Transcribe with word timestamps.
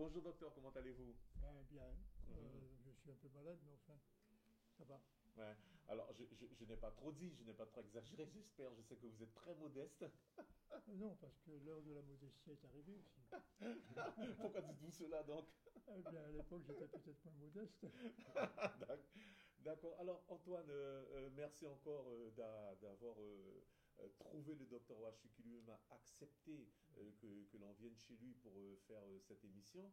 Bonjour 0.00 0.22
docteur, 0.22 0.50
comment 0.54 0.70
allez-vous? 0.70 1.14
Ben, 1.42 1.62
bien. 1.68 1.84
Mhm. 2.26 2.34
Euh, 2.38 2.68
je 2.86 2.90
suis 3.02 3.10
un 3.10 3.16
peu 3.16 3.28
malade, 3.28 3.58
mais 3.66 3.74
enfin, 3.74 4.00
ça 4.78 4.84
va. 4.84 4.98
Ouais. 5.36 5.54
Alors, 5.88 6.10
je, 6.14 6.24
je- 6.40 6.54
je 6.58 6.64
n'ai 6.64 6.76
pas 6.78 6.90
trop 6.90 7.12
dit, 7.12 7.30
je 7.38 7.44
n'ai 7.44 7.52
pas 7.52 7.66
trop 7.66 7.82
exagéré, 7.82 8.26
j'espère. 8.32 8.70
Je 8.76 8.80
sais 8.88 8.96
que 8.96 9.06
vous 9.06 9.22
êtes 9.22 9.34
très 9.34 9.54
modeste. 9.56 10.02
Euh, 10.72 10.94
non, 10.94 11.14
parce 11.16 11.38
que 11.44 11.50
l'heure 11.50 11.82
de 11.82 11.92
la 11.92 12.00
modestie 12.00 12.50
est 12.50 12.64
arrivée 12.64 12.96
aussi. 12.96 13.20
Pourquoi 14.40 14.62
dites-vous 14.62 14.90
cela 14.92 15.22
donc? 15.22 15.44
Eh 15.94 16.00
bien, 16.10 16.24
à 16.24 16.30
l'époque, 16.30 16.62
j'étais 16.66 16.88
peut-être 16.88 17.22
moins 17.26 17.34
modeste. 17.34 17.84
D'ac- 18.88 19.04
D'accord. 19.58 19.94
Alors, 20.00 20.24
Antoine, 20.28 20.70
euh, 20.70 21.28
merci 21.34 21.66
encore 21.66 22.06
euh, 22.08 22.30
d'a- 22.30 22.74
d'avoir 22.76 23.16
euh, 24.02 24.08
trouvé 24.18 24.54
le 24.54 24.64
docteur 24.66 24.98
Wachu 25.00 25.28
qui 25.36 25.42
lui-même 25.42 25.68
a 25.70 25.94
accepté 25.94 26.66
euh, 26.98 27.02
que, 27.20 27.26
que 27.52 27.58
l'on 27.60 27.72
vienne 27.78 27.96
chez 27.96 28.14
lui 28.20 28.34
pour 28.42 28.52
euh, 28.56 28.76
faire 28.86 29.02
cette 29.26 29.44
émission. 29.44 29.90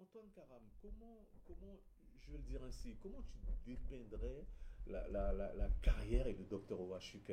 Antoine 0.00 0.30
Karam, 0.34 0.62
comment, 0.80 1.26
comment, 1.44 1.76
je 2.20 2.30
vais 2.32 2.38
le 2.38 2.44
dire 2.44 2.62
ainsi, 2.64 2.94
comment 3.02 3.22
tu 3.22 3.38
dépeindrais 3.66 4.44
la, 4.86 5.06
la- 5.08 5.32
la- 5.32 5.54
la 5.54 5.68
carrière 5.82 6.26
et 6.28 6.32
le 6.34 6.44
docteur 6.44 6.80
Wachuk 6.80 7.32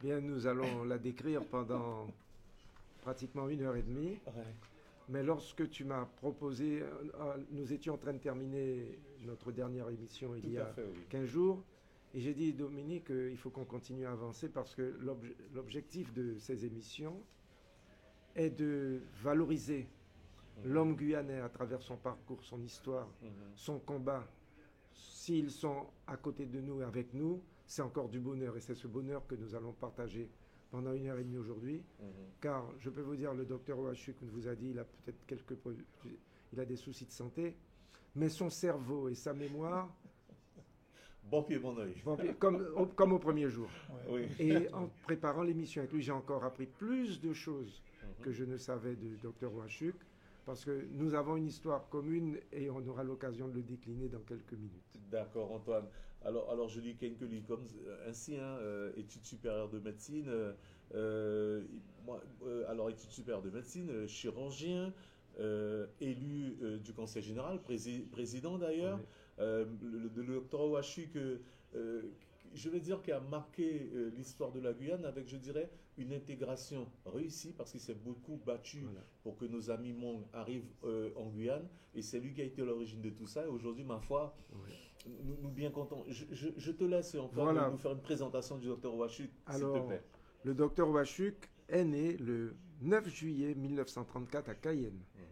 Bien, 0.00 0.20
nous 0.20 0.46
allons 0.46 0.84
la 0.84 0.98
décrire 0.98 1.46
pendant 1.46 2.08
pratiquement 3.02 3.48
une 3.48 3.62
heure 3.62 3.76
et 3.76 3.82
demie. 3.82 4.18
Mais 5.08 5.22
lorsque 5.22 5.68
tu 5.70 5.84
m'as 5.84 6.04
proposé, 6.04 6.82
nous 7.50 7.72
étions 7.72 7.94
en 7.94 7.98
train 7.98 8.12
de 8.12 8.18
terminer 8.18 8.98
notre 9.22 9.50
dernière 9.52 9.88
émission 9.88 10.34
il 10.34 10.42
Tout 10.42 10.48
y 10.50 10.58
a 10.58 10.66
fait, 10.72 10.84
oui. 10.84 11.04
15 11.10 11.24
jours. 11.26 11.64
Et 12.12 12.20
j'ai 12.20 12.34
dit, 12.34 12.52
Dominique, 12.52 13.10
euh, 13.10 13.30
il 13.30 13.36
faut 13.36 13.50
qu'on 13.50 13.64
continue 13.64 14.04
à 14.06 14.12
avancer 14.12 14.48
parce 14.48 14.74
que 14.74 14.82
l'obje- 15.00 15.34
l'objectif 15.54 16.12
de 16.12 16.38
ces 16.38 16.64
émissions 16.64 17.22
est 18.34 18.50
de 18.50 19.00
valoriser 19.22 19.88
Mhm. 20.64 20.72
l'homme 20.72 20.96
guyanais 20.96 21.40
à 21.40 21.48
travers 21.48 21.80
son 21.82 21.96
parcours, 21.96 22.42
son 22.42 22.60
histoire, 22.62 23.08
Mhm. 23.22 23.30
son 23.54 23.78
combat. 23.78 24.26
S'ils 24.92 25.50
sont 25.52 25.86
à 26.06 26.16
côté 26.16 26.46
de 26.46 26.60
nous 26.60 26.80
et 26.80 26.84
avec 26.84 27.14
nous, 27.14 27.42
c'est 27.66 27.82
encore 27.82 28.08
du 28.08 28.18
bonheur. 28.18 28.56
Et 28.56 28.60
c'est 28.60 28.74
ce 28.74 28.88
bonheur 28.88 29.24
que 29.26 29.36
nous 29.36 29.54
allons 29.54 29.72
partager 29.72 30.28
pendant 30.70 30.92
une 30.92 31.06
heure 31.06 31.18
et 31.18 31.24
demie 31.24 31.38
aujourd'hui. 31.38 31.82
Mhm. 32.00 32.06
Car 32.40 32.72
je 32.80 32.90
peux 32.90 33.02
vous 33.02 33.14
dire, 33.16 33.32
le 33.34 33.44
docteur 33.44 33.78
Ouachuk 33.78 34.16
vous 34.22 34.48
a 34.48 34.54
dit, 34.56 34.70
il 34.70 34.78
a 34.80 34.84
peut-être 34.84 35.24
quelques, 35.26 35.56
il 36.52 36.58
a 36.60 36.64
des 36.64 36.76
soucis 36.76 37.06
de 37.06 37.12
santé, 37.12 37.56
mais 38.16 38.28
son 38.28 38.50
cerveau 38.50 39.08
et 39.08 39.14
sa 39.14 39.32
mémoire, 39.32 39.94
Bon 41.30 41.42
pied, 41.44 41.58
bon 41.58 41.76
oeil. 41.78 41.94
comme, 42.38 42.66
au- 42.76 42.86
comme 42.86 43.12
au 43.12 43.18
premier 43.18 43.48
jour. 43.48 43.68
Oui. 44.08 44.22
Et 44.40 44.68
en 44.72 44.88
préparant 45.04 45.42
l'émission 45.42 45.80
avec 45.82 45.92
lui, 45.92 46.02
j'ai 46.02 46.10
encore 46.12 46.42
appris 46.44 46.66
plus 46.66 47.20
de 47.20 47.32
choses 47.32 47.82
Mhm. 48.02 48.24
que 48.24 48.32
je 48.32 48.44
ne 48.44 48.56
savais 48.56 48.96
du 48.96 49.16
docteur 49.22 49.52
Ouachuk, 49.54 49.94
parce 50.44 50.64
que 50.64 50.86
nous 50.92 51.14
avons 51.14 51.36
une 51.36 51.46
histoire 51.46 51.88
commune 51.88 52.38
et 52.52 52.68
on 52.70 52.84
aura 52.88 53.04
l'occasion 53.04 53.46
de 53.46 53.54
le 53.54 53.62
décliner 53.62 54.08
dans 54.08 54.20
quelques 54.20 54.54
minutes. 54.54 54.98
D'accord, 55.10 55.52
Antoine. 55.52 55.86
Alors, 56.22 56.50
alors 56.50 56.68
je 56.68 56.80
lis 56.80 56.96
Kenkeli 56.96 57.42
comme 57.44 57.64
euh, 57.86 58.08
ainsi, 58.10 58.36
hein, 58.36 58.56
euh, 58.60 58.92
études 58.96 59.24
supérieures 59.24 59.68
de 59.70 59.78
médecine. 59.78 60.28
euh, 60.94 61.62
moi, 62.04 62.20
euh, 62.44 62.64
alors, 62.68 62.90
études 62.90 63.10
supérieures 63.10 63.42
de 63.42 63.50
médecine, 63.50 64.06
chirurgien, 64.08 64.92
élu 66.00 66.56
du 66.82 66.92
Conseil 66.92 67.22
général, 67.22 67.60
prési- 67.62 68.04
président 68.10 68.58
d'ailleurs. 68.58 68.98
Oui. 68.98 69.04
Euh, 69.40 69.64
le, 69.82 70.22
le- 70.22 70.40
que, 71.12 71.40
euh, 71.74 72.02
je 72.54 72.68
vais 72.68 72.80
dire, 72.80 73.00
qui 73.02 73.10
a 73.12 73.20
marqué 73.20 73.90
euh, 73.94 74.10
l'histoire 74.16 74.52
de 74.52 74.60
la 74.60 74.72
Guyane 74.72 75.04
avec, 75.04 75.28
je 75.28 75.36
dirais, 75.36 75.70
une 75.98 76.12
intégration 76.12 76.86
réussie 77.06 77.52
parce 77.56 77.70
qu'il 77.70 77.80
s'est 77.80 77.94
beaucoup 77.94 78.40
battu 78.44 78.80
Voilà. 78.80 79.00
pour 79.22 79.36
que 79.36 79.44
nos 79.46 79.70
amis 79.70 79.92
Hmong 79.92 80.24
arrivent 80.32 80.70
euh, 80.84 81.10
en 81.16 81.26
Guyane. 81.30 81.66
Et 81.94 82.02
c'est 82.02 82.20
lui 82.20 82.32
qui 82.34 82.40
a 82.40 82.44
été 82.44 82.62
à 82.62 82.64
l'origine 82.64 83.00
de 83.00 83.10
tout 83.10 83.26
ça. 83.26 83.44
Et 83.44 83.48
aujourd'hui, 83.48 83.84
ma 83.84 83.98
foi, 84.00 84.36
Oui. 84.52 84.72
nous, 85.24 85.36
nous 85.42 85.50
bien 85.50 85.70
contents. 85.70 86.04
Je, 86.08 86.24
je- 86.32 86.48
je 86.56 86.72
te 86.72 86.84
laisse 86.84 87.14
encore 87.14 87.44
Voilà. 87.44 87.70
nous 87.70 87.78
faire 87.78 87.92
une 87.92 88.02
présentation 88.02 88.58
du 88.58 88.66
docteur 88.66 88.94
Ouachu, 88.94 89.24
s'il 89.24 89.30
te 89.60 89.64
Alors, 89.64 89.86
plaît. 89.86 90.02
Le 90.44 90.54
docteur 90.54 90.88
Ouachuk 90.88 91.48
est 91.68 91.84
né 91.84 92.16
le 92.16 92.54
9 92.82 93.08
juillet 93.08 93.54
1934 93.54 94.48
à 94.48 94.54
Cayenne. 94.54 95.00
Mhm. 95.14 95.22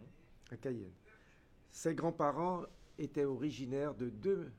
à 0.53 0.57
Cayenne. 0.57 0.93
Ses 1.71 1.95
grands-parents 1.95 2.63
étaient 2.99 3.25
originaires 3.25 3.95
de 3.95 4.09
deux 4.11 4.51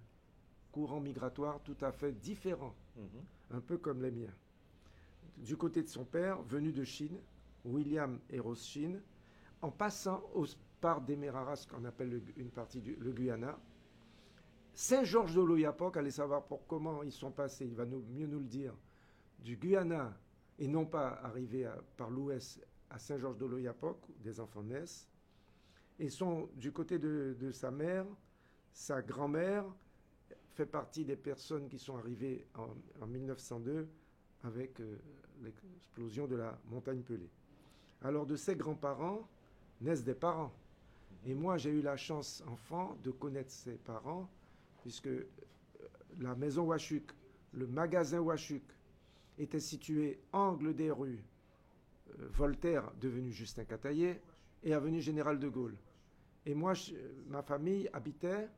courants 0.71 0.99
migratoires 0.99 1.61
tout 1.63 1.77
à 1.81 1.91
fait 1.91 2.11
différents, 2.13 2.75
Mhm. 2.95 3.57
un 3.57 3.61
peu 3.61 3.77
comme 3.77 4.01
les 4.01 4.11
miens. 4.11 4.33
Du 5.37 5.55
côté 5.57 5.81
de 5.83 5.87
son 5.87 6.05
père, 6.05 6.41
venu 6.43 6.71
de 6.71 6.83
Chine, 6.83 7.17
William 7.65 8.19
et 8.29 8.39
Rose 8.39 8.63
Chine, 8.63 9.01
en 9.61 9.71
passant 9.71 10.21
au, 10.33 10.45
par 10.79 11.01
Demerara, 11.01 11.55
ce 11.55 11.67
qu'on 11.67 11.83
appelle 11.85 12.09
le- 12.09 12.23
une 12.37 12.49
partie 12.49 12.81
du 12.81 12.95
le 12.95 13.11
Guyana, 13.11 13.57
Saint-Georges 14.73 15.35
de 15.35 15.41
l'Oyapock, 15.41 15.97
allez 15.97 16.11
savoir 16.11 16.45
pour 16.45 16.65
comment 16.65 17.03
ils 17.03 17.11
sont 17.11 17.31
passés, 17.31 17.65
il 17.65 17.75
va 17.75 17.85
nous- 17.85 18.03
mieux 18.13 18.27
nous 18.27 18.39
le 18.39 18.45
dire, 18.45 18.73
du 19.39 19.57
Guyana 19.57 20.17
et 20.57 20.67
non 20.67 20.85
pas 20.85 21.19
arriver 21.23 21.65
à- 21.65 21.81
par 21.97 22.09
l'ouest 22.09 22.61
à 22.89 22.97
Saint-Georges 22.97 23.37
de 23.37 23.45
l'Oyapock, 23.45 23.97
où 24.09 24.13
des 24.23 24.39
enfants 24.39 24.63
naissent, 24.63 25.07
et 25.99 26.09
sont 26.09 26.49
du 26.55 26.71
côté 26.71 26.97
de, 26.97 27.35
de 27.39 27.51
sa 27.51 27.71
mère, 27.71 28.05
sa 28.73 29.01
grand-mère 29.01 29.65
fait 30.53 30.65
partie 30.65 31.05
des 31.05 31.15
personnes 31.15 31.69
qui 31.69 31.79
sont 31.79 31.97
arrivées 31.97 32.45
en, 32.55 32.67
en 33.01 33.07
1902 33.07 33.87
avec 34.43 34.79
euh, 34.79 34.97
l'explosion 35.41 36.27
de 36.27 36.35
la 36.35 36.57
montagne 36.69 37.01
Pelée. 37.01 37.29
Alors 38.01 38.25
de 38.25 38.35
ses 38.35 38.55
grands-parents 38.55 39.27
naissent 39.81 40.03
des 40.03 40.13
parents. 40.13 40.53
Et 41.25 41.33
moi 41.33 41.57
j'ai 41.57 41.71
eu 41.71 41.81
la 41.81 41.97
chance, 41.97 42.43
enfant, 42.47 42.97
de 43.03 43.11
connaître 43.11 43.51
ses 43.51 43.75
parents, 43.75 44.29
puisque 44.81 45.07
euh, 45.07 45.27
la 46.19 46.35
maison 46.35 46.63
Wachuk, 46.63 47.11
le 47.53 47.67
magasin 47.67 48.19
Wachuk, 48.19 48.63
était 49.37 49.59
situé 49.59 50.19
angle 50.33 50.75
des 50.75 50.91
rues 50.91 51.23
euh, 52.19 52.27
Voltaire, 52.31 52.91
devenu 52.99 53.31
Justin 53.31 53.65
Cataillé, 53.65 54.21
et 54.63 54.73
avenue 54.73 55.01
Général 55.01 55.39
de 55.39 55.47
Gaulle. 55.47 55.77
Et 56.45 56.53
moi, 56.55 56.73
je- 56.73 56.93
ma 57.27 57.41
famille 57.41 57.89
habitait 57.93 58.49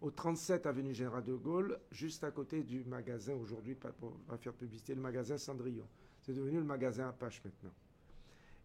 au 0.00 0.10
37 0.10 0.66
avenue 0.66 0.94
Général 0.94 1.24
de 1.24 1.34
Gaulle, 1.34 1.78
juste 1.90 2.24
à 2.24 2.30
côté 2.30 2.62
du 2.62 2.84
magasin, 2.84 3.34
aujourd'hui, 3.34 3.74
pour 3.74 4.12
pas 4.26 4.36
faire 4.38 4.52
publicité, 4.54 4.94
le 4.94 5.00
magasin 5.00 5.36
Cendrillon. 5.38 5.86
C'est 6.20 6.32
devenu 6.34 6.58
le 6.58 6.64
magasin 6.64 7.08
Apache 7.08 7.42
maintenant. 7.44 7.72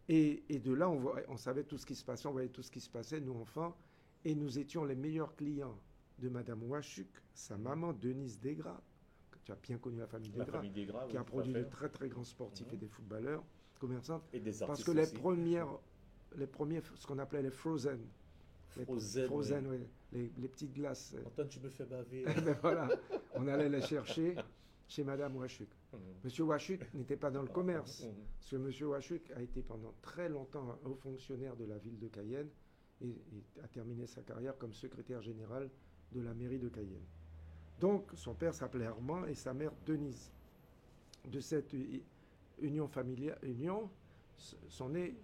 Et, 0.10 0.44
et 0.50 0.60
de 0.60 0.74
là, 0.74 0.90
on, 0.90 1.38
savait 1.38 1.64
tout 1.64 1.78
ce 1.78 1.86
qui 1.86 1.94
se 1.96 2.04
passait, 2.06 2.28
on 2.28 2.32
voyait 2.32 2.48
tout 2.50 2.64
ce 2.64 2.72
qui 2.72 2.80
se 2.80 2.90
passait, 2.90 3.20
nous 3.20 3.34
enfants, 3.36 3.76
et 4.24 4.34
nous 4.34 4.58
étions 4.58 4.86
les 4.86 4.96
meilleurs 4.96 5.36
clients 5.36 5.78
de 6.18 6.30
Madame 6.30 6.64
Wachuk, 6.64 7.08
sa 7.34 7.58
maman 7.58 7.94
Denise 7.94 8.40
Desgras, 8.40 8.82
que 9.30 9.38
tu 9.44 9.52
as 9.52 9.56
bien 9.56 9.78
connu 9.78 10.00
la 10.00 10.08
famille 10.08 10.32
La 10.32 10.46
Desgras, 10.46 10.60
famille 10.60 10.72
qui 10.72 10.88
oui, 11.12 11.18
a 11.18 11.24
produit 11.24 11.54
de 11.54 11.64
très 11.64 11.90
très 11.90 12.08
grands 12.10 12.24
sportifs 12.24 12.68
Mhm. 12.68 12.74
et 12.74 12.78
des 12.78 12.88
footballeurs, 12.88 13.44
commerçants, 13.80 14.24
Et 14.34 14.40
des 14.40 14.52
parce 14.52 14.62
artistes 14.72 14.88
que 14.88 14.92
les 14.94 15.04
aussi. 15.04 15.14
premières, 15.14 15.68
les 16.38 16.48
premiers, 16.48 16.82
ce 16.96 17.06
qu'on 17.06 17.20
appelait 17.20 17.44
les 17.44 17.52
frozen, 17.52 18.00
les 18.78 18.86
Frozen, 18.86 19.26
frozen, 19.26 19.68
oui. 19.68 19.78
ouais, 19.78 19.88
les, 20.14 20.32
les 20.38 20.48
petites 20.48 20.74
glaces, 20.74 21.16
Antoine, 21.26 21.50
tu 21.50 21.60
me 21.60 21.70
fais 21.70 21.86
baver. 21.86 22.24
ben 22.46 22.58
voilà, 22.62 22.88
on 23.36 23.48
allait 23.48 23.70
les 23.70 23.82
chercher 23.82 24.36
chez 24.88 25.04
Madame 25.04 25.36
Wachuk. 25.38 25.68
Mhm. 25.94 26.00
Monsieur 26.24 26.44
Wachuk 26.46 26.94
n'était 26.94 27.18
pas 27.18 27.32
dans 27.32 27.42
le 27.42 27.48
commerce. 27.50 28.04
Mhm. 28.04 28.14
Parce 28.40 28.52
que 28.52 28.56
Monsieur 28.58 28.88
Wachuk 28.88 29.32
a 29.36 29.42
été 29.42 29.62
pendant 29.62 29.94
très 30.02 30.30
longtemps 30.30 30.80
un 30.86 30.90
haut 30.90 30.96
fonctionnaire 30.96 31.56
de 31.56 31.66
la 31.66 31.78
ville 31.78 31.98
de 32.00 32.08
Cayenne 32.08 32.50
et, 33.02 33.10
et 33.10 33.44
a 33.64 33.68
terminé 33.68 34.08
sa 34.08 34.22
carrière 34.22 34.58
comme 34.58 34.74
secrétaire 34.74 35.22
général 35.22 35.70
de 36.14 36.22
la 36.22 36.34
mairie 36.34 36.60
de 36.60 36.70
Cayenne. 36.70 37.06
Donc 37.80 38.10
son 38.16 38.34
père 38.34 38.54
s'appelait 38.54 38.86
Armand 38.86 39.26
et 39.26 39.36
sa 39.36 39.54
mère 39.54 39.72
Denise. 39.86 40.32
De 41.26 41.40
cette 41.42 41.76
union 42.60 42.88
familiale, 42.88 43.38
union, 43.44 43.90
sont 44.70 44.90
nés, 44.90 45.16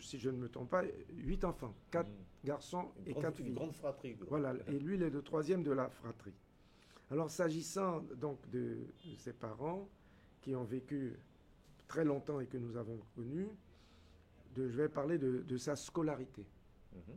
si 0.00 0.18
je 0.18 0.30
ne 0.30 0.36
me 0.36 0.48
trompe 0.48 0.70
pas, 0.70 0.82
huit 1.16 1.44
enfants, 1.44 1.74
quatre 1.90 2.10
Mhm. 2.10 2.16
garçons 2.44 2.90
Une 3.00 3.08
et 3.08 3.10
grande- 3.12 3.22
quatre 3.24 3.38
une 3.40 3.46
filles. 3.46 3.54
grande 3.54 3.72
fratrie. 3.74 4.16
Voilà, 4.28 4.54
et 4.68 4.78
lui, 4.78 4.94
il 4.96 5.02
est 5.02 5.10
le 5.10 5.22
troisième 5.22 5.62
de 5.62 5.72
la 5.72 5.88
fratrie. 5.88 6.34
Alors, 7.10 7.30
s'agissant 7.30 8.00
donc 8.16 8.38
de, 8.50 8.78
de 9.06 9.16
ses 9.16 9.32
parents, 9.32 9.88
qui 10.42 10.54
ont 10.54 10.64
vécu 10.64 11.14
très 11.86 12.04
longtemps 12.04 12.40
et 12.40 12.46
que 12.46 12.58
nous 12.58 12.76
avons 12.76 12.98
connus, 13.14 13.48
de, 14.54 14.68
je 14.68 14.76
vais 14.76 14.88
parler 14.88 15.18
de, 15.18 15.42
de 15.42 15.56
sa 15.56 15.74
scolarité. 15.76 16.44
Mhm. 16.94 17.16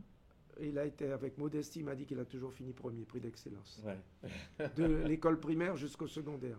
Il 0.60 0.78
a 0.78 0.84
été, 0.84 1.10
avec 1.10 1.38
modestie, 1.38 1.78
il 1.80 1.84
m'a 1.86 1.94
dit 1.94 2.04
qu'il 2.04 2.18
a 2.18 2.24
toujours 2.26 2.52
fini 2.52 2.72
premier, 2.72 3.04
prix 3.04 3.20
d'excellence. 3.20 3.82
Ouais. 3.84 4.68
De 4.76 4.84
l'école 4.84 5.40
primaire 5.40 5.76
jusqu'au 5.76 6.06
secondaire. 6.06 6.58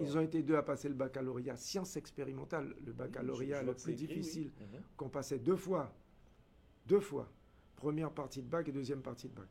Ils 0.00 0.16
ont 0.16 0.20
été 0.20 0.42
deux 0.42 0.56
à 0.56 0.62
passer 0.62 0.88
le 0.88 0.94
baccalauréat, 0.94 1.56
sciences 1.56 1.96
expérimentales, 1.96 2.74
le 2.84 2.92
baccalauréat 2.92 3.60
Je- 3.60 3.62
je 3.62 3.66
le 3.66 3.74
plus 3.74 3.92
écrit, 3.92 4.06
difficile, 4.06 4.50
Mhm. 4.60 4.80
qu'on 4.96 5.08
passait 5.08 5.38
deux 5.38 5.56
fois. 5.56 5.94
Deux 6.86 7.00
fois. 7.00 7.30
Première 7.76 8.10
partie 8.10 8.42
de 8.42 8.48
bac 8.48 8.68
et 8.68 8.72
deuxième 8.72 9.02
partie 9.02 9.28
de 9.28 9.34
bac. 9.34 9.48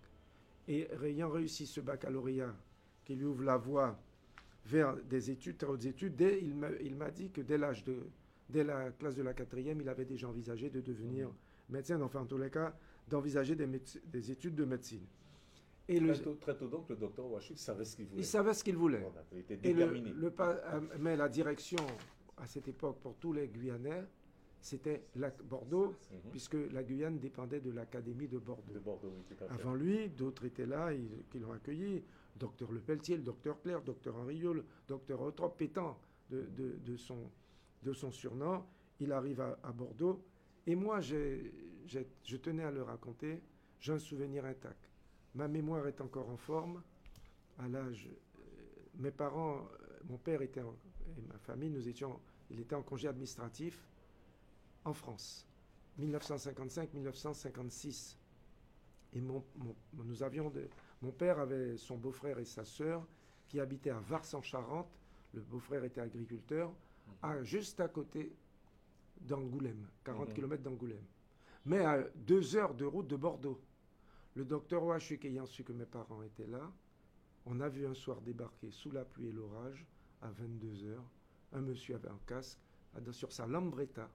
Et 0.68 0.88
ayant 1.04 1.30
réussi 1.30 1.66
ce 1.66 1.82
baccalauréat 1.82 2.56
qui 3.04 3.16
lui 3.16 3.26
ouvre 3.26 3.44
la 3.44 3.58
voie 3.58 4.00
vers 4.66 4.96
des 5.04 5.32
études, 5.32 5.58
très 5.58 5.68
hautes 5.68 5.86
études, 5.86 6.16
dès, 6.16 6.40
il 6.42 6.96
m'a 6.96 7.10
dit 7.12 7.32
que 7.32 7.42
dès 7.42 7.58
l'âge 7.58 7.84
de, 7.84 7.98
dès 8.50 8.64
la 8.64 8.92
classe 8.92 9.16
de 9.16 9.24
la 9.24 9.34
quatrième, 9.34 9.82
il 9.82 9.90
avait 9.90 10.06
déjà 10.06 10.28
envisagé 10.30 10.70
de 10.70 10.82
devenir 10.82 11.30
Mhm. 11.30 11.34
médecin, 11.70 12.02
enfin 12.02 12.22
en 12.22 12.26
tous 12.26 12.38
les 12.38 12.50
cas, 12.52 12.76
d'envisager 13.08 13.56
des, 13.56 13.68
des, 14.06 14.32
études 14.32 14.56
de 14.56 14.66
médecine. 14.66 15.06
Et 15.88 15.98
très, 15.98 16.06
le, 16.06 16.18
tôt, 16.20 16.38
très 16.40 16.56
tôt 16.56 16.68
donc, 16.68 16.90
le 16.90 16.96
docteur 16.96 17.30
Wachuk 17.30 17.58
savait 17.58 17.86
ce 17.86 17.96
qu'il 17.96 18.06
voulait. 18.06 18.22
Il 18.22 18.26
savait 18.26 18.54
ce 18.54 18.64
qu'il 18.64 18.78
voulait. 18.78 19.06
il 19.32 19.40
était 19.40 19.58
déterminé. 19.58 20.10
Et 20.10 20.14
le, 20.14 20.34
euh, 20.40 20.82
mais 21.00 21.16
la 21.16 21.28
direction, 21.28 21.80
à 22.38 22.48
cette 22.48 22.68
époque, 22.68 23.00
pour 23.02 23.16
tous 23.16 23.34
les 23.34 23.48
Guyanais, 23.48 24.06
c'était 24.62 25.08
Bordeaux, 25.44 25.96
mhm. 26.12 26.32
puisque 26.32 26.58
la 26.72 26.84
Guyane 26.84 27.18
dépendait 27.18 27.62
de 27.62 27.72
l'Académie 27.72 28.28
de 28.28 28.38
Bordeaux. 28.38 28.74
De 28.74 28.80
oui. 28.80 29.36
Avant 29.50 29.74
lui, 29.74 30.10
d'autres 30.10 30.46
étaient 30.46 30.68
là, 30.68 30.92
qui 31.30 31.40
l'ont 31.40 31.52
accueilli. 31.52 32.04
Docteur 32.36 32.72
Le 32.72 32.80
Pelletier, 32.80 33.18
le 33.18 33.24
docteur 33.24 33.60
Claire, 33.62 33.82
docteur 33.82 34.16
Henriot, 34.16 34.54
le 34.54 34.66
docteur 34.88 35.24
Eutrope, 35.28 35.58
pétant 35.58 36.00
de, 36.30 36.44
de, 36.56 36.78
de, 36.86 36.96
son, 36.96 37.30
de 37.84 37.92
son 37.92 38.12
surnom. 38.12 38.64
Il 39.00 39.12
arrive 39.12 39.42
à, 39.42 39.58
à 39.64 39.72
Bordeaux. 39.72 40.24
Et 40.68 40.76
moi, 40.76 41.02
je 41.02 42.38
tenais 42.38 42.64
à 42.64 42.72
le 42.72 42.84
raconter. 42.84 43.42
J'ai 43.80 43.94
un 43.94 44.00
souvenir 44.00 44.46
intact. 44.46 44.91
Ma 45.36 45.48
mémoire 45.48 45.88
est 45.88 46.02
encore 46.02 46.30
en 46.30 46.38
forme. 46.38 46.82
À 47.60 47.68
l'âge, 47.68 48.10
euh, 48.10 48.42
mes 48.96 49.12
parents, 49.12 49.58
euh, 49.58 50.00
mon 50.10 50.18
père 50.18 50.42
était 50.42 50.64
et 51.18 51.22
ma 51.28 51.38
famille, 51.40 51.70
nous 51.70 51.88
étions, 51.88 52.20
il 52.50 52.60
était 52.60 52.76
en 52.76 52.84
congé 52.84 53.08
administratif 53.08 53.88
en 54.86 54.94
France, 54.94 55.48
1955-1956. 56.00 58.18
Et 59.14 59.22
mon, 59.22 59.44
nous 59.94 60.24
avions 60.24 60.52
mon 61.02 61.12
père 61.12 61.40
avait 61.40 61.78
son 61.78 61.98
beau-frère 61.98 62.40
et 62.40 62.46
sa 62.46 62.64
sœur 62.64 63.06
qui 63.48 63.60
habitaient 63.60 63.90
à 63.90 64.00
Vars 64.00 64.24
en 64.34 64.42
Charente. 64.42 64.88
Le 65.34 65.42
beau-frère 65.42 65.84
était 65.84 66.02
agriculteur, 66.02 66.72
à, 67.22 67.42
juste 67.44 67.80
à 67.80 67.88
côté 67.88 68.34
d'Angoulême, 69.20 69.88
40 70.04 70.30
mhm. 70.30 70.34
km 70.34 70.64
d'Angoulême. 70.64 71.06
Mais 71.66 71.80
à 71.80 72.04
deux 72.16 72.56
heures 72.56 72.74
de 72.74 72.86
route 72.86 73.08
de 73.08 73.16
Bordeaux. 73.16 73.62
Le 74.36 74.46
docteur 74.46 74.84
Ouachuk 74.84 75.26
ayant 75.26 75.46
su 75.46 75.64
que 75.64 75.74
mes 75.74 75.86
parents 75.86 76.24
étaient 76.24 76.48
là, 76.48 76.72
on 77.46 77.60
a 77.60 77.70
vu 77.70 77.86
un 77.86 77.94
soir 77.94 78.22
débarquer 78.22 78.72
sous 78.72 78.92
la 78.92 79.04
pluie 79.04 79.28
et 79.28 79.32
l'orage, 79.32 79.86
à 80.22 80.32
22 80.32 80.86
heures, 80.86 81.12
un 81.54 81.62
monsieur 81.62 81.96
avec 81.96 82.10
un 82.12 82.20
casque, 82.28 82.60
sur 83.12 83.32
sa 83.32 83.48
lambretta, 83.48 84.10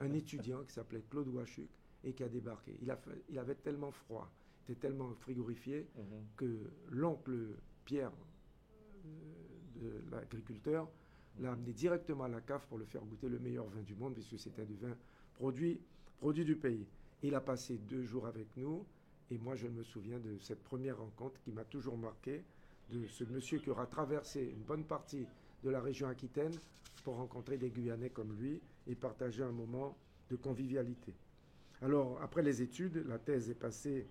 un 0.00 0.12
étudiant 0.12 0.64
qui 0.64 0.72
s'appelait 0.72 1.04
Claude 1.08 1.28
Ouachuk 1.28 1.68
et 2.04 2.12
qui 2.12 2.22
a 2.22 2.28
débarqué. 2.28 2.76
Il, 2.82 2.90
a 2.90 3.00
il 3.28 3.38
avait 3.38 3.54
tellement 3.54 3.90
froid, 3.90 4.30
il 4.68 4.72
était 4.72 4.88
tellement 4.88 5.14
frigorifié 5.14 5.88
mhm. 5.96 6.04
que 6.36 6.70
l'oncle 6.90 7.56
Pierre 7.84 8.12
euh, 9.06 9.76
de 9.76 10.10
l'agriculteur 10.10 10.88
l'a 11.38 11.52
amené 11.52 11.72
directement 11.72 12.24
à 12.24 12.28
la 12.28 12.40
cave 12.40 12.66
pour 12.68 12.78
le 12.78 12.84
faire 12.84 13.02
goûter 13.02 13.28
le 13.28 13.38
meilleur 13.38 13.66
vin 13.66 13.82
du 13.82 13.94
monde, 13.94 14.14
puisque 14.14 14.38
c'était 14.38 14.64
du 14.64 14.74
vin 14.74 14.96
produit, 15.34 15.80
produit 16.18 16.44
du 16.44 16.56
pays. 16.56 16.86
Il 17.22 17.34
a 17.34 17.40
passé 17.40 17.78
deux 17.78 18.02
jours 18.02 18.26
avec 18.26 18.56
nous, 18.56 18.86
et 19.30 19.38
moi 19.38 19.56
je 19.56 19.66
me 19.66 19.82
souviens 19.82 20.18
de 20.18 20.38
cette 20.40 20.62
première 20.62 20.98
rencontre 20.98 21.40
qui 21.40 21.52
m'a 21.52 21.64
toujours 21.64 21.96
marqué, 21.96 22.42
de 22.90 23.06
ce 23.06 23.24
monsieur 23.24 23.58
qui 23.58 23.70
aura 23.70 23.86
traversé 23.86 24.42
une 24.42 24.62
bonne 24.62 24.84
partie 24.84 25.26
de 25.64 25.70
la 25.70 25.80
région 25.80 26.08
aquitaine 26.08 26.52
pour 27.04 27.16
rencontrer 27.16 27.56
des 27.56 27.70
Guyanais 27.70 28.10
comme 28.10 28.36
lui 28.36 28.60
et 28.86 28.94
partager 28.94 29.42
un 29.42 29.52
moment 29.52 29.96
de 30.30 30.36
convivialité. 30.36 31.14
Alors, 31.82 32.20
après 32.22 32.42
les 32.42 32.62
études, 32.62 33.04
la 33.06 33.18
thèse 33.18 33.50
est 33.50 33.54
passée 33.54 34.06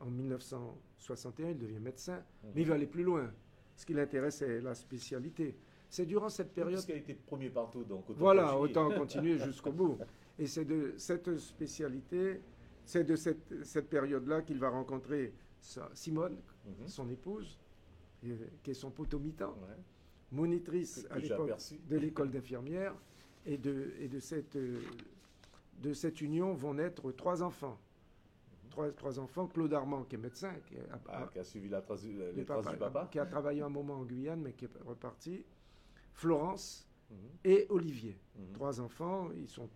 en 0.00 0.06
1961, 0.06 1.50
il 1.50 1.58
devient 1.58 1.78
médecin, 1.78 2.22
mais 2.54 2.62
il 2.62 2.66
veut 2.66 2.74
aller 2.74 2.86
plus 2.86 3.04
loin. 3.04 3.30
Ce 3.76 3.86
qui 3.86 3.94
l'intéresse, 3.94 4.36
c'est 4.38 4.60
la 4.60 4.74
spécialité. 4.74 5.56
C'est 5.88 6.06
durant 6.06 6.28
cette 6.28 6.52
période. 6.52 6.74
Parce 6.74 6.90
a 6.90 6.94
été 6.94 7.14
premier 7.14 7.50
partout, 7.50 7.84
donc 7.84 8.08
autant 8.08 8.18
Voilà, 8.18 8.58
autant 8.58 8.90
continuer 8.96 9.38
jusqu'au 9.38 9.72
bout. 9.72 9.98
Et 10.38 10.46
c'est 10.46 10.64
de 10.64 10.94
cette 10.96 11.36
spécialité, 11.38 12.40
c'est 12.84 13.04
de 13.04 13.16
cette, 13.16 13.64
cette 13.64 13.88
période-là 13.88 14.42
qu'il 14.42 14.58
va 14.58 14.68
rencontrer 14.68 15.32
Simone, 15.94 16.36
mhm. 16.66 16.88
son 16.88 17.08
épouse, 17.08 17.58
qui 18.62 18.70
est 18.70 18.74
son 18.74 18.90
potomitan, 18.90 19.54
monitrice 20.30 21.06
à 21.10 21.18
l'époque 21.18 21.52
de 21.88 21.96
l'école 21.96 22.30
d'infirmière. 22.30 22.94
Et 23.44 23.58
de, 23.58 23.92
et 23.98 24.06
de, 24.06 24.20
cette, 24.20 24.56
de 24.56 25.92
cette 25.92 26.20
union 26.20 26.54
vont 26.54 26.74
naître 26.74 27.10
trois 27.10 27.42
enfants. 27.42 27.76
Mhm. 27.76 28.70
Trois, 28.70 28.90
trois, 28.92 29.18
enfants, 29.18 29.48
Claude 29.48 29.74
Armand, 29.74 30.04
qui 30.04 30.14
est 30.14 30.18
médecin, 30.18 30.54
qui, 30.64 30.76
ah, 31.08 31.28
qui 31.32 31.40
a 31.40 31.44
suivi 31.44 31.68
la 31.68 31.82
trace, 31.82 32.04
les 32.04 32.44
traces 32.44 32.68
du 32.68 32.76
papa, 32.76 33.08
qui 33.10 33.18
a 33.18 33.26
travaillé 33.26 33.62
un 33.62 33.68
moment 33.68 33.94
en 33.94 34.04
Guyane, 34.04 34.40
mais 34.40 34.52
qui 34.52 34.66
est 34.66 34.82
reparti. 34.86 35.44
Florence 36.12 36.86
mhm. 37.10 37.16
et 37.44 37.66
Olivier. 37.68 38.16
Trois 38.54 38.80
enfants, 38.80 39.30
ils 39.34 39.48
sont 39.48 39.68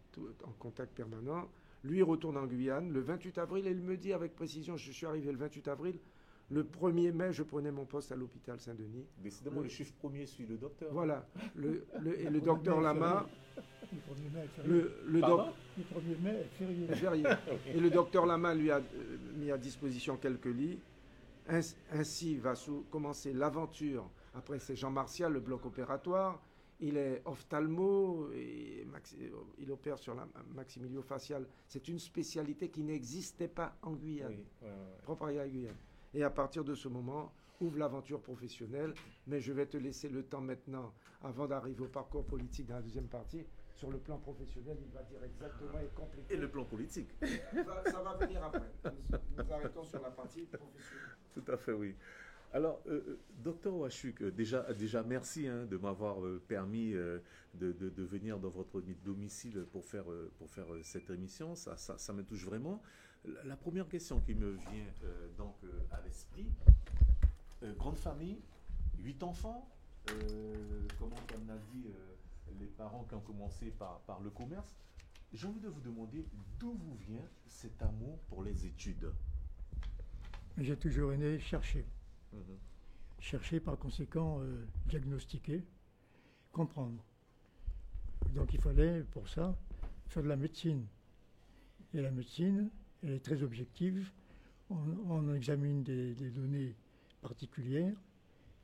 en 0.44 0.52
contact 0.52 0.94
permanent. 0.94 1.48
Lui 1.86 2.02
retourne 2.02 2.36
en 2.36 2.46
Guyane 2.46 2.92
le 2.92 3.00
28 3.00 3.38
avril 3.38 3.66
et 3.66 3.70
il 3.70 3.80
me 3.80 3.96
dit 3.96 4.12
avec 4.12 4.34
précision, 4.34 4.76
je 4.76 4.90
suis 4.90 5.06
arrivé 5.06 5.30
le 5.30 5.38
28 5.38 5.68
avril, 5.68 5.98
le 6.50 6.62
1er 6.62 7.12
mai, 7.12 7.32
je 7.32 7.42
prenais 7.42 7.70
mon 7.70 7.84
poste 7.84 8.12
à 8.12 8.16
l'hôpital 8.16 8.60
Saint-Denis. 8.60 9.06
Décidément, 9.18 9.60
le, 9.60 9.68
chiffre 9.68 9.92
premier 9.94 10.26
suit 10.26 10.46
le 10.46 10.56
docteur. 10.56 10.92
Voilà. 10.92 11.26
Le, 11.54 11.86
et 12.18 12.30
le 12.30 12.40
docteur 12.40 12.80
Lama. 12.80 13.26
Le, 14.64 14.92
le, 15.06 15.20
1er 15.20 16.20
mai 16.22 16.46
est 16.90 16.94
férié. 16.94 17.24
Et 17.66 17.80
le 17.80 17.90
docteur 17.90 18.26
Lama 18.26 18.54
lui 18.54 18.70
a 18.70 18.78
euh, 18.78 18.82
mis 19.36 19.50
à 19.50 19.58
disposition 19.58 20.16
quelques 20.16 20.46
lits. 20.46 20.78
Ainsi 21.48 22.36
va 22.36 22.54
commencer 22.90 23.32
l'aventure 23.32 24.08
après, 24.36 24.58
c'est 24.58 24.76
Jean 24.76 24.90
Martial, 24.90 25.32
le 25.32 25.40
bloc 25.40 25.64
opératoire. 25.64 26.38
Il 26.80 26.98
est 26.98 27.22
ophtalmo, 27.24 28.30
et 28.34 28.86
il 29.58 29.72
opère 29.72 29.98
sur 29.98 30.14
la 30.14 30.28
maximilio-faciale. 30.54 31.46
C'est 31.66 31.88
une 31.88 31.98
spécialité 31.98 32.68
qui 32.68 32.82
n'existait 32.82 33.48
pas 33.48 33.76
en 33.82 33.92
Guyane, 33.92 34.44
propre 35.02 35.26
à 35.26 35.32
la 35.32 35.48
Guyane. 35.48 35.76
Et 36.12 36.22
à 36.22 36.30
partir 36.30 36.64
de 36.64 36.74
ce 36.74 36.88
moment, 36.88 37.32
ouvre 37.60 37.78
l'aventure 37.78 38.20
professionnelle. 38.20 38.94
Mais 39.26 39.40
je 39.40 39.52
vais 39.52 39.66
te 39.66 39.76
laisser 39.76 40.08
le 40.08 40.22
temps 40.22 40.40
maintenant, 40.40 40.92
avant 41.22 41.46
d'arriver 41.46 41.82
au 41.84 41.88
parcours 41.88 42.26
politique 42.26 42.66
dans 42.66 42.76
la 42.76 42.82
deuxième 42.82 43.08
partie. 43.08 43.44
Sur 43.74 43.90
le 43.90 43.98
plan 43.98 44.16
professionnel, 44.16 44.78
il 44.80 44.90
va 44.90 45.02
dire 45.02 45.22
exactement 45.22 45.78
et 45.80 45.88
complètement. 45.94 46.30
Et 46.30 46.36
le 46.36 46.48
plan 46.48 46.64
politique 46.64 47.10
ça, 47.20 48.02
va 48.02 48.14
venir 48.14 48.42
après. 48.42 48.72
nous 49.36 49.52
arrêtons 49.52 49.84
sur 49.84 50.00
la 50.00 50.10
partie 50.10 50.46
professionnelle. 50.46 51.16
Tout 51.34 51.44
à 51.52 51.56
fait, 51.58 51.72
oui. 51.72 51.94
Alors, 52.52 52.80
euh, 52.86 53.02
euh, 53.08 53.20
docteur 53.42 53.74
Wachuk, 53.74 54.22
euh, 54.22 54.30
déjà, 54.30 54.72
déjà 54.72 55.02
merci 55.02 55.46
hein, 55.46 55.66
de 55.66 55.76
m'avoir 55.76 56.16
permis 56.48 56.92
de, 56.92 57.22
venir 57.96 58.38
dans 58.38 58.48
votre 58.48 58.82
domicile 59.04 59.66
pour 59.72 59.84
faire, 59.84 60.06
pour 60.38 60.50
faire 60.50 60.66
cette 60.82 61.10
émission. 61.10 61.54
Ça, 61.54 61.76
ça, 61.76 62.12
me 62.12 62.22
touche 62.22 62.44
vraiment. 62.44 62.82
La, 63.44 63.56
première 63.56 63.88
question 63.88 64.20
qui 64.20 64.34
me 64.34 64.52
vient 64.52 64.86
donc 65.36 65.56
à 65.90 66.00
l'esprit, 66.02 66.46
grande 67.76 67.98
famille, 67.98 68.40
huit 68.98 69.22
enfants, 69.22 69.68
comment 70.98 71.16
on 71.34 71.48
a 71.50 71.58
dit 71.72 71.86
les 72.60 72.66
parents 72.66 73.04
qui 73.08 73.14
ont 73.14 73.20
commencé 73.20 73.70
par, 73.70 74.00
par 74.06 74.20
le 74.20 74.30
commerce. 74.30 74.76
J'ai 75.32 75.46
envie 75.46 75.60
de 75.60 75.68
vous 75.68 75.80
demander 75.80 76.24
d'où 76.58 76.72
vous 76.72 76.94
vient 76.94 77.28
cet 77.46 77.82
amour 77.82 78.18
pour 78.28 78.44
les 78.44 78.66
études? 78.66 79.12
J'ai 80.56 80.76
toujours 80.76 81.12
aimé 81.12 81.38
chercher. 81.38 81.84
Chercher 83.18 83.60
par 83.60 83.78
conséquent, 83.78 84.40
euh, 84.40 84.64
diagnostiquer, 84.86 85.64
comprendre. 86.52 87.02
Donc 88.34 88.52
il 88.54 88.60
fallait 88.60 89.02
pour 89.02 89.28
ça 89.28 89.56
faire 90.08 90.22
de 90.22 90.28
la 90.28 90.36
médecine. 90.36 90.86
Et 91.94 92.00
la 92.02 92.10
médecine, 92.10 92.70
elle 93.02 93.12
est 93.12 93.24
très 93.24 93.42
objective. 93.42 94.10
On, 94.68 95.32
examine 95.34 95.82
des, 95.82 96.14
données 96.30 96.74
particulières 97.22 97.96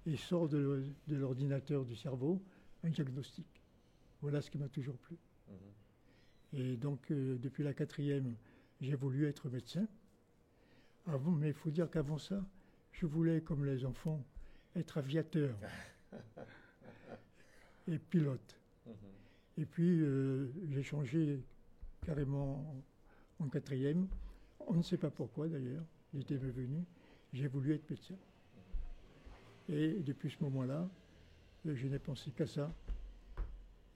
et 0.04 0.16
sort 0.16 0.48
de, 0.48 0.84
l'ordinateur 1.08 1.84
du 1.84 1.94
cerveau 1.94 2.42
un 2.82 2.90
diagnostic. 2.90 3.46
Voilà 4.20 4.42
ce 4.42 4.50
qui 4.50 4.58
m'a 4.58 4.68
toujours 4.68 4.96
plu. 4.96 5.16
Mhm. 5.48 6.60
Et 6.60 6.76
donc, 6.76 7.10
euh, 7.10 7.38
depuis 7.38 7.62
la 7.62 7.72
quatrième, 7.72 8.34
j'ai 8.80 8.96
voulu 8.96 9.26
être 9.26 9.48
médecin. 9.48 9.86
Avant, 11.06 11.30
mais 11.30 11.48
il 11.48 11.54
faut 11.54 11.70
dire 11.70 11.88
qu'avant 11.90 12.18
ça, 12.18 12.44
je 12.92 13.06
voulais, 13.06 13.40
comme 13.40 13.64
les 13.64 13.84
enfants, 13.84 14.24
être 14.76 14.98
aviateur 14.98 15.56
et 17.88 17.98
pilote. 17.98 18.60
Mhm. 18.86 18.94
Et 19.58 19.66
puis, 19.66 20.00
euh, 20.00 20.48
j'ai 20.70 20.82
changé 20.82 21.40
carrément 22.06 22.82
en, 23.38 23.48
quatrième. 23.48 24.06
On 24.66 24.74
ne 24.74 24.82
sait 24.82 24.98
pas 24.98 25.10
pourquoi 25.10 25.48
d'ailleurs. 25.48 25.84
Il 26.14 26.20
était 26.20 26.36
venu. 26.36 26.84
J'ai 27.32 27.48
voulu 27.48 27.74
être 27.74 27.88
médecin. 27.90 28.14
Et 29.68 29.94
depuis 30.00 30.30
ce 30.30 30.42
moment-là, 30.44 30.88
euh, 31.66 31.74
je 31.74 31.86
n'ai 31.86 31.98
pensé 31.98 32.30
qu'à 32.30 32.46
ça. 32.46 32.70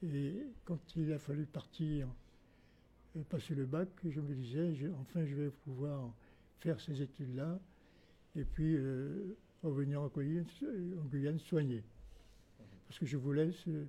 Et 0.03 0.43
quand 0.65 0.97
il 0.97 1.13
a 1.13 1.19
fallu 1.19 1.45
partir, 1.47 2.09
euh, 3.17 3.23
passer 3.29 3.55
le 3.55 3.67
bac, 3.67 3.89
je 4.05 4.21
me 4.21 4.35
disais, 4.35 4.91
enfin, 5.01 5.25
je 5.25 5.35
vais 5.35 5.51
pouvoir 5.51 6.13
faire 6.59 6.81
ces 6.81 7.03
études-là 7.03 7.59
et 8.37 8.45
puis 8.45 8.77
euh, 8.77 9.37
revenir 9.63 10.03
en 10.03 10.09
Guyane, 10.09 11.39
soigner. 11.39 11.85
Parce 12.87 12.99
que 12.99 13.07
je 13.07 13.17
voulais 13.17 13.51
se, 13.53 13.87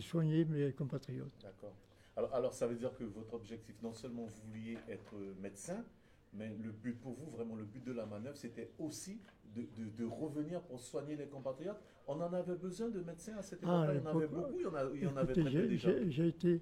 soigner 0.00 0.44
mes 0.44 0.72
compatriotes. 0.72 1.30
D'accord. 1.42 1.76
Alors, 2.16 2.34
alors, 2.34 2.54
ça 2.54 2.66
veut 2.66 2.76
dire 2.76 2.94
que 2.96 3.04
votre 3.04 3.34
objectif, 3.34 3.80
non 3.82 3.92
seulement 3.92 4.24
vous 4.24 4.42
vouliez 4.46 4.78
être 4.88 5.14
médecin, 5.40 5.84
mais 6.32 6.56
le 6.62 6.70
but 6.70 6.98
pour 7.00 7.14
vous, 7.14 7.30
vraiment 7.30 7.56
le 7.56 7.64
but 7.64 7.84
de 7.84 7.92
la 7.92 8.06
manœuvre, 8.06 8.36
c'était 8.36 8.72
aussi 8.78 9.20
de, 9.54 9.66
de, 9.96 10.04
revenir 10.04 10.60
pour 10.62 10.80
soigner 10.80 11.16
les 11.16 11.26
compatriotes. 11.26 11.80
On 12.06 12.20
en 12.20 12.32
avait 12.32 12.56
besoin 12.56 12.88
de 12.88 13.00
médecins 13.00 13.36
à 13.36 13.42
cette 13.42 13.62
époque-là? 13.62 13.86
Ah, 13.88 13.94
il 13.94 13.98
y 13.98 14.00
en 14.00 14.16
avait 14.16 14.26
beaucoup, 14.26 14.58
il 14.58 14.62
y 14.62 14.66
en, 14.66 14.74
a, 14.74 14.90
il 14.94 15.02
y 15.02 15.06
en 15.06 15.16
avait 15.16 15.32
très 15.32 15.44
peu 15.44 15.66
déjà. 15.68 16.08
J'ai 16.08 16.28
été, 16.28 16.60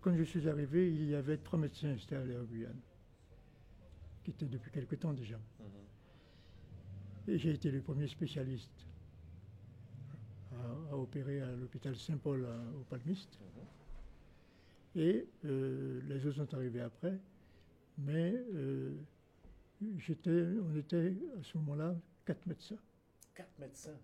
quand 0.00 0.14
je 0.14 0.24
suis 0.24 0.48
arrivé, 0.48 0.90
il 0.90 1.08
y 1.08 1.14
avait 1.14 1.38
trois 1.38 1.58
médecins 1.58 1.88
installés 1.88 2.36
en 2.36 2.44
Guyane, 2.44 2.80
qui 4.24 4.30
étaient 4.30 4.46
depuis 4.46 4.70
quelque 4.70 4.96
temps 4.96 5.14
déjà. 5.14 5.36
Mhm. 5.36 5.87
Et 7.28 7.36
j'ai 7.36 7.50
été 7.50 7.70
le 7.70 7.82
premier 7.82 8.08
spécialiste 8.08 8.86
à, 10.90 10.96
opérer 10.96 11.42
à 11.42 11.50
l'hôpital 11.52 11.94
Saint-Paul 11.94 12.48
au 12.80 12.84
Palmiste. 12.84 13.38
Mhm. 13.40 15.02
Et 15.02 15.26
euh, 15.44 16.00
les 16.08 16.26
autres 16.26 16.36
sont 16.36 16.54
arrivés 16.54 16.80
après. 16.80 17.18
Mais 17.98 18.32
euh, 18.54 18.94
j'étais, 19.98 20.30
on 20.30 20.74
était 20.74 21.12
à 21.38 21.42
ce 21.42 21.58
moment-là 21.58 21.94
quatre 22.24 22.46
médecins. 22.46 22.78
Quatre 23.34 23.58
médecins 23.58 23.98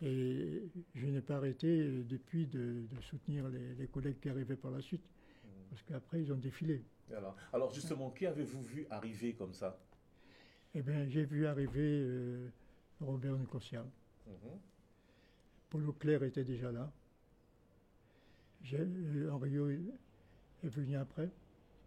Et 0.00 0.64
je 0.96 1.06
n'ai 1.06 1.20
pas 1.20 1.36
arrêté 1.36 2.02
depuis 2.02 2.48
de, 2.48 2.82
soutenir 3.02 3.48
les, 3.48 3.86
collègues 3.86 4.18
qui 4.20 4.28
arrivaient 4.28 4.56
par 4.56 4.72
la 4.72 4.80
suite. 4.80 5.04
Mmh. 5.04 5.48
Parce 5.70 5.82
qu'après, 5.82 6.22
ils 6.22 6.32
ont 6.32 6.38
défilé. 6.38 6.82
Alors, 7.16 7.36
alors 7.52 7.72
justement, 7.72 8.10
qui 8.10 8.26
avez-vous 8.26 8.62
vu 8.62 8.86
arriver 8.90 9.34
comme 9.34 9.54
ça? 9.54 9.78
Eh 10.74 10.82
bien, 10.82 11.06
j'ai 11.08 11.24
vu 11.24 11.46
arriver 11.46 12.02
euh, 12.04 12.48
Robert 13.00 13.36
Nicosia. 13.36 13.82
Mmh. 14.26 14.30
Paul 15.70 15.88
Auclair 15.88 16.22
était 16.22 16.44
déjà 16.44 16.72
là. 16.72 16.90
Euh, 18.72 19.30
Henriot 19.30 19.68
est 19.70 20.68
venu 20.68 20.96
après 20.96 21.30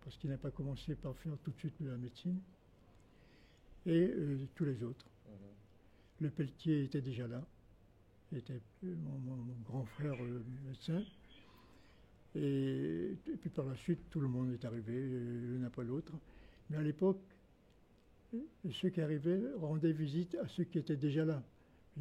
parce 0.06 0.18
qu'il 0.18 0.30
n'a 0.30 0.38
pas 0.38 0.52
commencé 0.52 0.94
par 0.94 1.16
faire 1.18 1.34
tout 1.44 1.52
de 1.52 1.58
suite 1.58 1.82
de 1.82 1.90
la 1.90 1.98
médecine, 1.98 2.40
et 3.88 4.08
euh, 4.08 4.38
tous 4.54 4.64
les 4.64 4.84
autres. 4.84 5.06
Mhm. 5.28 5.34
Le 6.22 6.30
Pelletier 6.30 6.84
était 6.84 7.02
déjà 7.02 7.28
là, 7.28 7.44
était 8.32 8.62
mon, 8.84 9.18
grand 9.66 9.84
frère 9.86 10.16
médecin, 10.68 11.04
et, 12.36 13.18
puis 13.42 13.50
par 13.50 13.66
la 13.66 13.76
suite, 13.76 14.00
tout 14.12 14.20
le 14.20 14.28
monde 14.28 14.52
est 14.54 14.64
arrivé, 14.64 15.10
l'un 15.58 15.64
après 15.64 15.84
l'autre. 15.84 16.14
Mais 16.70 16.78
à 16.78 16.84
l'époque, 16.84 17.22
ceux 18.72 18.90
qui 18.90 19.02
arrivaient 19.02 19.42
rendaient 19.60 19.92
visite 19.92 20.36
à 20.36 20.48
ceux 20.48 20.64
qui 20.64 20.80
étaient 20.80 20.98
déjà 20.98 21.26
là. 21.26 21.44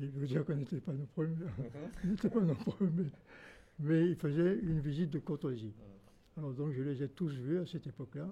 Je 0.00 0.06
veux 0.06 0.26
dire 0.26 0.44
qu'on 0.44 0.56
n'était 0.56 0.80
pas 0.80 0.92
nos 0.92 1.06
premiers, 1.06 1.36
mhm. 2.04 2.16
pas 2.30 2.40
nos 2.40 2.54
premiers, 2.54 3.10
mais 3.78 4.08
ils 4.08 4.16
faisaient 4.16 4.58
une 4.58 4.80
visite 4.80 5.10
de 5.10 5.20
courtoisie. 5.20 5.72
Mhm. 5.76 5.94
Alors 6.36 6.52
donc 6.52 6.72
je 6.72 6.82
les 6.82 7.02
ai 7.02 7.08
tous 7.08 7.32
vus 7.32 7.60
à 7.60 7.66
cette 7.66 7.86
époque-là, 7.86 8.28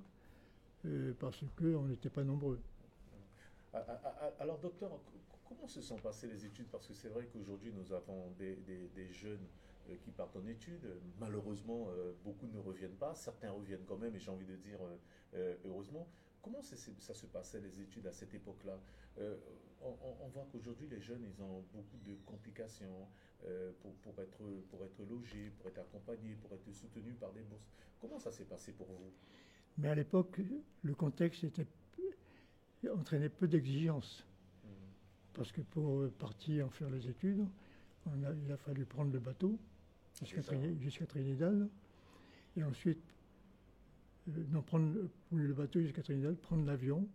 euh, 0.87 1.13
parce 1.21 1.45
qu'on 1.57 1.87
n'était 1.87 2.11
pas 2.11 2.25
nombreux. 2.25 2.59
Alors 4.41 4.59
docteur, 4.59 4.91
comment 5.49 5.69
se 5.69 5.81
sont 5.81 5.97
passées 5.97 6.27
les 6.27 6.45
études? 6.45 6.67
Parce 6.67 6.87
que 6.89 6.95
c'est 6.95 7.09
vrai 7.09 7.29
qu'aujourd'hui 7.33 7.73
nous 7.73 7.93
avons 7.93 8.33
des, 8.39 8.59
jeunes 9.13 9.47
euh, 9.89 9.95
qui 10.03 10.11
partent 10.11 10.37
en 10.37 10.47
études. 10.49 10.89
Malheureusement, 11.21 11.87
euh, 11.91 12.13
beaucoup 12.25 12.49
ne 12.49 12.59
reviennent 12.59 12.97
pas. 12.97 13.15
Certains 13.15 13.53
reviennent 13.53 13.85
quand 13.87 13.99
même, 13.99 14.17
et 14.17 14.19
j'ai 14.19 14.31
envie 14.31 14.47
de 14.47 14.57
dire 14.57 14.79
heureusement. 15.65 16.09
Comment 16.43 16.61
ça 16.61 16.77
se 16.77 17.27
passait 17.27 17.61
les 17.61 17.81
études 17.81 18.07
à 18.07 18.13
cette 18.13 18.35
époque-là? 18.35 18.79
On, 19.81 20.29
voit 20.29 20.47
qu'aujourd'hui 20.51 20.89
les 20.89 21.01
jeunes, 21.01 21.25
ils 21.25 21.43
ont 21.43 21.65
beaucoup 21.73 21.99
de 22.05 22.15
complications 22.27 23.07
pour, 23.81 23.95
pour, 24.03 24.21
être, 24.21 24.43
pour 24.71 24.85
être 24.85 25.05
logés, 25.09 25.51
pour 25.59 25.69
être 25.69 25.79
accompagnés, 25.79 26.35
pour 26.35 26.53
être 26.53 26.73
soutenus 26.73 27.15
par 27.21 27.33
des 27.33 27.43
bourses. 27.43 27.71
Comment 28.01 28.19
ça 28.19 28.33
s'est 28.33 28.45
passé 28.45 28.73
pour 28.73 28.89
vous? 28.89 29.13
Mais 29.79 29.89
à 29.89 29.95
l'époque, 29.95 30.41
le 30.83 30.95
contexte 30.95 31.45
était, 31.45 31.67
entraînait 32.93 33.29
peu 33.29 33.47
d'exigences. 33.47 34.27
Hmm. 34.65 34.69
Parce 35.35 35.53
que 35.53 35.61
pour 35.61 36.11
partir 36.13 36.67
en 36.67 36.71
faire 36.71 36.91
les 36.91 37.09
études, 37.09 37.47
il 38.17 38.53
a 38.53 38.57
fallu 38.57 38.85
prendre 38.85 39.13
le 39.13 39.21
bateau 39.21 39.59
jusqu'à 40.25 41.07
Trinidad. 41.07 41.69
Et 42.57 42.65
ensuite, 42.65 42.99
euh, 42.99 43.12
non, 44.27 44.63
prendre 44.63 44.95
le 45.33 45.53
bateau 45.53 45.81
jusqu'à 45.81 46.03
Trinidad, 46.03 46.37
prendre 46.37 46.65
l'avion 46.65 47.07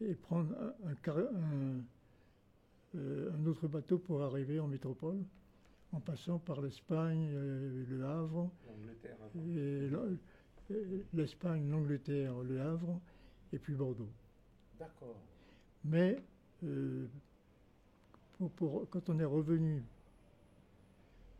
et 0.00 0.14
prendre 0.14 0.54
un, 0.84 0.94
euh, 2.94 3.30
un, 3.32 3.46
autre 3.46 3.68
bateau 3.68 3.98
pour 3.98 4.22
arriver 4.22 4.60
en 4.60 4.66
métropole 4.66 5.18
en 5.92 6.00
passant 6.00 6.38
par 6.38 6.60
l'Espagne, 6.60 7.30
euh, 7.32 7.84
le 7.88 8.04
Havre, 8.04 8.50
l'Espagne, 11.12 11.68
l'Angleterre, 11.68 12.38
le 12.42 12.60
Havre, 12.60 13.00
et 13.52 13.58
puis 13.58 13.74
Bordeaux. 13.74 14.10
D'accord. 14.78 15.20
Mais 15.84 16.22
euh, 16.64 17.06
pour, 18.56 18.88
quand 18.90 19.08
on 19.08 19.18
est 19.18 19.24
revenu 19.24 19.82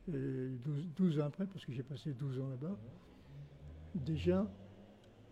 12, 0.08 1.18
euh, 1.18 1.22
ans 1.22 1.26
après, 1.26 1.46
parce 1.46 1.64
que 1.64 1.72
j'ai 1.72 1.82
passé 1.82 2.12
12 2.12 2.40
ans 2.40 2.48
là-bas, 2.48 2.76
déjà, 3.94 4.46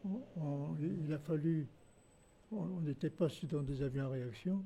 il 0.04 1.12
a 1.12 1.18
fallu, 1.18 1.66
on 2.52 2.80
n'était 2.80 3.10
pas 3.10 3.28
dans 3.50 3.62
des 3.62 3.82
avions 3.82 4.06
à 4.06 4.08
réaction, 4.08 4.64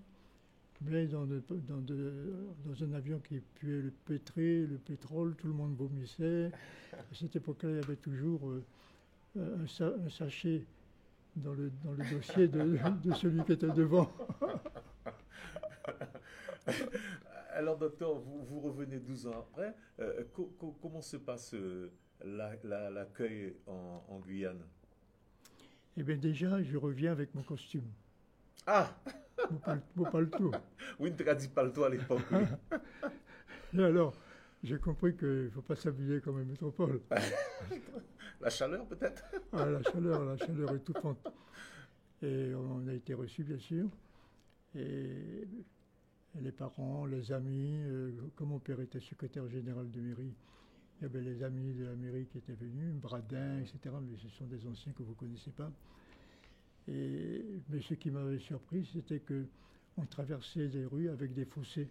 mais 0.84 1.06
dans, 1.06 1.24
un 1.24 2.92
avion 2.92 3.20
qui 3.20 3.40
puait 3.54 3.82
le 3.82 3.92
pétré, 4.04 4.66
le 4.66 4.78
pétrole, 4.78 5.34
tout 5.36 5.46
le 5.46 5.52
monde 5.52 5.76
vomissait. 5.76 6.50
À 6.92 7.14
cette 7.14 7.36
époque-là, 7.36 7.70
il 7.70 7.76
y 7.76 7.78
avait 7.78 7.96
toujours 7.96 8.50
euh, 8.50 8.64
un, 9.36 10.08
sachet 10.08 10.64
dans 11.36 11.54
le, 11.54 11.70
dossier 12.10 12.48
de, 12.48 12.78
celui 13.14 13.44
qui 13.44 13.52
était 13.52 13.70
devant. 13.70 14.10
Alors, 17.54 17.76
docteur, 17.76 18.14
vous, 18.18 18.42
vous, 18.44 18.60
revenez 18.60 18.98
12 18.98 19.26
ans 19.28 19.38
après. 19.38 19.74
Euh, 20.00 20.24
comment 20.80 21.02
se 21.02 21.16
passe 21.18 21.54
euh, 21.54 21.92
l'accueil 22.24 23.54
en, 23.66 24.04
en 24.08 24.18
Guyane 24.20 24.62
Eh 25.96 26.02
bien, 26.02 26.16
déjà, 26.16 26.62
je 26.62 26.76
reviens 26.76 27.12
avec 27.12 27.34
mon 27.34 27.42
costume. 27.42 27.84
Ah 28.66 28.94
Mon 29.96 30.04
paletot. 30.10 30.52
Oui, 30.98 31.12
tu 31.16 31.28
as 31.28 31.34
dit 31.34 31.48
paletot 31.48 31.84
à 31.84 31.90
l'époque. 31.90 32.22
Et 33.74 33.82
alors, 33.82 34.14
j'ai 34.62 34.78
compris 34.78 35.16
qu'il 35.16 35.26
ne 35.44 35.48
faut 35.50 35.62
pas 35.62 35.74
s'habiller 35.76 36.20
comme 36.20 36.40
une 36.40 36.48
métropole. 36.50 37.00
la 38.40 38.50
chaleur, 38.50 38.86
peut-être? 38.86 39.24
Ah, 39.52 39.66
La 39.66 39.82
chaleur, 39.82 40.24
la 40.24 40.36
chaleur 40.36 40.74
étouffante. 40.74 41.26
Et 42.22 42.52
on 42.54 42.86
a 42.86 42.92
été 42.92 43.14
reçus, 43.14 43.42
bien 43.42 43.58
sûr. 43.58 43.88
Et 44.74 45.46
les 46.40 46.52
parents, 46.52 47.04
les 47.06 47.32
amis, 47.32 47.82
euh, 47.86 48.12
comme 48.36 48.50
mon 48.50 48.58
père 48.60 48.80
était 48.80 49.00
secrétaire 49.00 49.48
général 49.48 49.90
de 49.90 50.00
mairie, 50.00 50.34
il 50.98 51.02
y 51.02 51.06
avait 51.06 51.20
les 51.20 51.42
amis 51.42 51.72
de 51.74 51.84
la 51.84 51.94
mairie 51.94 52.26
qui 52.26 52.38
étaient 52.38 52.52
venus, 52.52 52.94
Bradin, 52.94 53.58
etc. 53.58 53.94
Mais 54.02 54.16
ce 54.18 54.28
sont 54.28 54.46
des 54.46 54.66
anciens 54.66 54.92
que 54.92 55.02
vous 55.02 55.10
ne 55.10 55.16
connaissez 55.16 55.50
pas. 55.50 55.70
Et, 56.88 57.44
mais 57.68 57.80
ce 57.80 57.94
qui 57.94 58.10
m'avait 58.10 58.38
surpris, 58.38 58.88
c'était 58.92 59.20
que 59.20 59.44
on 59.96 60.06
traversait 60.06 60.68
des 60.68 60.86
rues 60.86 61.10
avec 61.10 61.34
des 61.34 61.44
fossés 61.44 61.88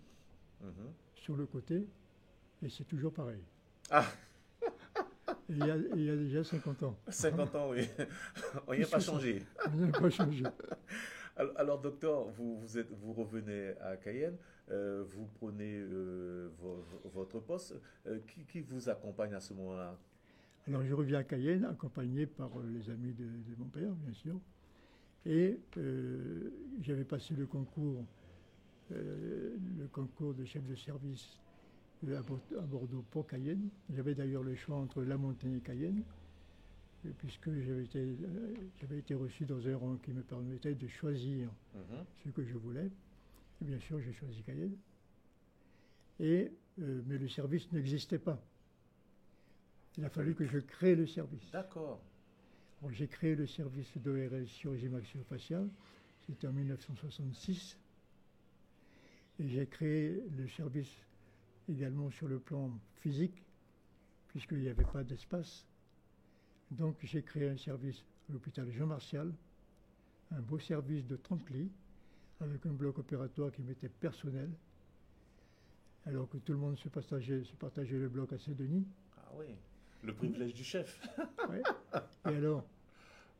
mhm. 0.61 0.71
sur 1.15 1.35
le 1.35 1.45
côté, 1.45 1.85
et 2.63 2.69
c'est 2.69 2.85
toujours 2.85 3.13
pareil. 3.13 3.41
Ah 3.89 4.05
il 5.49 5.57
y, 5.57 5.69
a, 5.69 5.75
il 5.95 6.03
y, 6.03 6.09
a, 6.09 6.15
déjà 6.15 6.43
50 6.43 6.83
ans. 6.83 6.97
50 7.09 7.55
ans, 7.55 7.69
oui. 7.71 7.87
On 8.67 8.73
n'y 8.73 8.83
a 8.83 8.87
pas 8.87 8.99
changé. 8.99 9.43
On 9.67 9.77
n'y 9.77 9.89
a 9.89 9.99
pas 9.99 10.09
changé. 10.09 10.43
Alors, 11.57 11.79
docteur, 11.79 12.27
vous, 12.29 12.59
vous, 12.59 13.13
revenez 13.13 13.73
à 13.81 13.97
Cayenne, 13.97 14.37
euh, 14.69 15.03
vous 15.07 15.27
prenez 15.39 15.75
euh, 15.75 16.49
votre 17.05 17.39
poste. 17.39 17.75
Euh, 18.05 18.19
qui, 18.47 18.61
vous 18.61 18.89
accompagne 18.89 19.33
à 19.33 19.39
ce 19.39 19.53
moment-là? 19.53 19.97
Alors, 20.67 20.83
je 20.83 20.93
reviens 20.93 21.19
à 21.19 21.23
Cayenne, 21.23 21.65
accompagné 21.65 22.27
par 22.27 22.51
les 22.71 22.89
amis 22.89 23.13
de, 23.13 23.23
de 23.25 23.55
mon 23.57 23.65
père, 23.65 23.91
bien 23.93 24.13
sûr. 24.13 24.39
Et 25.25 25.59
j'avais 26.81 27.03
passé 27.03 27.35
le 27.35 27.45
concours, 27.45 28.03
le 28.89 29.87
concours 29.91 30.33
de 30.33 30.45
chef 30.45 30.65
de 30.65 30.75
service 30.75 31.37
à 32.07 32.61
Bordeaux 32.61 33.05
pour 33.11 33.27
Cayenne. 33.27 33.69
J'avais 33.93 34.15
d'ailleurs 34.15 34.43
le 34.43 34.55
choix 34.55 34.77
entre 34.77 35.03
La 35.03 35.17
Montagne 35.17 35.57
et 35.57 35.61
Cayenne, 35.61 36.03
puisque 37.17 37.51
j'avais 37.61 37.83
été, 37.83 37.99
euh, 37.99 38.97
été, 38.97 39.15
reçu 39.15 39.45
dans 39.45 39.67
un 39.67 39.75
rang 39.75 39.95
qui 39.97 40.11
me 40.11 40.21
permettait 40.21 40.75
de 40.75 40.87
choisir 40.87 41.49
mhm. 41.73 42.05
ce 42.23 42.29
que 42.29 42.43
je 42.43 42.57
voulais. 42.57 42.89
Et 43.61 43.65
bien 43.65 43.79
sûr, 43.79 43.99
j'ai 44.01 44.13
choisi 44.13 44.41
Cayenne. 44.43 44.75
Et, 46.19 46.51
mais 46.77 47.17
le 47.17 47.27
service 47.27 47.71
n'existait 47.71 48.19
pas. 48.19 48.41
Il 49.97 50.05
a 50.05 50.09
fallu 50.09 50.35
que 50.35 50.45
je 50.45 50.59
crée 50.59 50.95
le 50.95 51.05
service. 51.05 51.51
D'accord 51.51 52.01
j'ai 52.89 53.07
créé 53.07 53.35
le 53.35 53.45
service 53.45 53.95
d'ORL 53.97 54.47
chirurgie 54.47 54.89
maxillofaciale, 54.89 55.69
c'était 56.25 56.47
en 56.47 56.53
1966. 56.53 57.77
Et 59.39 59.47
j'ai 59.47 59.67
créé 59.67 60.23
le 60.35 60.47
service 60.47 60.91
également 61.69 62.09
sur 62.09 62.27
le 62.27 62.39
plan 62.39 62.71
physique, 63.01 63.43
puisqu'il 64.29 64.59
n'y 64.59 64.69
avait 64.69 64.83
pas 64.83 65.03
d'espace. 65.03 65.65
Donc 66.71 66.95
j'ai 67.03 67.21
créé 67.21 67.49
un 67.49 67.57
service 67.57 68.03
à 68.29 68.33
l'hôpital 68.33 68.69
Jean 68.71 68.87
Martial, 68.87 69.31
un 70.31 70.41
beau 70.41 70.57
service 70.57 71.05
de 71.05 71.17
30 71.17 71.49
lits, 71.49 71.69
avec 72.39 72.65
un 72.65 72.71
bloc 72.71 72.97
opératoire 72.97 73.51
qui 73.51 73.61
m'était 73.61 73.89
personnel, 73.89 74.49
alors 76.05 76.29
que 76.29 76.37
tout 76.37 76.53
le 76.53 76.57
monde 76.57 76.77
se 76.77 76.87
partageait, 76.89 77.43
se 77.43 77.53
partageait 77.55 77.97
le 77.97 78.07
bloc 78.07 78.31
à 78.33 78.39
Saint-Denis. 78.39 78.85
Ah 79.17 79.31
oui, 79.35 79.47
le 80.03 80.13
privilège 80.13 80.53
du 80.53 80.63
chef. 80.63 80.99
Ouais. 81.49 81.61
Et 82.31 82.35
alors, 82.35 82.63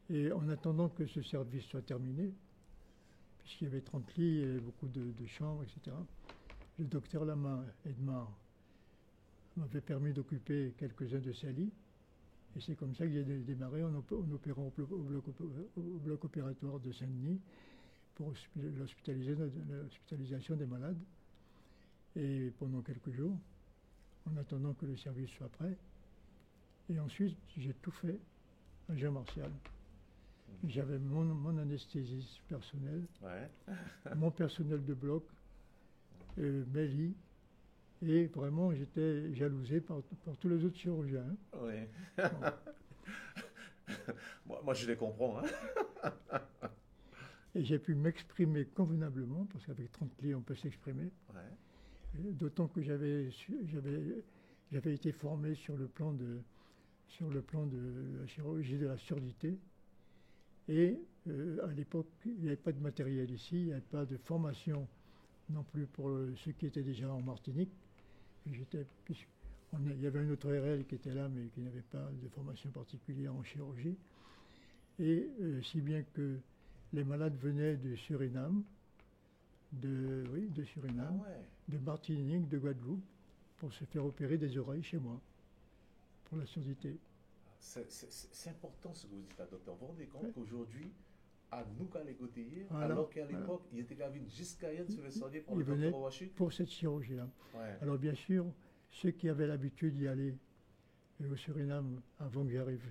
et 0.09 0.31
en 0.33 0.49
attendant 0.49 0.89
que 0.89 1.05
ce 1.05 1.21
service 1.21 1.63
soit 1.63 1.81
terminé, 1.81 2.33
puisqu'il 3.39 3.65
y 3.65 3.67
avait 3.67 3.81
30 3.81 4.15
lits 4.15 4.39
et 4.41 4.59
beaucoup 4.59 4.87
de, 4.87 5.11
de 5.11 5.25
chambres, 5.25 5.63
etc., 5.63 5.95
le 6.77 6.85
docteur 6.85 7.23
Lama 7.23 7.63
Edmar 7.85 8.29
m'avait 9.55 9.81
permis 9.81 10.11
d'occuper 10.11 10.73
quelques-uns 10.77 11.19
de 11.19 11.31
ces 11.31 11.53
lits. 11.53 11.71
Et 12.55 12.61
c'est 12.61 12.75
comme 12.75 12.93
ça 12.95 13.05
que 13.05 13.11
j'ai 13.11 13.23
dé- 13.23 13.39
démarré 13.39 13.83
en, 13.83 13.93
op- 13.95 14.11
en 14.11 14.31
opérant 14.33 14.71
au, 14.77 14.97
bloc, 14.97 15.27
op- 15.27 15.41
au 15.77 15.97
bloc 15.99 16.25
opératoire 16.25 16.79
de 16.79 16.91
Saint-Denis 16.91 17.39
pour 18.15 18.33
l'hospitalisation 18.55 20.55
des 20.55 20.65
malades. 20.65 20.97
Et 22.15 22.51
pendant 22.59 22.81
quelques 22.81 23.11
jours, 23.11 23.37
en 24.29 24.37
attendant 24.37 24.73
que 24.73 24.85
le 24.85 24.97
service 24.97 25.29
soit 25.31 25.49
prêt. 25.49 25.77
Et 26.89 26.99
ensuite, 26.99 27.37
j'ai 27.57 27.73
tout 27.75 27.91
fait 27.91 28.19
à 28.89 28.95
Jean 28.97 29.13
Martial. 29.13 29.49
J'avais 30.67 30.99
mon, 30.99 31.23
mon 31.23 31.57
anesthésiste 31.57 32.41
personnel, 32.49 33.03
Ouais. 33.21 33.49
mon 34.15 34.29
personnel 34.29 34.83
de 34.85 34.93
bloc, 34.93 35.23
euh, 36.37 36.65
mes 36.73 36.87
lits, 36.87 37.15
et 38.01 38.27
vraiment 38.27 38.73
j'étais 38.73 39.33
jalousé 39.33 39.81
par, 39.81 40.01
par 40.25 40.35
tous 40.37 40.49
les 40.49 40.63
autres 40.65 40.77
chirurgiens. 40.77 41.35
Oui. 41.61 41.73
moi, 44.45 44.61
moi, 44.63 44.73
je 44.73 44.87
les 44.87 44.95
comprends. 44.95 45.39
hein. 45.39 46.39
Et 47.53 47.63
j'ai 47.63 47.79
pu 47.79 47.95
m'exprimer 47.95 48.65
convenablement, 48.65 49.45
parce 49.51 49.65
qu'avec 49.65 49.91
30 49.91 50.09
lits 50.21 50.33
on 50.35 50.41
peut 50.41 50.55
s'exprimer, 50.55 51.11
Ouais. 51.33 51.41
D'autant 52.13 52.67
que 52.67 52.81
j'avais 52.81 53.29
été 54.71 55.11
formé 55.13 55.55
sur 55.55 55.77
le 55.77 55.87
plan 55.87 56.11
de 56.13 56.39
sur 57.07 57.29
le 57.29 57.41
plan 57.41 57.65
de 57.65 58.17
la 58.19 58.27
chirurgie 58.27 58.77
de 58.77 58.87
la 58.87 58.97
surdité. 58.97 59.57
Et 60.69 60.97
euh, 61.27 61.65
à 61.65 61.73
l'époque, 61.73 62.07
il 62.25 62.39
n'y 62.39 62.47
avait 62.47 62.55
pas 62.55 62.71
de 62.71 62.79
matériel 62.79 63.29
ici, 63.31 63.59
il 63.61 63.65
n'y 63.67 63.71
avait 63.73 63.81
pas 63.81 64.05
de 64.05 64.17
formation 64.17 64.87
non 65.49 65.63
plus 65.63 65.85
pour 65.87 66.09
ceux 66.37 66.51
qui 66.53 66.65
étaient 66.65 66.83
déjà 66.83 67.09
en 67.11 67.21
Martinique. 67.21 67.71
J'étais- 68.49 68.85
il 69.73 70.01
y 70.01 70.07
avait 70.07 70.19
un 70.19 70.29
autre 70.29 70.49
RL 70.51 70.85
qui 70.85 70.95
était 70.95 71.13
là, 71.13 71.29
mais 71.29 71.47
qui 71.49 71.61
n'avait 71.61 71.81
pas 71.81 72.09
de 72.21 72.27
formation 72.29 72.69
particulière 72.71 73.33
en 73.33 73.43
chirurgie. 73.43 73.95
Et 74.99 75.29
euh, 75.41 75.61
si 75.63 75.79
bien 75.81 76.03
que 76.13 76.37
les 76.93 77.03
malades 77.03 77.37
venaient 77.37 77.75
de 77.77 77.95
Suriname, 77.95 78.63
de, 79.71 80.23
oui, 80.33 80.49
de 80.49 80.63
Ah 80.63 80.65
Suriname, 80.65 81.19
ouais. 81.21 81.45
de 81.69 81.77
Martinique, 81.77 82.49
de 82.49 82.57
Guadeloupe, 82.57 83.03
pour 83.57 83.71
se 83.73 83.85
faire 83.85 84.03
opérer 84.05 84.37
des 84.37 84.57
oreilles 84.57 84.83
chez 84.83 84.97
moi, 84.97 85.19
pour 86.25 86.37
la 86.37 86.45
surdité. 86.45 86.97
C'est- 87.59 88.49
important 88.49 88.93
ce 88.93 89.05
que 89.05 89.11
vous 89.11 89.21
dites 89.21 89.37
là, 89.37 89.45
docteur. 89.45 89.75
Vous 89.75 89.81
vous 89.81 89.87
rendez 89.93 90.07
compte 90.07 90.23
Ouais. 90.23 90.31
qu'aujourd'hui, 90.33 90.91
à 91.51 91.65
nous 91.77 91.85
qu'à 91.85 92.03
les 92.03 92.13
Gauthier, 92.13 92.65
Voilà, 92.69 92.85
alors 92.85 93.09
qu'à 93.09 93.23
voilà. 93.25 93.39
l'époque, 93.39 93.63
il 93.73 93.79
était 93.79 93.95
venir 93.95 94.29
jusqu'à 94.29 94.73
Yann 94.73 94.87
se 94.87 95.09
soigner 95.09 95.41
par 95.41 95.53
Il 95.55 95.59
le 95.59 95.63
venait-. 95.65 95.91
Pour 96.35 96.53
cette 96.53 96.69
chirurgie-là. 96.69 97.29
Ouais. 97.53 97.77
Alors 97.81 97.97
bien 97.97 98.13
sûr, 98.15 98.45
ceux 98.89 99.11
qui 99.11 99.27
avaient 99.27 99.47
l'habitude 99.47 99.95
d'y 99.95 100.07
aller 100.07 100.33
euh, 101.21 101.31
au 101.31 101.35
Suriname 101.35 102.01
avant 102.19 102.45
que 102.45 102.51
j'arrive, 102.51 102.83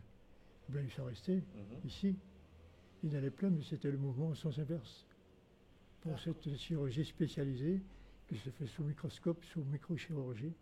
ben, 0.68 0.84
ils 0.84 0.90
sont 0.90 1.04
restés 1.04 1.36
Mhm. 1.36 1.78
ici. 1.86 2.16
Ils 3.02 3.10
n'allaient 3.10 3.30
plus, 3.30 3.48
mais 3.50 3.62
c'était 3.62 3.90
le 3.90 3.96
mouvement 3.96 4.28
au 4.28 4.34
sens 4.34 4.58
inverse. 4.58 5.06
Pour 6.02 6.18
cette 6.18 6.54
chirurgie 6.56 7.04
spécialisée 7.04 7.82
qui 8.28 8.36
se 8.36 8.50
fait 8.50 8.66
sous 8.66 8.84
microscope, 8.84 9.42
sous 9.44 9.64
microchirurgie, 9.64 10.52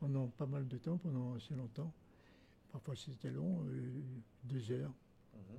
pendant 0.00 0.26
pas 0.28 0.46
mal 0.46 0.66
de 0.66 0.78
temps, 0.78 0.98
pendant 0.98 1.34
assez 1.34 1.54
longtemps. 1.54 1.92
Parfois 2.72 2.94
c'était 2.96 3.30
long, 3.30 3.64
euh, 3.68 4.00
deux 4.44 4.70
heures. 4.72 4.92
Mhm. 5.34 5.58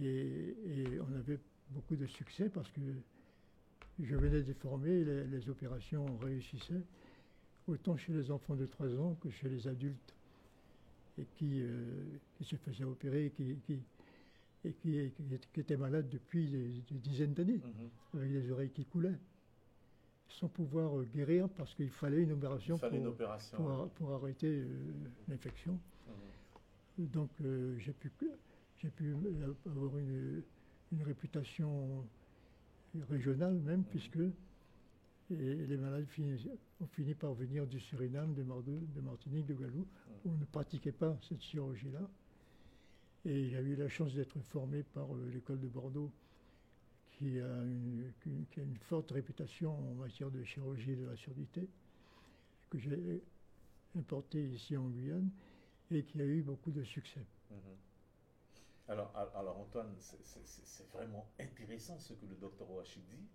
Et, 0.00 0.54
et 0.66 1.00
on 1.00 1.14
avait 1.18 1.38
beaucoup 1.70 1.96
de 1.96 2.06
succès 2.06 2.48
parce 2.48 2.70
que 2.70 2.80
je 4.00 4.16
venais 4.16 4.42
de 4.42 4.52
former, 4.54 5.04
les, 5.04 5.24
les 5.24 5.48
opérations 5.48 6.16
réussissaient, 6.18 6.82
autant 7.68 7.96
chez 7.96 8.12
les 8.12 8.30
enfants 8.30 8.56
de 8.56 8.66
3 8.66 8.88
ans 8.98 9.14
que 9.20 9.30
chez 9.30 9.48
les 9.48 9.68
adultes, 9.68 10.14
et 11.16 11.26
qui, 11.36 11.60
euh, 11.62 12.18
qui 12.36 12.44
se 12.44 12.56
faisaient 12.56 12.84
opérer 12.84 13.26
et 13.26 13.30
qui, 13.30 13.56
qui- 13.66 13.82
et 14.64 14.72
qui, 14.72 14.98
étaient 15.60 15.76
malades 15.76 16.08
depuis 16.08 16.48
des, 16.48 16.68
des 16.90 16.98
dizaines 16.98 17.34
d'années, 17.34 17.60
Mhm. 17.62 18.18
avec 18.20 18.32
des 18.32 18.50
oreilles 18.50 18.70
qui 18.70 18.84
coulaient, 18.86 19.18
sans 20.28 20.48
pouvoir 20.48 20.98
euh, 20.98 21.04
guérir 21.14 21.48
parce 21.50 21.72
qu'il 21.74 21.90
fallait 21.90 22.22
une 22.22 22.32
opération 22.32 22.78
une 22.90 23.02
pour, 23.04 23.06
opération. 23.12 23.56
pour, 23.58 23.70
ar- 23.70 23.88
pour 23.90 24.10
arrêter 24.12 24.48
euh, 24.48 24.66
l'infection. 25.28 25.78
Mhm. 26.98 27.06
Donc 27.12 27.30
j'ai 27.78 27.92
pu, 27.92 28.10
j'ai 28.84 28.90
pu 28.90 29.14
euh, 29.14 29.54
avoir 29.66 29.96
une, 29.98 30.42
une 30.92 31.02
réputation 31.02 32.04
régionale 33.08 33.54
même, 33.60 33.82
puisque 33.84 34.18
et 35.30 35.34
les 35.66 35.76
malades 35.78 36.06
ont 36.80 36.86
fini 36.88 37.14
par 37.14 37.32
venir 37.32 37.66
du 37.66 37.80
Suriname, 37.80 38.34
de, 38.34 38.42
Martinique, 38.42 39.46
de 39.46 39.54
Guadeloupe, 39.54 39.88
où 40.24 40.30
on 40.32 40.36
ne 40.36 40.44
pratiquait 40.44 40.92
pas 40.92 41.18
cette 41.26 41.40
chirurgie-là. 41.40 42.06
Et 43.24 43.48
j'ai 43.48 43.58
eu 43.60 43.74
la 43.74 43.88
chance 43.88 44.12
d'être 44.14 44.38
formé 44.42 44.82
par 44.82 45.14
euh, 45.14 45.30
l'école 45.32 45.60
de 45.60 45.66
Bordeaux, 45.68 46.12
qui 47.12 47.40
a, 47.40 47.62
une, 47.64 48.12
qui- 48.22 48.46
qui 48.50 48.60
a 48.60 48.64
une 48.64 48.76
forte 48.76 49.12
réputation 49.12 49.72
en 49.92 49.94
matière 49.94 50.30
de 50.30 50.44
chirurgie 50.44 50.94
de 50.94 51.06
la 51.06 51.16
surdité, 51.16 51.66
que 52.68 52.78
j'ai 52.78 53.22
importé 53.96 54.46
ici 54.50 54.76
en 54.76 54.88
Guyane 54.90 55.30
et 55.90 56.02
qui 56.04 56.20
a 56.20 56.26
eu 56.26 56.42
beaucoup 56.42 56.70
de 56.70 56.84
succès. 56.84 57.24
Mhm. 57.50 57.56
Alors, 58.88 59.10
al- 59.16 59.30
alors 59.34 59.58
Antoine, 59.58 59.94
c'est- 59.98 60.84
vraiment 60.92 61.26
intéressant 61.40 61.98
ce 61.98 62.12
que 62.12 62.26
le 62.26 62.34
docteur 62.36 62.70
Ouachik 62.70 63.04
dit. 63.08 63.26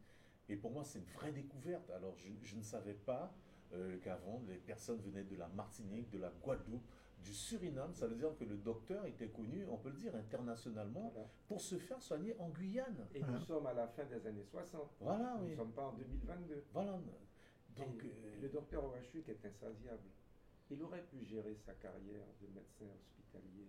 Et 0.47 0.55
pour 0.55 0.71
moi, 0.71 0.83
c'est 0.83 0.99
une 0.99 1.05
vraie 1.05 1.31
découverte. 1.31 1.89
Alors, 1.91 2.15
je, 2.17 2.29
je 2.43 2.55
ne 2.55 2.61
savais 2.63 2.93
pas 2.93 3.33
euh, 3.73 3.97
qu'avant, 3.99 4.41
les 4.47 4.57
personnes 4.57 4.99
venaient 5.01 5.23
de 5.23 5.35
la 5.35 5.47
Martinique, 5.49 6.09
de 6.09 6.17
la 6.17 6.29
Guadeloupe, 6.41 6.87
du 7.23 7.33
Suriname. 7.33 7.93
Ça 7.93 8.07
veut 8.07 8.15
dire 8.15 8.35
que 8.37 8.43
le 8.45 8.57
docteur 8.57 9.05
était 9.05 9.27
connu, 9.27 9.63
on 9.69 9.77
peut 9.77 9.89
le 9.89 9.95
dire, 9.97 10.15
internationalement, 10.15 11.11
Voilà. 11.13 11.29
pour 11.47 11.61
se 11.61 11.77
faire 11.77 12.01
soigner 12.01 12.35
en 12.39 12.49
Guyane. 12.49 13.07
Et 13.13 13.21
nous 13.21 13.39
sommes 13.39 13.67
à 13.67 13.73
la 13.73 13.87
fin 13.87 14.05
des 14.05 14.25
années 14.25 14.43
60. 14.45 14.89
Voilà, 15.01 15.35
Nous 15.37 15.43
oui. 15.45 15.51
ne 15.51 15.55
sommes 15.57 15.73
pas 15.73 15.87
en 15.87 15.93
2022. 15.93 16.63
Voilà. 16.73 16.93
Donc, 17.75 18.03
euh, 18.03 18.41
le 18.41 18.49
docteur 18.49 18.83
Ouachuk 18.85 19.27
est 19.29 19.45
insatiable. 19.45 20.09
Il 20.71 20.81
aurait 20.81 21.03
pu 21.03 21.23
gérer 21.25 21.55
sa 21.55 21.73
carrière 21.73 22.25
de 22.41 22.47
médecin 22.47 22.85
hospitalier 22.95 23.67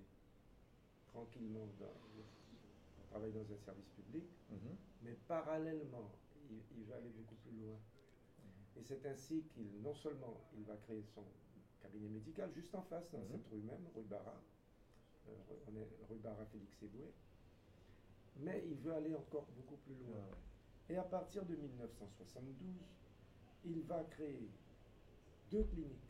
tranquillement 1.13 1.67
dans, 1.79 1.87
en 1.87 3.07
travaillant 3.11 3.35
dans 3.43 3.53
un 3.55 3.59
service 3.59 3.89
public, 3.91 4.25
mhm. 4.51 4.77
mais 5.03 5.15
parallèlement, 5.29 6.11
il, 6.51 6.61
il 6.79 6.85
va 6.85 6.97
aller 6.97 7.11
beaucoup 7.11 7.35
plus 7.37 7.53
loin. 7.59 7.77
Et 8.77 8.83
c'est 8.83 9.05
ainsi 9.07 9.43
qu'il, 9.53 9.81
non 9.83 9.95
seulement 9.95 10.41
il 10.57 10.65
va 10.65 10.77
créer 10.77 11.03
son 11.15 11.25
cabinet 11.83 12.09
médical 12.09 12.51
juste 12.55 12.75
en 12.75 12.83
face, 12.83 13.11
dans 13.11 13.19
Mhm. 13.19 13.29
cette 13.31 13.47
rue 13.51 13.61
même, 13.63 13.87
rue 13.95 14.05
Barra, 14.05 14.41
euh, 15.29 15.33
on 15.69 15.77
est 15.77 15.89
rue 16.09 16.19
Barra 16.19 16.47
Félix 16.47 16.83
Eboué, 16.83 17.13
mais 18.37 18.63
il 18.67 18.77
veut 18.79 18.93
aller 18.95 19.15
encore 19.15 19.47
beaucoup 19.57 19.77
plus 19.77 19.95
loin. 19.95 20.17
Ouais. 20.17 20.95
Et 20.95 20.97
à 20.97 21.05
partir 21.05 21.45
de 21.45 21.55
1972, 21.55 22.75
il 23.65 23.83
va 23.83 24.03
créer 24.05 24.51
deux 25.51 25.65
cliniques. 25.65 26.09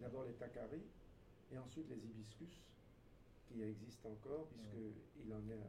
D'abord 0.00 0.24
les 0.24 0.32
Takari 0.34 0.82
et 1.52 1.58
ensuite 1.58 1.88
les 1.90 1.96
Hibiscus, 1.96 2.58
qui 3.52 3.62
existent 3.62 4.08
encore 4.10 4.48
puisqu'il 4.48 5.32
en 5.32 5.48
est 5.48 5.60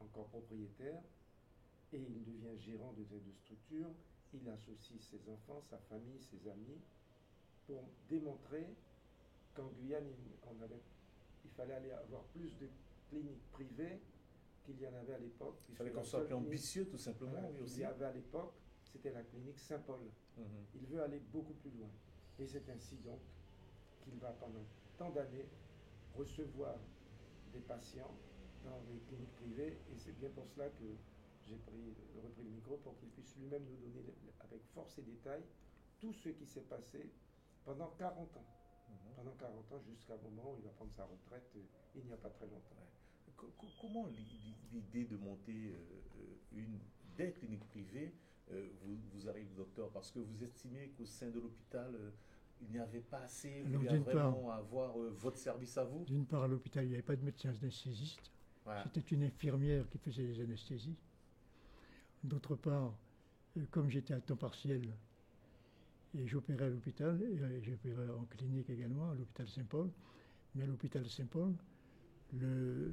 encore 0.00 0.26
propriétaire. 0.28 1.02
Et 1.92 1.98
il 1.98 2.24
devient 2.24 2.58
gérant 2.58 2.92
de 2.92 3.04
ces 3.04 3.20
deux 3.20 3.34
structures. 3.34 3.90
Il 4.32 4.48
associe 4.48 5.00
ses 5.00 5.28
enfants, 5.28 5.60
sa 5.62 5.78
famille, 5.78 6.20
ses 6.20 6.48
amis 6.48 6.80
pour 7.66 7.84
démontrer 8.08 8.66
qu'en 9.54 9.68
Guyane, 9.68 10.06
il, 10.08 10.32
on 10.42 10.60
avait, 10.62 10.80
il 11.44 11.50
fallait 11.52 11.74
aller 11.74 11.92
avoir 11.92 12.24
plus 12.24 12.56
de 12.58 12.68
cliniques 13.08 13.48
privées 13.52 14.00
qu'il 14.64 14.80
y 14.80 14.86
en 14.86 14.94
avait 14.94 15.14
à 15.14 15.18
l'époque. 15.18 15.56
Il 15.68 15.76
fallait 15.76 15.92
qu'on 15.92 16.02
soit 16.02 16.24
plus 16.24 16.34
ambitieux, 16.34 16.86
tout 16.88 16.98
simplement, 16.98 17.32
voilà, 17.32 17.48
oui 17.48 17.54
qu'il 17.54 17.64
aussi. 17.64 17.80
y 17.80 17.84
avait 17.84 18.06
à 18.06 18.12
l'époque, 18.12 18.54
c'était 18.82 19.12
la 19.12 19.22
clinique 19.22 19.58
Saint-Paul. 19.58 20.00
Mhm. 20.36 20.44
Il 20.74 20.86
veut 20.86 21.02
aller 21.02 21.20
beaucoup 21.32 21.54
plus 21.54 21.70
loin. 21.70 21.90
Et 22.38 22.46
c'est 22.46 22.68
ainsi 22.70 22.96
donc 22.96 23.20
qu'il 24.02 24.18
va 24.18 24.32
pendant 24.32 24.64
tant 24.98 25.10
d'années 25.10 25.46
recevoir 26.16 26.76
des 27.54 27.60
patients 27.60 28.10
dans 28.62 28.80
les 28.90 28.98
cliniques 29.00 29.32
privées. 29.32 29.78
Et 29.92 29.96
c'est 29.96 30.12
bien 30.18 30.28
pour 30.30 30.46
cela 30.48 30.68
que 30.70 30.84
j'ai 31.46 31.56
pris, 31.56 31.94
repris 32.22 32.42
le 32.42 32.50
micro 32.50 32.76
pour 32.78 32.98
qu'il 32.98 33.08
puisse 33.10 33.36
lui-même 33.36 33.64
nous 33.64 33.76
donner 33.76 34.02
le- 34.02 34.14
avec 34.40 34.62
force 34.74 34.98
et 34.98 35.02
détail 35.02 35.42
tout 36.00 36.12
ce 36.12 36.28
qui 36.30 36.46
s'est 36.46 36.62
passé 36.68 37.10
pendant 37.64 37.90
40 37.98 38.36
ans. 38.36 38.46
Mhm. 38.88 39.14
Pendant 39.16 39.34
40 39.36 39.72
ans, 39.72 39.80
jusqu'à 39.88 40.14
un 40.14 40.18
moment 40.18 40.52
où 40.52 40.58
il 40.58 40.64
va 40.64 40.70
prendre 40.70 40.92
sa 40.92 41.04
retraite, 41.04 41.50
il 41.94 42.04
n'y 42.04 42.12
a 42.12 42.16
pas 42.16 42.30
très 42.30 42.46
longtemps. 42.46 42.76
Comment 43.80 44.06
l'idée 44.72 45.04
de 45.04 45.16
monter 45.16 45.72
une 46.52 46.78
des 47.16 47.32
cliniques 47.32 47.64
privées 47.68 48.14
vous, 48.82 49.28
arrive, 49.28 49.54
docteur 49.54 49.90
Parce 49.90 50.10
que 50.10 50.18
vous 50.18 50.42
estimez 50.42 50.90
qu'au 50.90 51.06
sein 51.06 51.30
de 51.30 51.40
l'hôpital, 51.40 51.96
il 52.60 52.70
n'y 52.70 52.78
avait 52.78 53.00
pas 53.00 53.18
assez, 53.18 53.62
vous 53.62 54.02
vraiment 54.04 54.50
avoir 54.50 54.96
votre 54.96 55.36
service 55.36 55.76
à 55.76 55.84
vous 55.84 56.04
D'une 56.04 56.26
part, 56.26 56.44
à 56.44 56.48
l'hôpital, 56.48 56.84
il 56.84 56.88
n'y 56.88 56.94
avait 56.94 57.02
pas 57.02 57.16
de 57.16 57.24
médecin 57.24 57.50
anesthésiste. 57.50 58.30
C'était 58.84 59.14
une 59.14 59.24
infirmière 59.24 59.88
qui 59.90 59.98
faisait 59.98 60.22
les 60.22 60.40
anesthésies. 60.40 60.96
D'autre 62.22 62.56
part, 62.56 62.94
comme 63.70 63.90
j'étais 63.90 64.14
à 64.14 64.20
temps 64.20 64.36
partiel, 64.36 64.94
et 66.16 66.26
j'opérais 66.26 66.66
à 66.66 66.68
l'hôpital, 66.68 67.20
et 67.22 67.62
j'opérais 67.62 68.08
en 68.08 68.24
clinique 68.24 68.70
également, 68.70 69.10
à 69.10 69.14
l'hôpital 69.14 69.48
Saint-Paul, 69.48 69.90
mais 70.54 70.64
à 70.64 70.66
l'hôpital 70.66 71.06
Saint-Paul, 71.08 71.54
le, 72.32 72.92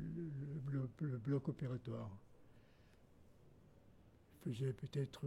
bloc 1.24 1.48
opératoire 1.48 2.10
faisait 4.44 4.74
peut-être 4.74 5.26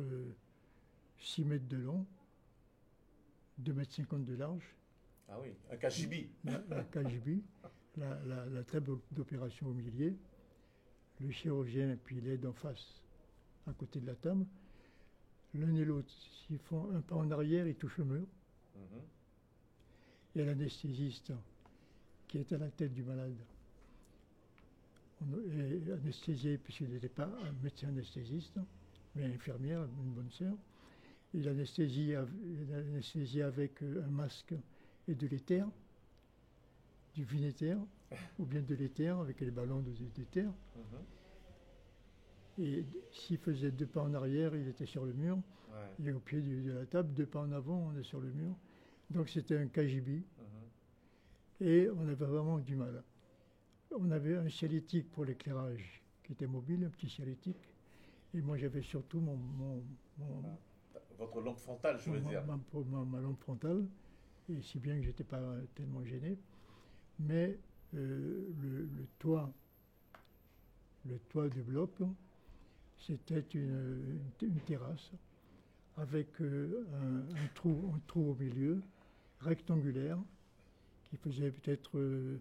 6 1.18 1.42
euh, 1.42 1.44
mètres 1.46 1.68
de 1.68 1.76
long, 1.76 2.06
2 3.58 3.72
mètres 3.72 3.92
50 3.92 4.24
de 4.24 4.34
large. 4.34 4.74
Ah 5.28 5.38
oui, 5.40 5.48
un 5.70 5.76
KGB. 5.76 6.28
Un 6.46 6.84
KGB, 6.84 7.42
la, 7.96 8.46
la 8.46 8.64
table 8.64 8.98
d'opération 9.12 9.68
au 9.68 9.72
milieu, 9.72 10.16
le 11.20 11.30
chirurgien 11.30 11.96
puis 12.04 12.20
l'aide 12.20 12.44
en 12.46 12.52
face, 12.52 13.02
à 13.66 13.72
côté 13.72 14.00
de 14.00 14.06
la 14.06 14.14
table. 14.14 14.44
L'un 15.54 15.74
et 15.76 15.84
l'autre, 15.84 16.10
s'ils 16.10 16.58
font 16.58 16.90
un 16.94 17.00
pas 17.00 17.14
en 17.14 17.30
arrière, 17.30 17.66
ils 17.66 17.76
touchent 17.76 17.98
le 17.98 18.04
mur. 18.04 18.26
Il 20.34 20.40
y 20.40 20.42
a 20.42 20.46
l'anesthésiste 20.46 21.32
qui 22.26 22.38
est 22.38 22.52
à 22.52 22.58
la 22.58 22.68
tête 22.70 22.92
du 22.92 23.04
malade. 23.04 23.36
On 25.20 25.26
est 25.56 25.92
anesthésié 25.92 26.58
puisqu'il 26.58 26.90
n'était 26.90 27.08
pas 27.08 27.30
un 27.44 27.52
médecin 27.62 27.88
anesthésiste, 27.88 28.58
mais 29.14 29.24
infirmière, 29.26 29.84
une 29.84 30.12
bonne 30.12 30.30
sœur. 30.30 30.54
Il 31.34 31.48
anesthésie, 31.48 32.14
anesthésie 32.14 33.42
avec 33.42 33.82
euh, 33.82 34.04
un 34.04 34.10
masque 34.10 34.54
et 35.08 35.16
de 35.16 35.26
l'éther, 35.26 35.66
du 37.12 37.24
vinéther, 37.24 37.76
ou 38.38 38.46
bien 38.46 38.62
de 38.62 38.74
l'éther 38.74 39.18
avec 39.18 39.40
les 39.40 39.50
ballons 39.50 39.82
d'éther. 40.14 40.46
Mhm. 40.46 41.00
Et 42.56 42.86
s'il 43.10 43.38
faisait 43.38 43.72
deux 43.72 43.86
pas 43.86 44.02
en 44.02 44.14
arrière, 44.14 44.54
il 44.54 44.68
était 44.68 44.86
sur 44.86 45.04
le 45.04 45.12
mur. 45.12 45.38
Il 45.98 46.08
est 46.08 46.12
au 46.12 46.20
pied 46.20 46.40
de 46.40 46.70
la 46.70 46.86
table, 46.86 47.12
deux 47.12 47.26
pas 47.26 47.40
en 47.40 47.50
avant, 47.50 47.92
on 47.92 47.98
est 47.98 48.04
sur 48.04 48.20
le 48.20 48.30
mur. 48.30 48.54
Donc 49.10 49.28
c'était 49.28 49.58
un 49.58 49.66
KGB. 49.66 50.12
Mhm. 50.12 51.66
Et 51.66 51.90
on 51.90 52.08
avait 52.08 52.26
vraiment 52.26 52.58
du 52.58 52.76
mal. 52.76 53.02
On 53.90 54.08
avait 54.12 54.36
un 54.36 54.48
cialytique 54.48 55.10
pour 55.10 55.24
l'éclairage 55.24 56.00
qui 56.22 56.32
était 56.32 56.46
mobile, 56.46 56.84
un 56.84 56.90
petit 56.90 57.08
cialytique. 57.08 57.74
Et 58.34 58.40
moi 58.40 58.56
j'avais 58.56 58.82
surtout 58.82 59.20
mon, 59.20 59.82
Votre 61.18 61.40
lampe 61.40 61.58
frontale, 61.58 61.98
je 61.98 62.10
veux 62.10 62.20
dire. 62.20 62.42
Ma, 62.46 63.20
lampe 63.20 63.40
frontale, 63.40 63.84
et 64.48 64.60
si 64.62 64.78
bien 64.78 64.96
que 64.96 65.02
je 65.02 65.08
n'étais 65.08 65.24
pas 65.24 65.40
tellement 65.74 66.04
gêné. 66.04 66.38
Mais 67.20 67.58
euh, 67.94 68.48
le, 68.60 69.06
toit, 69.18 69.52
le 71.06 71.18
toit 71.30 71.48
du 71.48 71.62
bloc, 71.62 71.92
c'était 72.98 73.44
une, 73.54 74.20
terrasse 74.66 75.12
avec 75.96 76.40
euh, 76.40 76.86
un, 77.36 77.46
trou, 77.54 77.92
un 77.94 78.00
trou 78.08 78.30
au 78.30 78.34
milieu, 78.34 78.82
rectangulaire, 79.40 80.18
qui 81.04 81.16
faisait 81.16 81.52
peut-être 81.52 81.96
euh, 81.96 82.40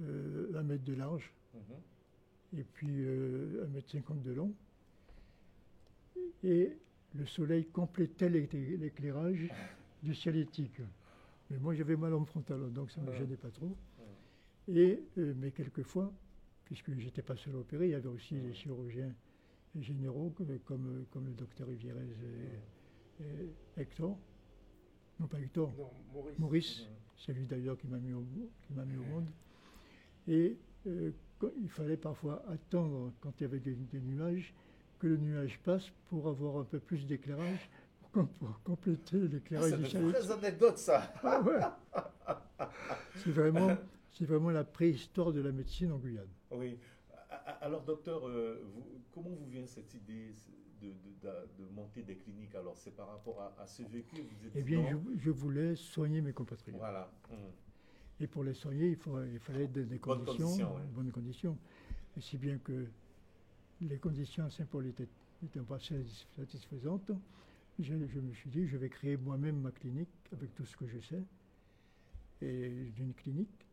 un 0.00 0.62
mètre 0.62 0.84
de 0.84 0.94
large, 0.94 1.30
mhm. 1.54 2.60
et 2.60 2.64
puis 2.64 3.06
un 3.62 3.66
mètre 3.68 3.90
cinquante 3.90 4.22
de 4.22 4.32
long. 4.32 4.54
Et 6.42 6.72
le 7.14 7.26
soleil 7.26 7.66
complétait 7.66 8.28
l'éclairage 8.28 9.48
du 10.02 10.14
cialétique. 10.14 10.80
Mais 11.50 11.58
moi 11.58 11.74
j'avais 11.74 11.96
ma 11.96 12.08
lampe 12.08 12.28
frontale, 12.28 12.72
donc 12.72 12.90
ça 12.90 13.00
ne 13.00 13.06
me 13.06 13.12
gênait 13.12 13.36
pas 13.36 13.50
trop. 13.50 13.76
Et, 14.68 15.00
euh, 15.18 15.34
mais 15.36 15.50
quelquefois, 15.50 16.12
puisque 16.64 16.92
je 16.92 17.04
n'étais 17.04 17.22
pas 17.22 17.36
seul 17.36 17.54
à 17.56 17.58
opérer, 17.58 17.86
il 17.88 17.90
y 17.90 17.94
avait 17.94 18.08
aussi 18.08 18.34
les 18.34 18.54
chirurgiens 18.54 19.12
généraux 19.80 20.32
comme, 20.64 21.04
comme, 21.10 21.26
le 21.26 21.32
docteur 21.32 21.66
Rivierez 21.66 22.06
et, 23.20 23.80
Hector. 23.80 24.16
Non, 25.18 25.26
pas 25.26 25.40
Hector. 25.40 25.72
Maurice. 26.38 26.86
c'est 27.16 27.32
lui 27.32 27.46
d'ailleurs 27.46 27.76
qui 27.78 27.86
m'a 27.86 27.98
mis, 27.98 28.12
au, 28.12 28.20
mis 28.20 28.96
au 28.96 29.04
monde. 29.04 29.28
Et 30.28 30.56
euh, 30.86 31.10
il 31.60 31.68
fallait 31.68 31.96
parfois 31.96 32.44
attendre, 32.48 33.12
quand 33.20 33.32
il 33.40 33.42
y 33.42 33.46
avait 33.46 33.60
des, 33.60 33.76
nuages, 34.00 34.54
que 35.02 35.08
le 35.08 35.16
nuage 35.16 35.58
passe 35.64 35.90
pour 36.08 36.28
avoir 36.28 36.58
un 36.58 36.64
peu 36.64 36.78
plus 36.78 37.04
d'éclairage, 37.06 37.68
pour, 38.12 38.28
compléter 38.62 39.18
l'éclairage 39.18 39.72
ah, 39.72 39.88
C'est 39.90 39.98
une 39.98 40.10
vraie 40.10 40.30
anecdote, 40.30 40.78
ça. 40.78 41.12
Ah 41.24 41.76
c'est 43.16 43.32
vraiment 43.32 43.76
c'est 44.12 44.26
vraiment 44.26 44.50
la 44.50 44.62
préhistoire 44.62 45.32
de 45.32 45.40
la 45.40 45.50
médecine 45.50 45.90
en 45.90 45.98
Guyane. 45.98 46.28
Oui. 46.52 46.78
Alors, 47.60 47.82
docteur, 47.82 48.28
euh, 48.28 48.62
comment 49.12 49.30
vous 49.30 49.46
vient 49.46 49.66
cette 49.66 49.92
idée 49.94 50.34
de, 50.80 51.64
monter 51.74 52.02
des 52.02 52.16
cliniques? 52.16 52.54
Alors, 52.54 52.76
c'est 52.76 52.94
par 52.94 53.08
rapport 53.08 53.52
à, 53.58 53.66
ce 53.66 53.82
vécu 53.82 54.20
vous 54.20 54.50
Eh 54.54 54.62
bien, 54.62 54.84
je, 55.16 55.30
voulais 55.30 55.74
soigner 55.74 56.20
mes 56.20 56.32
compatriotes. 56.32 56.78
Voilà. 56.78 57.10
Hum. 57.30 57.38
Et 58.20 58.28
pour 58.28 58.44
les 58.44 58.54
soigner, 58.54 58.90
il, 58.90 58.96
faut, 58.96 59.20
il 59.24 59.40
fallait 59.40 59.66
des, 59.66 59.98
conditions, 59.98 60.76
bonnes 60.94 61.10
conditions. 61.10 61.58
Et 62.16 62.20
si 62.20 62.36
bien 62.38 62.58
que 62.58 62.86
les 63.88 63.98
conditions 63.98 64.44
à 64.44 64.50
Saint-Paul 64.50 64.84
n'étaient 65.42 65.60
pas 65.60 65.78
satisfaisantes, 66.36 67.10
je, 67.78 67.94
je, 68.06 68.20
me 68.20 68.32
suis 68.32 68.50
dit, 68.50 68.66
je 68.66 68.76
vais 68.76 68.88
créer 68.88 69.16
moi-même 69.16 69.60
ma 69.60 69.70
clinique 69.70 70.08
avec 70.32 70.54
tout 70.54 70.64
ce 70.64 70.76
que 70.76 70.86
je 70.86 70.98
sais, 71.00 71.22
et 72.42 72.90
d'une 72.94 73.14
clinique 73.14 73.66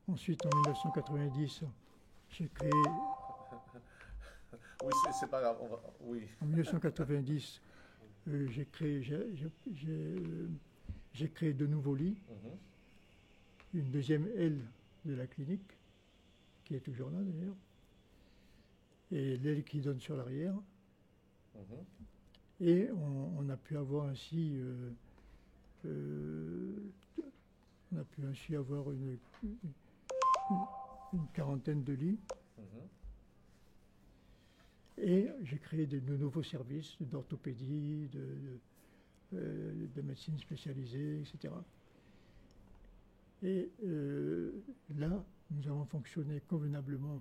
Ensuite, 0.09 0.45
en 0.47 0.57
1990, 0.57 1.65
j'ai 2.31 2.49
créé. 2.49 2.71
oui, 4.83 4.93
c'est 5.13 5.29
pas 5.29 5.43
grave. 5.43 5.59
Oui. 6.01 6.27
En 6.41 6.47
1990, 6.47 7.61
euh, 8.29 8.47
j'ai 8.49 8.65
créé, 8.65 9.03
j'ai 11.13 11.29
créé 11.29 11.53
de 11.53 11.67
nouveaux 11.67 11.95
lits. 11.95 12.17
Mhm. 12.31 13.81
Une 13.81 13.91
deuxième 13.91 14.27
aile 14.37 14.61
de 15.05 15.15
la 15.15 15.27
clinique, 15.27 15.77
qui 16.65 16.77
est 16.77 16.81
toujours 16.81 17.11
là 17.11 17.19
d'ailleurs. 17.21 17.57
Et 19.11 19.37
l'aile 19.37 19.65
qui 19.65 19.81
donne 19.81 20.01
sur 20.01 20.17
l'arrière. 20.17 20.55
Mhm. 21.55 21.85
Et 22.61 22.89
on, 22.93 23.49
a 23.49 23.57
pu 23.57 23.77
avoir 23.77 24.07
ainsi, 24.07 24.55
euh, 24.57 24.91
euh, 25.87 26.93
on 27.93 27.99
a 27.99 28.05
pu 28.05 28.25
ainsi 28.25 28.55
avoir 28.55 28.91
une, 28.93 29.19
une, 31.13 31.27
quarantaine 31.33 31.83
de 31.83 31.93
lits. 31.93 32.19
Mhm. 32.59 32.89
Et 34.97 35.29
j'ai 35.43 35.59
créé 35.59 35.87
de, 35.87 35.99
nouveaux 36.17 36.43
services 36.43 36.97
d'orthopédie, 37.01 38.09
de, 38.13 38.59
euh, 39.35 39.87
de, 39.95 40.03
médecine 40.03 40.39
spécialisée, 40.39 41.21
etc. 41.21 41.53
Et 43.43 43.71
euh, 43.85 44.53
là, 44.97 45.25
nous 45.51 45.69
avons 45.69 45.85
fonctionné 45.87 46.41
convenablement 46.49 47.21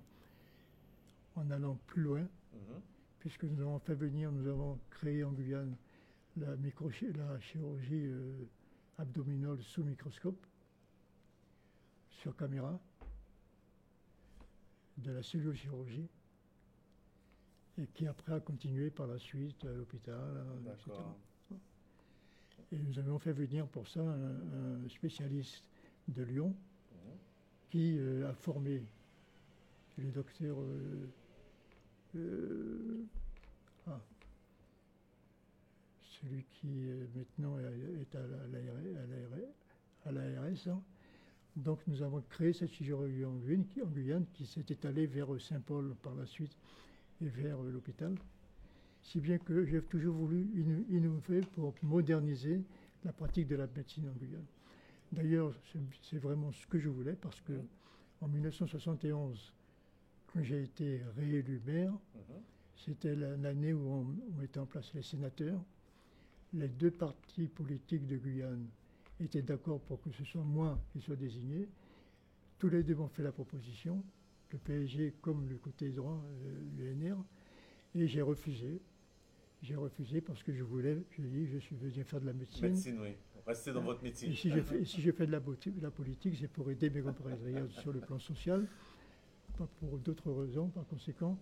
en 1.36 1.50
allant 1.50 1.78
plus 1.88 2.02
loin, 2.02 2.28
Mhm. 2.54 2.80
Puisque 3.24 3.44
nous 3.44 3.58
avons 3.62 3.78
fait 3.78 3.94
venir, 3.94 4.30
nous 4.30 4.46
avons 4.46 4.78
créé 4.90 5.24
en 5.24 5.32
Guyane 5.32 5.74
la, 6.36 6.54
micro, 6.56 6.90
la 7.16 7.40
chirurgie 7.40 8.04
euh, 8.08 8.44
abdominale 8.98 9.62
sous 9.62 9.82
microscope, 9.82 10.46
sur 12.10 12.36
caméra, 12.36 12.78
de 14.98 15.10
la 15.10 15.22
cellulochirurgie, 15.22 16.06
et 17.78 17.86
qui 17.94 18.06
après 18.06 18.34
a 18.34 18.40
continué 18.40 18.90
par 18.90 19.06
la 19.06 19.18
suite 19.18 19.64
à 19.64 19.72
l'hôpital, 19.72 20.20
euh, 20.20 20.74
etc. 20.74 20.92
Et 22.72 22.78
nous 22.78 22.98
avons 22.98 23.18
fait 23.18 23.32
venir 23.32 23.66
pour 23.68 23.88
ça 23.88 24.00
un, 24.00 24.84
un 24.84 24.88
spécialiste 24.90 25.64
de 26.08 26.22
Lyon 26.24 26.54
Mhm. 26.92 27.18
qui 27.70 27.96
euh, 27.98 28.28
a 28.28 28.34
formé 28.34 28.84
le 29.96 30.10
docteur 30.10 30.60
euh, 30.60 31.06
ah, 33.86 34.00
celui 36.20 36.44
qui 36.44 36.88
euh, 36.88 37.06
maintenant 37.14 37.58
est 37.58 38.14
à 40.06 40.12
l'ARS. 40.12 40.68
Hein. 40.68 40.82
Donc 41.56 41.80
nous 41.86 42.02
avons 42.02 42.20
créé 42.30 42.52
cette 42.52 42.72
chirurgie 42.72 43.24
en 43.24 43.34
Guyane, 43.36 43.64
qui, 43.66 43.82
en 43.82 43.86
Guyane, 43.86 44.26
qui 44.32 44.44
s'est 44.46 44.64
étalée 44.68 45.06
vers 45.06 45.28
Saint-Paul 45.40 45.94
par 46.02 46.14
la 46.14 46.26
suite 46.26 46.56
et 47.20 47.28
vers 47.28 47.62
euh, 47.62 47.70
l'hôpital. 47.70 48.14
Si 49.02 49.20
bien 49.20 49.38
que 49.38 49.64
j'ai 49.64 49.82
toujours 49.82 50.14
voulu 50.16 50.46
inno- 50.54 50.84
innover 50.88 51.40
pour 51.54 51.74
moderniser 51.82 52.62
la 53.04 53.12
pratique 53.12 53.46
de 53.48 53.56
la 53.56 53.66
médecine 53.66 54.08
en 54.08 54.12
Guyane. 54.18 54.46
D'ailleurs, 55.12 55.54
c'est- 56.02 56.18
vraiment 56.18 56.50
ce 56.52 56.66
que 56.66 56.78
je 56.78 56.88
voulais 56.88 57.14
parce 57.14 57.40
que 57.42 57.52
en 58.20 58.28
1971, 58.28 59.52
quand 60.34 60.42
j'ai 60.42 60.62
été 60.64 61.00
réélu 61.16 61.60
maire, 61.64 61.92
Mhm. 61.92 62.42
c'était 62.76 63.14
la- 63.14 63.36
l'année 63.36 63.72
où 63.72 63.86
on, 63.88 64.06
on 64.32 64.40
mettait 64.40 64.58
en 64.58 64.66
place 64.66 64.92
les 64.94 65.02
sénateurs. 65.02 65.62
Les 66.52 66.68
deux 66.68 66.90
partis 66.90 67.46
politiques 67.48 68.06
de 68.06 68.16
Guyane 68.16 68.66
étaient 69.20 69.42
d'accord 69.42 69.80
pour 69.80 70.00
que 70.00 70.10
ce 70.10 70.24
soit 70.24 70.42
moi 70.42 70.80
qui 70.92 71.00
soit 71.00 71.16
désigné. 71.16 71.68
Tous 72.58 72.68
les 72.68 72.82
deux 72.82 72.94
m'ont 72.94 73.08
fait 73.08 73.22
la 73.22 73.32
proposition, 73.32 74.02
le 74.50 74.58
PSG 74.58 75.14
comme 75.20 75.48
le 75.48 75.56
côté 75.56 75.90
droit, 75.90 76.20
euh, 76.24 76.60
l'UNR, 76.76 77.24
et 77.94 78.06
j'ai 78.06 78.22
refusé. 78.22 78.80
J'ai 79.62 79.76
refusé 79.76 80.20
parce 80.20 80.42
que 80.42 80.52
je 80.52 80.62
voulais, 80.62 80.98
je 81.16 81.22
dis, 81.22 81.46
je 81.46 81.58
suis 81.58 81.76
venu 81.76 82.04
faire 82.04 82.20
de 82.20 82.26
la 82.26 82.32
médecine. 82.32 82.62
Médecine, 82.66 82.98
oui. 83.00 83.16
Restez 83.46 83.72
dans 83.72 83.82
votre 83.82 84.02
médecine. 84.02 84.30
Et 84.30 84.34
si 84.34 84.50
je 84.50 84.60
fais, 84.60 84.80
et 84.80 84.84
si 84.84 85.00
je 85.00 85.10
fais 85.10 85.26
de 85.26 85.32
la, 85.32 85.40
boti- 85.40 85.72
de 85.74 85.80
la 85.80 85.90
politique, 85.90 86.36
c'est 86.38 86.48
pour 86.48 86.70
aider 86.70 86.90
mes 86.90 87.02
compatriotes 87.02 87.70
sur 87.72 87.92
le 87.92 88.00
plan 88.00 88.18
social, 88.18 88.66
pas 89.56 89.68
pour 89.80 89.98
d'autres 89.98 90.32
raisons. 90.32 90.68
Par 90.68 90.86
conséquent, 90.86 91.38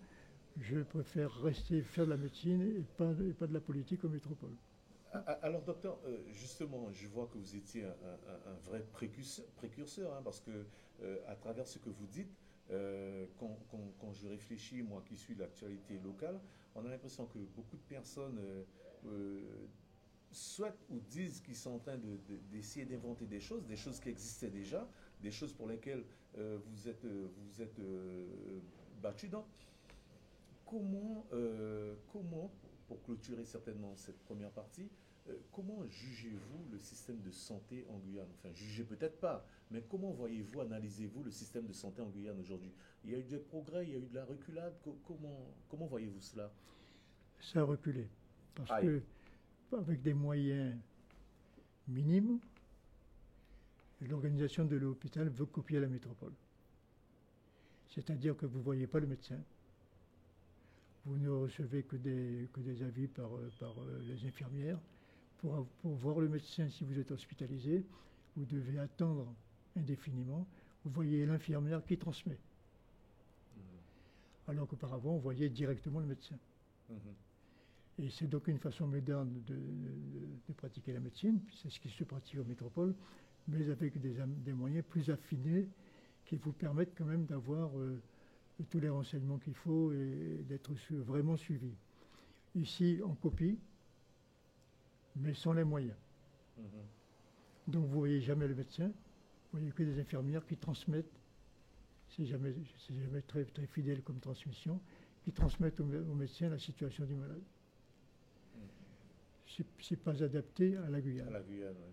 je 0.61 0.81
préfère 0.81 1.33
rester 1.43 1.83
faire 1.83 2.05
de 2.05 2.11
la 2.11 2.17
médecine 2.17 2.63
et 2.63 2.83
pas, 2.97 3.13
de 3.13 3.53
la 3.55 3.61
politique 3.61 4.05
en 4.05 4.09
métropole. 4.09 4.55
Alors, 5.43 5.63
docteur, 5.63 5.99
euh, 6.07 6.19
justement, 6.31 6.91
je 6.91 7.07
vois 7.07 7.27
que 7.27 7.37
vous 7.37 7.55
étiez 7.55 7.85
un, 7.85 8.55
vrai 8.65 8.83
précurseur, 9.57 10.15
hein, 10.15 10.23
parce 10.25 10.41
que 10.41 10.67
euh, 11.03 11.19
à 11.27 11.37
travers 11.37 11.67
ce 11.67 11.79
que 11.79 11.91
vous 11.91 12.07
dites, 12.07 12.35
euh, 12.71 13.27
quand, 13.39 14.13
je 14.13 14.27
réfléchis, 14.29 14.83
moi 14.83 15.03
qui 15.07 15.17
suis 15.17 15.35
l'actualité 15.35 15.99
locale, 15.99 16.41
on 16.75 16.85
a 16.87 16.89
l'impression 16.89 17.27
que 17.27 17.39
beaucoup 17.39 17.77
de 17.77 17.83
personnes 17.83 18.41
souhaitent 20.31 20.87
ou 20.89 20.99
disent 21.01 21.41
qu'ils 21.41 21.57
sont 21.57 21.73
en 21.73 21.79
train 21.79 21.99
de- 21.99 22.17
de- 22.29 22.39
d'essayer 22.51 22.87
d'inventer 22.87 23.27
des 23.27 23.41
choses, 23.41 23.67
des 23.67 23.77
choses 23.77 24.01
qui 24.01 24.09
existaient 24.09 24.51
déjà, 24.51 24.89
des 25.23 25.31
choses 25.31 25.53
pour 25.53 25.69
lesquelles 25.69 26.05
euh, 26.39 26.59
vous 26.67 26.89
êtes, 26.89 27.05
euh, 27.05 27.29
vous 27.37 27.63
êtes 27.63 27.79
euh, 27.79 28.61
battu. 29.01 29.29
Donc, 29.29 29.45
comment, 30.67 31.27
euh, 31.33 31.95
comment, 32.13 32.51
pour 32.89 33.03
clôturer 33.03 33.45
certainement 33.45 33.95
cette 33.97 34.19
première 34.25 34.51
partie, 34.51 34.89
comment 35.53 35.87
jugez-vous 35.87 36.67
le 36.73 36.79
système 36.79 37.21
de 37.21 37.31
santé 37.31 37.87
en 37.89 37.99
Guyane? 37.99 38.27
Enfin, 38.39 38.53
jugez 38.55 38.83
peut-être 38.83 39.21
pas, 39.21 39.47
mais 39.71 39.81
comment 39.89 40.11
voyez-vous, 40.11 40.61
analysez-vous 40.61 41.23
le 41.23 41.31
système 41.31 41.67
de 41.67 41.73
santé 41.73 42.03
en 42.03 42.09
Guyane 42.09 42.41
aujourd'hui? 42.41 42.73
Il 43.05 43.13
y 43.13 43.15
a 43.15 43.19
eu 43.19 43.23
des 43.23 43.39
progrès, 43.39 43.87
il 43.87 43.93
y 43.93 43.95
a 43.95 43.99
eu 43.99 44.07
de 44.09 44.15
la 44.15 44.25
reculade. 44.25 44.75
Co- 44.83 44.99
comment, 45.07 45.55
comment 45.69 45.87
voyez-vous 45.87 46.21
cela? 46.21 46.53
Ça 47.41 47.61
a 47.61 47.63
reculé. 47.65 48.09
Parce 48.55 48.71
Aïe. 48.73 48.85
que, 49.71 49.77
avec 49.77 50.03
des 50.03 50.13
moyens 50.15 50.77
minimes, 51.87 52.41
l'organisation 54.07 54.65
de 54.65 54.77
l'hôpital 54.77 55.29
veut 55.29 55.47
copier 55.47 55.81
la 55.81 55.89
métropole. 55.89 56.33
C'est-à-dire 57.89 58.37
que 58.37 58.47
vous 58.47 58.59
ne 58.59 58.63
voyez 58.65 58.87
pas 58.87 59.01
le 59.01 59.07
médecin. 59.07 59.39
Vous 61.05 61.17
ne 61.19 61.29
recevez 61.29 61.83
que 61.83 61.97
des, 61.97 62.49
que 62.53 62.61
des 62.61 62.83
avis 62.83 63.09
par, 63.09 63.35
euh, 63.37 63.51
par 63.59 63.75
les 64.03 64.25
infirmières. 64.27 64.79
Pour, 65.39 65.67
voir 65.83 66.21
le 66.21 66.29
médecin, 66.29 66.69
si 66.69 66.85
vous 66.85 66.99
êtes 66.99 67.11
hospitalisé, 67.11 67.85
vous 68.37 68.45
devez 68.45 68.79
attendre 68.79 69.35
indéfiniment. 69.77 70.47
Vous 70.85 70.91
voyez 70.93 71.27
l'infirmière 71.27 71.85
qui 71.85 71.99
transmet. 71.99 72.39
Alors 74.49 74.67
qu'auparavant, 74.69 75.13
on 75.15 75.19
voyait 75.19 75.49
directement 75.49 76.01
le 76.01 76.07
médecin. 76.07 76.37
Mhm. 76.91 76.97
Et 77.99 78.11
c'est 78.11 78.27
donc 78.27 78.49
une 78.49 78.59
façon 78.59 78.87
moderne 78.87 79.43
de, 79.47 79.55
de- 79.55 80.39
de 80.49 80.53
pratiquer 80.55 80.93
la 80.93 81.01
médecine, 81.01 81.41
puis 81.41 81.57
c'est 81.61 81.71
ce 81.71 81.79
qui 81.79 81.91
se 81.91 82.05
pratique 82.05 82.39
en 82.41 82.45
métropole, 82.45 82.95
mais 83.49 83.69
avec 83.71 84.01
des, 84.01 84.17
des 84.45 84.53
moyens 84.53 84.85
plus 84.89 85.11
affinés 85.11 85.69
qui 86.25 86.37
vous 86.37 86.53
permettent 86.53 86.95
quand 86.97 87.05
même 87.05 87.25
d'avoir 87.27 87.77
euh, 87.79 88.01
tous 88.71 88.79
les 88.81 88.89
renseignements 88.89 89.39
qu'il 89.39 89.55
faut 89.55 89.93
et 89.93 90.45
d'être 90.49 90.75
su- 90.77 90.97
vraiment 90.97 91.37
suivi. 91.37 91.73
Ici, 92.55 93.01
on 93.05 93.15
copie, 93.15 93.59
mais 95.17 95.35
sans 95.35 95.53
les 95.53 95.65
moyens. 95.65 95.97
Mhm. 96.59 96.65
Donc 97.69 97.87
vous 97.87 97.99
voyez 97.99 98.21
jamais 98.21 98.47
le 98.49 98.55
médecin, 98.55 98.87
vous 98.89 99.59
voyez 99.59 99.71
que 99.73 99.83
des 99.83 99.99
infirmières 100.01 100.47
qui 100.47 100.57
transmettent, 100.57 101.19
c'est 102.09 102.27
jamais, 102.27 102.55
jamais 102.91 103.23
très, 103.23 103.45
très 103.45 103.67
fidèle 103.67 104.03
comme 104.03 104.21
transmission, 104.21 104.81
qui 105.25 105.33
transmettent 105.33 105.81
au, 105.81 105.85
mé- 105.85 106.07
au 106.09 106.15
médecin 106.15 106.49
la 106.49 106.59
situation 106.59 107.05
du 107.07 107.15
malade. 107.15 107.43
C'est, 109.47 109.67
c'est 109.81 109.97
pas 109.97 110.23
adapté 110.23 110.77
à 110.77 110.89
la 110.89 110.99
À 110.99 111.01
Guyane. 111.01 111.31
la 111.33 111.41
Guyane, 111.43 111.75
oui. 111.77 111.93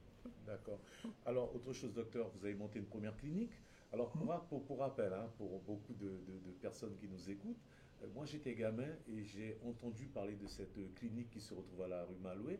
D'accord. 0.50 0.80
Alors, 1.26 1.56
autre 1.56 1.74
chose, 1.74 1.94
docteur, 1.94 2.30
vous 2.36 2.44
avez 2.44 2.56
monté 2.56 2.80
une 2.80 2.86
première 2.86 3.16
clinique. 3.16 3.52
Alors, 3.94 4.16
moi, 4.18 4.46
pour, 4.50 4.66
pour 4.66 4.80
rappel, 4.80 5.14
hein, 5.14 5.30
pour 5.38 5.60
beaucoup 5.62 5.94
de, 5.94 6.10
de- 6.28 6.40
de 6.40 6.52
personnes 6.60 6.96
qui 6.96 7.08
nous 7.08 7.30
écoutent, 7.30 7.62
euh, 8.02 8.08
moi 8.16 8.26
j'étais 8.26 8.54
gamin 8.56 8.88
et 9.08 9.24
j'ai 9.24 9.60
entendu 9.64 10.06
parler 10.08 10.36
de 10.36 10.48
cette 10.48 10.78
euh, 10.78 10.88
clinique 10.96 11.30
qui 11.32 11.40
se 11.42 11.54
retrouve 11.54 11.82
à 11.84 11.88
la 11.88 12.04
rue 12.04 12.16
Maloué, 12.22 12.60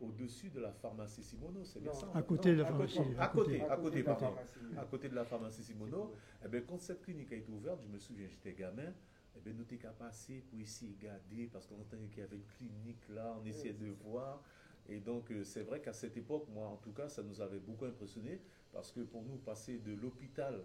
au-dessus 0.00 0.48
de 0.50 0.60
la 0.60 0.72
pharmacie 0.72 1.22
Simono, 1.22 1.64
c'est 1.64 1.80
bien 1.80 1.92
ça 1.92 2.10
À 2.14 2.22
côté 2.22 2.52
de 2.52 2.58
la 2.58 2.66
pharmacie. 2.66 2.98
À 3.18 3.28
côté, 3.28 3.60
à 3.60 3.76
côté, 3.76 4.00
de 4.02 4.06
la 4.06 4.14
pardon. 4.14 4.26
pharmacie. 4.34 4.58
À 4.78 4.84
côté 4.86 5.08
de 5.08 5.14
la 5.14 5.24
pharmacie 5.24 5.62
Simono, 5.62 6.14
eh 6.44 6.48
bien, 6.48 6.60
quand 6.62 6.78
cette 6.80 7.02
clinique 7.02 7.32
a 7.32 7.36
été 7.36 7.50
ouverte, 7.52 7.82
je 7.82 7.88
me 7.88 7.98
souviens, 7.98 8.26
j'étais 8.26 8.54
gamin, 8.54 8.92
eh 9.36 9.40
bien, 9.40 9.52
nous 9.52 9.64
qu'à 9.64 9.90
passer 9.90 10.42
pour 10.48 10.58
ici 10.58 10.96
garder, 11.00 11.46
parce 11.52 11.66
qu'on 11.66 11.80
entendait 11.80 12.08
qu'il 12.08 12.20
y 12.20 12.22
avait 12.22 12.36
une 12.36 12.46
clinique 12.46 13.06
là, 13.10 13.36
on 13.40 13.44
essayait 13.44 13.74
de 13.74 13.88
voir. 13.90 14.42
Et 14.90 14.98
donc, 15.00 15.30
euh, 15.30 15.44
c'est 15.44 15.62
vrai 15.62 15.80
qu'à 15.80 15.92
cette 15.92 16.16
époque, 16.16 16.46
moi, 16.52 16.66
en 16.66 16.76
tout 16.76 16.92
cas, 16.92 17.08
ça 17.08 17.22
nous 17.22 17.40
avait 17.40 17.60
beaucoup 17.60 17.84
impressionné, 17.84 18.40
parce 18.72 18.90
que 18.92 19.00
pour 19.00 19.22
nous, 19.22 19.36
passer 19.38 19.78
de 19.78 19.92
l'hôpital 19.94 20.62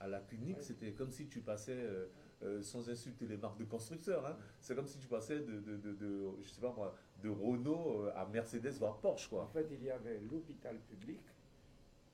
à 0.00 0.08
la 0.08 0.20
clinique, 0.20 0.60
c'était 0.60 0.92
comme 0.92 1.10
si 1.12 1.28
tu 1.28 1.40
passais, 1.40 1.76
euh, 1.76 2.06
euh, 2.42 2.62
sans 2.62 2.88
insulter 2.90 3.26
les 3.26 3.36
marques 3.36 3.58
de 3.58 3.64
constructeurs, 3.64 4.24
hein, 4.26 4.36
c'est 4.60 4.74
comme 4.74 4.86
si 4.86 4.98
tu 4.98 5.06
passais 5.08 5.40
de, 5.40 5.60
de, 5.60 5.76
de, 5.76 5.92
de, 5.94 6.28
je 6.42 6.48
sais 6.48 6.60
pas 6.60 6.72
moi, 6.72 6.94
de 7.22 7.28
Renault 7.28 8.06
à 8.14 8.26
Mercedes, 8.26 8.74
voire 8.78 8.98
Porsche, 8.98 9.26
En 9.26 9.30
quoi. 9.30 9.46
fait, 9.52 9.66
il 9.72 9.82
y 9.84 9.90
avait 9.90 10.20
l'hôpital 10.20 10.78
public, 10.88 11.20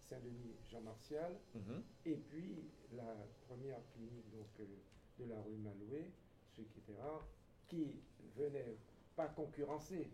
Saint-Denis, 0.09 0.55
Jean 0.71 0.81
Martial, 0.83 1.33
Mhm. 1.55 1.83
et 2.07 2.17
puis 2.17 2.57
la 2.95 3.15
première 3.49 3.81
clinique 3.95 4.31
donc, 4.33 4.47
euh, 4.61 4.65
de 5.25 5.29
la 5.31 5.41
rue 5.41 5.57
Maloué, 5.57 6.11
ce 6.53 6.61
qui 6.63 6.79
était 6.79 6.99
rare, 7.01 7.27
qui 7.69 8.01
venait 8.37 8.77
pas 9.17 9.27
concurrencer, 9.29 10.09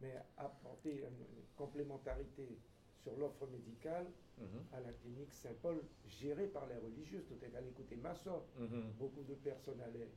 mais 0.00 0.14
apporter 0.36 1.00
une 1.00 1.24
complémentarité 1.56 2.58
sur 3.02 3.16
l'offre 3.16 3.46
médicale 3.46 4.06
Mhm. 4.38 4.64
à 4.72 4.80
la 4.80 4.92
clinique 4.92 5.32
Saint-Paul, 5.32 5.80
gérée 6.08 6.48
par 6.48 6.66
les 6.66 6.76
religieuses. 6.76 7.24
Tout 7.26 7.42
est 7.42 7.56
allé 7.56 7.68
écouter 7.68 7.96
Massot. 7.96 8.42
Mhm. 8.58 8.92
Beaucoup 8.98 9.22
de 9.22 9.34
personnes 9.34 9.80
allaient 9.80 10.10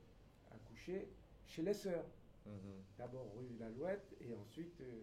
accoucher 0.52 1.08
chez 1.46 1.62
les 1.62 1.72
sœurs. 1.72 2.04
Mhm. 2.44 2.52
D'abord 2.98 3.32
rue 3.36 3.56
Lalouette 3.58 4.14
et 4.20 4.34
ensuite 4.34 4.78
euh, 4.82 5.00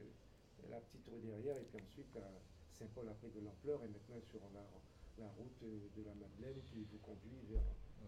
la 0.69 0.79
petite 0.81 1.07
rue 1.07 1.21
derrière 1.21 1.57
et 1.57 1.63
puis 1.63 1.79
ensuite 1.83 2.15
à 2.17 2.29
Saint-Paul 2.73 3.07
a 3.09 3.13
pris 3.13 3.29
de 3.31 3.39
l'ampleur 3.39 3.83
et 3.83 3.87
maintenant 3.87 4.21
sur 4.21 4.41
la, 4.53 4.61
la 5.25 5.31
route 5.31 5.63
euh, 5.63 5.79
de 5.95 6.03
la 6.03 6.13
Madeleine 6.13 6.61
qui 6.65 6.83
vous 6.83 6.99
conduit 6.99 7.39
vers, 7.49 7.63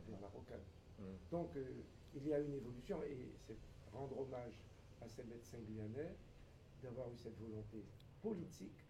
vers 0.08 0.21
la 0.21 0.27
Rocade. 0.27 0.62
Donc 1.32 1.55
euh, 1.55 1.65
il 2.15 2.27
y 2.27 2.34
a 2.34 2.39
une 2.39 2.53
évolution 2.53 3.01
et 3.03 3.17
c'est 3.47 3.58
rendre 3.93 4.19
hommage 4.19 4.60
à 5.01 5.08
ces 5.08 5.23
médecins 5.23 5.60
guyanais 5.60 6.15
d'avoir 6.81 7.11
eu 7.11 7.17
cette 7.17 7.37
volonté 7.39 7.83
politique 8.21 8.85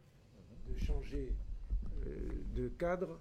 de 0.67 0.78
changer 0.78 1.34
euh, 2.06 2.30
de 2.56 2.69
cadre 2.69 3.19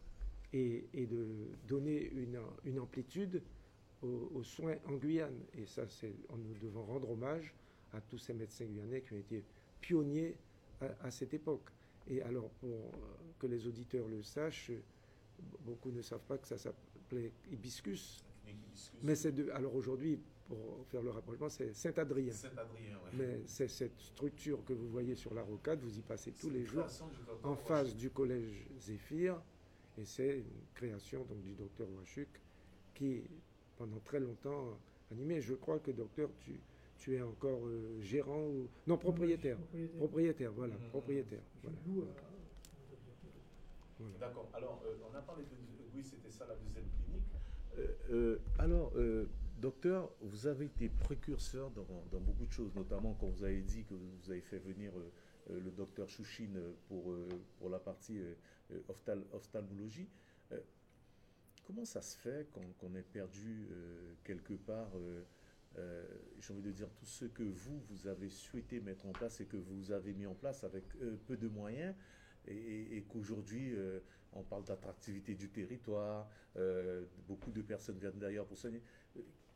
et, 0.53 0.89
de 0.95 1.49
donner 1.67 2.11
une, 2.65 2.79
amplitude 2.79 3.43
aux, 4.03 4.43
soins 4.43 4.77
en 4.87 4.95
Guyane. 4.95 5.41
Et 5.55 5.67
ça, 5.67 5.87
c'est, 5.89 6.15
nous 6.31 6.55
devons 6.55 6.85
rendre 6.85 7.11
hommage 7.11 7.55
à 7.93 8.01
tous 8.01 8.19
ces 8.19 8.33
médecins 8.33 8.65
guyanais 8.65 9.03
qui 9.03 9.13
ont 9.13 9.19
été 9.19 9.45
pionniers 9.81 10.37
à, 11.03 11.11
cette 11.11 11.35
époque. 11.35 11.69
Et 12.07 12.23
alors, 12.23 12.49
pour 12.61 12.93
que 13.39 13.47
les 13.47 13.67
auditeurs 13.67 14.09
le 14.09 14.23
sachent, 14.23 14.73
beaucoup 15.61 15.91
ne 15.91 16.01
savent 16.01 16.25
pas 16.27 16.39
que 16.39 16.47
ça 16.47 16.57
s'appelait 16.57 17.33
hibiscus. 17.51 18.25
Mais 19.03 19.15
c'est 19.15 19.33
de, 19.33 19.51
alors 19.51 19.75
aujourd'hui, 19.75 20.19
pour 20.49 20.87
faire 20.91 21.03
le 21.03 21.11
rapprochement, 21.11 21.49
c'est 21.49 21.75
Saint-Adrien. 21.75 22.33
Mais 23.13 23.41
c'est 23.47 23.69
cette 23.69 23.99
structure 24.01 24.65
que 24.65 24.73
vous 24.73 24.89
voyez 24.89 25.15
sur 25.15 25.35
la 25.35 25.43
rocade, 25.43 25.81
vous 25.81 25.99
y 25.99 26.03
passez 26.03 26.33
tous 26.33 26.51
les 26.51 26.65
jours, 26.65 26.87
en 27.43 27.55
face 27.55 27.95
du 27.95 28.11
collège 28.11 28.67
Zéphyr, 28.81 29.41
et 29.99 30.05
c'est 30.05 30.39
une 30.39 30.45
création 30.75 31.25
donc, 31.25 31.43
du 31.43 31.55
docteur 31.55 31.89
Wachuk 31.99 32.29
qui, 32.95 33.23
pendant 33.77 33.99
très 34.01 34.21
longtemps, 34.21 34.79
animé. 35.11 35.41
Je 35.41 35.55
crois 35.55 35.79
que, 35.81 35.91
docteur, 35.91 36.31
tu, 36.41 36.61
tu 36.99 37.17
es 37.17 37.23
encore 37.23 37.67
euh, 37.67 38.01
gérant 38.01 38.43
ou. 38.43 38.69
Non, 38.87 38.97
propriétaire. 38.97 39.59
propriétaire. 39.97 40.53
voilà, 40.53 40.75
mmh, 40.75 40.91
propriétaire. 40.91 41.43
D'accord. 44.21 44.49
Alors, 44.55 44.81
euh, 44.87 44.95
on 45.11 45.17
a 45.17 45.21
parlé 45.21 45.43
de. 45.45 45.49
Oui, 45.95 46.05
c'était 46.05 46.31
ça 46.31 46.47
la 46.47 46.55
deuxième 46.55 46.85
clinique. 46.85 47.25
Euh, 48.11 48.39
alors, 48.59 48.93
docteur, 49.59 50.11
vous 50.21 50.47
avez 50.47 50.67
été 50.67 50.89
précurseur 50.89 51.71
dans, 51.71 52.21
beaucoup 52.21 52.47
de 52.47 52.53
choses, 52.53 52.75
notamment 52.75 53.15
quand 53.15 53.29
vous 53.29 53.45
avez 53.45 53.63
dit 53.63 53.85
que 53.85 53.95
vous 53.95 54.31
avez 54.31 54.41
fait 54.41 54.59
venir 54.59 54.93
le 55.51 55.71
docteur 55.71 56.09
Chouchine 56.09 56.61
pour, 56.89 57.15
pour 57.59 57.69
la 57.69 57.79
partie 57.79 58.21
ophtalmologie. 59.33 60.09
comment 61.67 61.85
ça 61.85 62.03
se 62.03 62.17
fait 62.17 62.49
qu'on 62.79 62.95
ait 62.95 63.03
perdu 63.03 63.69
quelque 64.25 64.55
part 64.55 64.91
euh, 65.79 66.05
j'ai 66.41 66.53
envie 66.53 66.63
de 66.63 66.73
dire, 66.73 66.89
tout 66.95 67.07
ce 67.07 67.25
que 67.27 67.43
vous, 67.43 67.81
vous 67.89 68.07
avez 68.07 68.31
souhaité 68.31 68.81
mettre 68.81 69.07
en 69.07 69.13
place 69.13 69.41
et 69.41 69.47
que 69.47 69.57
vous 69.57 69.93
avez 69.93 70.13
mis 70.13 70.27
en 70.27 70.35
place 70.35 70.65
avec 70.65 70.85
euh, 71.03 71.17
peu 71.27 71.37
de 71.37 71.49
moyens, 71.49 71.95
et, 72.47 73.05
qu'aujourd'hui, 73.09 73.75
euh, 73.75 74.01
on 74.33 74.43
parle 74.43 74.65
d'attractivité 74.65 75.35
du 75.35 75.51
territoire, 75.51 76.29
beaucoup 77.27 77.51
de 77.51 77.61
personnes 77.61 77.99
viennent 77.99 78.19
d'ailleurs 78.19 78.47
pour 78.47 78.57
soigner. 78.57 78.83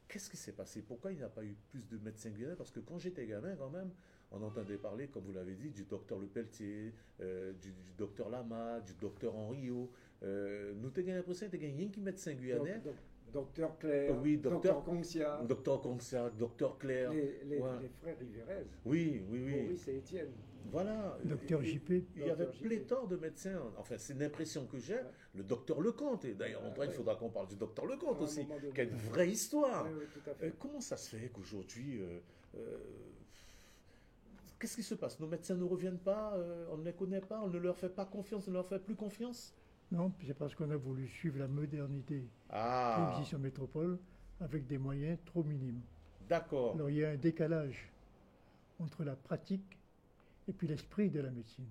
Qu'est-ce 0.08 0.28
qui 0.28 0.36
s'est 0.36 0.52
passé? 0.52 0.82
Pourquoi 0.82 1.12
il 1.12 1.18
n'y 1.18 1.22
a 1.22 1.28
pas 1.28 1.44
eu 1.44 1.56
plus 1.70 1.82
de 1.88 1.96
médecins 1.98 2.30
guyanais 2.30 2.56
Parce 2.56 2.70
que 2.70 2.80
quand 2.80 2.98
j'étais 2.98 3.26
gamin, 3.26 3.56
quand 3.56 3.70
même, 3.70 3.90
on 4.30 4.42
entendait 4.42 4.76
parler, 4.76 5.08
comme 5.08 5.24
vous 5.24 5.32
l'avez 5.32 5.54
dit, 5.54 5.70
du 5.70 5.84
docteur 5.84 6.18
Le 6.18 6.26
Pelletier, 6.26 6.94
du, 7.18 7.74
docteur 7.96 8.28
Lama, 8.28 8.80
du 8.80 8.94
docteur 8.94 9.34
Henriot. 9.34 9.90
nous 10.20 10.28
avons 10.28 11.06
l'impression 11.06 11.48
qu'il 11.48 11.62
y 11.62 11.72
a 11.72 11.76
rien 11.76 11.88
qui 11.88 12.00
médecin 12.00 12.34
guyanais. 12.34 12.82
Docteur 13.32 13.78
Claire, 13.78 14.14
oui, 14.22 14.36
docteur 14.36 14.84
Concia. 14.84 15.40
Docteur 15.48 15.80
Concia, 15.80 16.30
docteur 16.30 16.78
Claire. 16.78 17.12
Les, 17.12 17.40
les, 17.44 17.58
frères 17.58 18.18
Rivérez. 18.18 18.66
Oui, 18.84 19.24
oui, 19.30 19.42
oui. 19.44 19.62
Maurice 19.62 19.88
et 19.88 19.96
Étienne. 19.96 20.32
Voilà. 20.70 21.18
Docteur 21.24 21.62
JP. 21.62 21.90
Il 22.16 22.26
y 22.26 22.30
avait 22.30 22.46
pléthore 22.46 23.08
de 23.08 23.16
médecins. 23.16 23.60
Enfin, 23.78 23.96
c'est 23.98 24.18
l'impression 24.18 24.66
que 24.66 24.78
j'ai. 24.78 25.00
Le 25.34 25.42
docteur 25.42 25.80
Lecomte. 25.80 26.24
Et 26.24 26.34
d'ailleurs, 26.34 26.62
il 26.82 26.90
faudra 26.90 27.16
qu'on 27.16 27.30
parle 27.30 27.48
du 27.48 27.56
docteur 27.56 27.86
Lecomte 27.86 28.20
aussi, 28.20 28.46
qui 28.74 28.80
a 28.80 28.84
une 28.84 28.96
vraie 28.96 29.30
histoire. 29.30 29.86
Euh, 30.42 30.50
comment 30.58 30.80
ça 30.80 30.96
se 30.96 31.16
fait 31.16 31.28
qu'aujourd'hui. 31.28 32.00
Euh, 32.00 32.20
euh, 32.56 32.78
qu'est-ce 34.58 34.76
qui 34.76 34.82
se 34.82 34.94
passe? 34.94 35.18
Nos 35.20 35.26
médecins 35.26 35.56
ne 35.56 35.64
reviennent 35.64 35.98
pas, 35.98 36.38
on 36.70 36.76
ne 36.76 36.84
les 36.84 36.92
connaît 36.92 37.20
pas, 37.20 37.40
on 37.42 37.48
ne 37.48 37.58
leur 37.58 37.76
fait 37.76 37.88
pas 37.88 38.04
confiance, 38.04 38.46
on 38.46 38.50
ne 38.50 38.56
leur 38.56 38.66
fait 38.66 38.78
plus 38.78 38.94
confiance? 38.94 39.54
Non, 39.92 40.10
c'est 40.26 40.32
parce 40.32 40.54
qu'on 40.54 40.70
a 40.70 40.76
voulu 40.76 41.06
suivre 41.06 41.38
la 41.38 41.46
modernité 41.46 42.26
ah. 42.48 43.12
qui 43.14 43.18
existe 43.18 43.34
en 43.34 43.38
métropole 43.38 43.98
avec 44.40 44.66
des 44.66 44.78
moyens 44.78 45.18
trop 45.26 45.44
minimes. 45.44 45.82
D'accord. 46.28 46.74
Alors 46.74 46.88
il 46.88 46.96
y 46.96 47.04
a 47.04 47.10
un 47.10 47.16
décalage 47.16 47.92
entre 48.78 49.04
la 49.04 49.14
pratique 49.14 49.78
et 50.48 50.52
puis 50.54 50.66
l'esprit 50.66 51.10
de 51.10 51.20
la 51.20 51.30
médecine. 51.30 51.68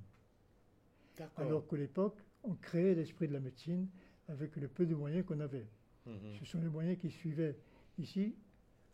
Alors 1.36 1.68
qu'à 1.68 1.78
l'époque, 1.78 2.20
on 2.44 2.54
créait 2.54 2.94
l'esprit 2.94 3.28
de 3.28 3.34
la 3.34 3.40
médecine 3.40 3.88
avec 4.28 4.56
le 4.56 4.68
peu 4.68 4.86
de 4.86 4.94
moyens 4.94 5.26
qu'on 5.26 5.40
avait. 5.40 5.68
Mhm. 6.06 6.36
Ce 6.40 6.46
sont 6.46 6.62
les 6.62 6.70
moyens 6.70 7.00
qui 7.00 7.10
suivaient. 7.10 7.58
Ici, 7.98 8.36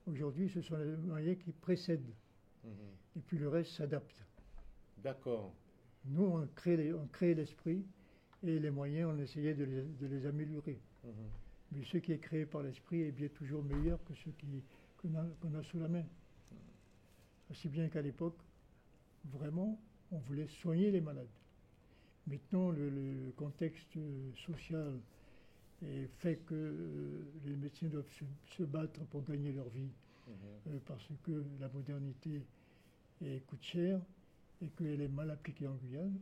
aujourd'hui, 0.06 0.50
ce 0.50 0.62
sont 0.62 0.78
les 0.78 0.96
moyens 0.96 1.38
qui 1.38 1.52
précèdent. 1.52 2.13
Mhm. 2.63 2.72
Et 3.18 3.20
puis 3.20 3.38
le 3.38 3.50
reste 3.50 3.72
s'adapte. 3.72 4.26
D'accord. 5.04 5.54
Nous, 6.06 6.24
on 6.24 6.48
crée, 6.56 6.94
on 6.94 7.08
crée 7.08 7.34
l'esprit 7.34 7.86
et 8.43 8.60
les 8.60 8.71
moyens, 8.71 9.12
on 9.13 9.19
essayait 9.19 9.54
de 9.54 9.65
les, 10.02 10.26
améliorer. 10.26 10.80
Mhm. 11.04 11.12
Mais 11.71 11.84
ce 11.84 11.97
qui 11.97 12.13
est 12.13 12.19
créé 12.19 12.45
par 12.45 12.63
l'esprit 12.63 13.02
est 13.02 13.12
bien 13.12 13.28
toujours 13.30 13.63
meilleur 13.63 14.04
que 14.06 14.13
ce 14.13 14.30
qu'on 15.02 15.15
a, 15.56 15.63
sous 15.63 15.80
la 15.80 15.88
main. 15.88 16.04
Aussi 17.52 17.69
bien 17.69 17.88
qu'à 17.89 18.02
l'époque, 18.02 18.38
vraiment, 19.26 19.80
on 20.12 20.17
voulait 20.19 20.47
soigner 20.47 20.91
les 20.91 21.02
malades. 21.02 21.28
Maintenant, 22.28 22.71
le, 22.71 23.32
contexte 23.36 23.97
social 24.45 24.93
fait 26.19 26.38
que 26.47 26.56
euh, 26.56 27.23
les 27.45 27.56
médecins 27.56 27.88
doivent 27.88 28.10
se, 28.58 28.63
battre 28.63 29.00
pour 29.06 29.23
gagner 29.23 29.52
leur 29.52 29.69
vie, 29.69 29.89
mhm. 30.28 30.34
euh, 30.67 30.80
parce 30.86 31.08
que 31.23 31.43
la 31.60 31.69
modernité 31.69 32.41
coûte 33.47 33.63
cher 33.63 34.00
et 34.62 34.67
qu'elle 34.69 35.02
est 35.02 35.08
mal 35.08 35.32
appliquée 35.32 35.67
en 35.67 35.76
Guyane, 35.76 36.19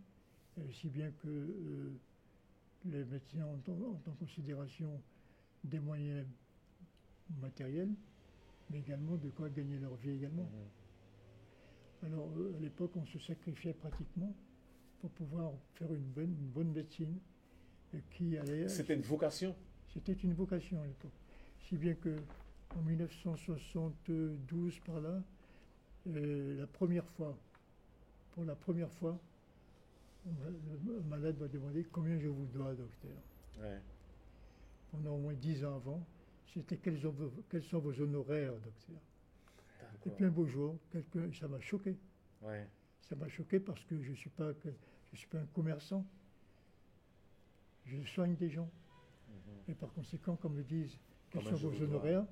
si 0.71 0.89
bien 0.89 1.11
que 1.11 1.27
euh, 1.27 1.91
les 2.85 3.03
médecins 3.05 3.45
ont, 3.45 3.61
en 4.07 4.11
considération 4.13 5.01
des 5.63 5.79
moyens 5.79 6.25
matériels, 7.41 7.93
mais 8.69 8.79
également 8.79 9.15
de 9.17 9.29
quoi 9.29 9.49
gagner 9.49 9.79
leur 9.79 9.95
vie 9.95 10.11
également. 10.11 10.43
Mhm. 10.43 12.09
Alors, 12.11 12.29
euh, 12.37 12.53
à 12.55 12.59
l'époque, 12.59 12.91
on 12.95 13.05
se 13.05 13.17
sacrifiait 13.19 13.73
pratiquement 13.73 14.35
pour 15.01 15.09
pouvoir 15.11 15.53
faire 15.75 15.91
une 15.93 16.03
bonne, 16.03 16.33
bonne 16.53 16.71
médecine 16.71 17.17
euh, 17.93 17.99
qui 18.11 18.37
allait. 18.37 18.69
C'était 18.69 18.93
une 18.93 19.01
vocation 19.01 19.55
C'était 19.93 20.13
une 20.13 20.33
vocation 20.33 20.81
à 20.81 20.85
l'époque. 20.85 21.11
Si 21.67 21.77
bien 21.77 21.95
que 21.95 22.15
en 22.77 22.81
1972, 22.81 24.79
par 24.85 24.99
là, 24.99 25.23
euh, 26.07 26.59
la 26.59 26.67
première 26.67 27.07
fois, 27.09 27.35
pour 28.33 28.43
la 28.43 28.55
première 28.55 28.91
fois, 28.91 29.17
le 30.25 31.01
malade 31.09 31.39
m'a 31.39 31.47
demandé 31.47 31.83
combien 31.91 32.17
je 32.19 32.27
vous 32.27 32.45
dois, 32.45 32.73
docteur. 32.73 33.11
Pendant 34.91 35.15
au 35.15 35.19
moins 35.19 35.33
dix 35.33 35.63
ans 35.63 35.75
avant, 35.75 36.05
c'était 36.53 36.77
quels, 36.77 36.99
quels, 37.49 37.63
sont 37.63 37.79
vos 37.79 38.01
honoraires, 38.01 38.53
docteur. 38.53 38.97
Et 40.05 40.09
puis 40.11 40.25
un 40.25 40.29
beau 40.29 40.45
jour, 40.45 40.77
ça 41.39 41.47
m'a 41.47 41.59
choqué. 41.59 41.97
Ça 43.01 43.15
m'a 43.15 43.27
choqué 43.27 43.59
parce 43.59 43.83
que 43.85 44.01
je 44.01 44.11
ne 44.11 44.15
suis, 44.15 44.29
pas, 44.29 44.51
je 45.11 45.17
suis 45.17 45.27
pas 45.27 45.39
un 45.39 45.45
commerçant. 45.53 46.05
Je 47.85 48.01
soigne 48.07 48.35
des 48.35 48.49
gens. 48.49 48.69
Mhm. 49.29 49.35
Et 49.67 49.73
par 49.73 49.91
conséquent, 49.93 50.35
quand 50.41 50.49
on 50.49 50.53
me 50.53 50.63
disent 50.63 50.97
quels 51.29 51.43
sont 51.43 51.55
vos 51.55 51.81
honoraires, 51.81 52.25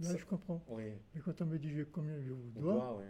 là 0.00 0.16
je 0.16 0.24
comprends. 0.24 0.62
Mais 0.76 1.20
quand 1.24 1.40
on 1.40 1.46
me 1.46 1.58
dit 1.58 1.74
combien 1.92 2.20
je 2.20 2.32
vous 2.32 2.50
dois, 2.50 3.02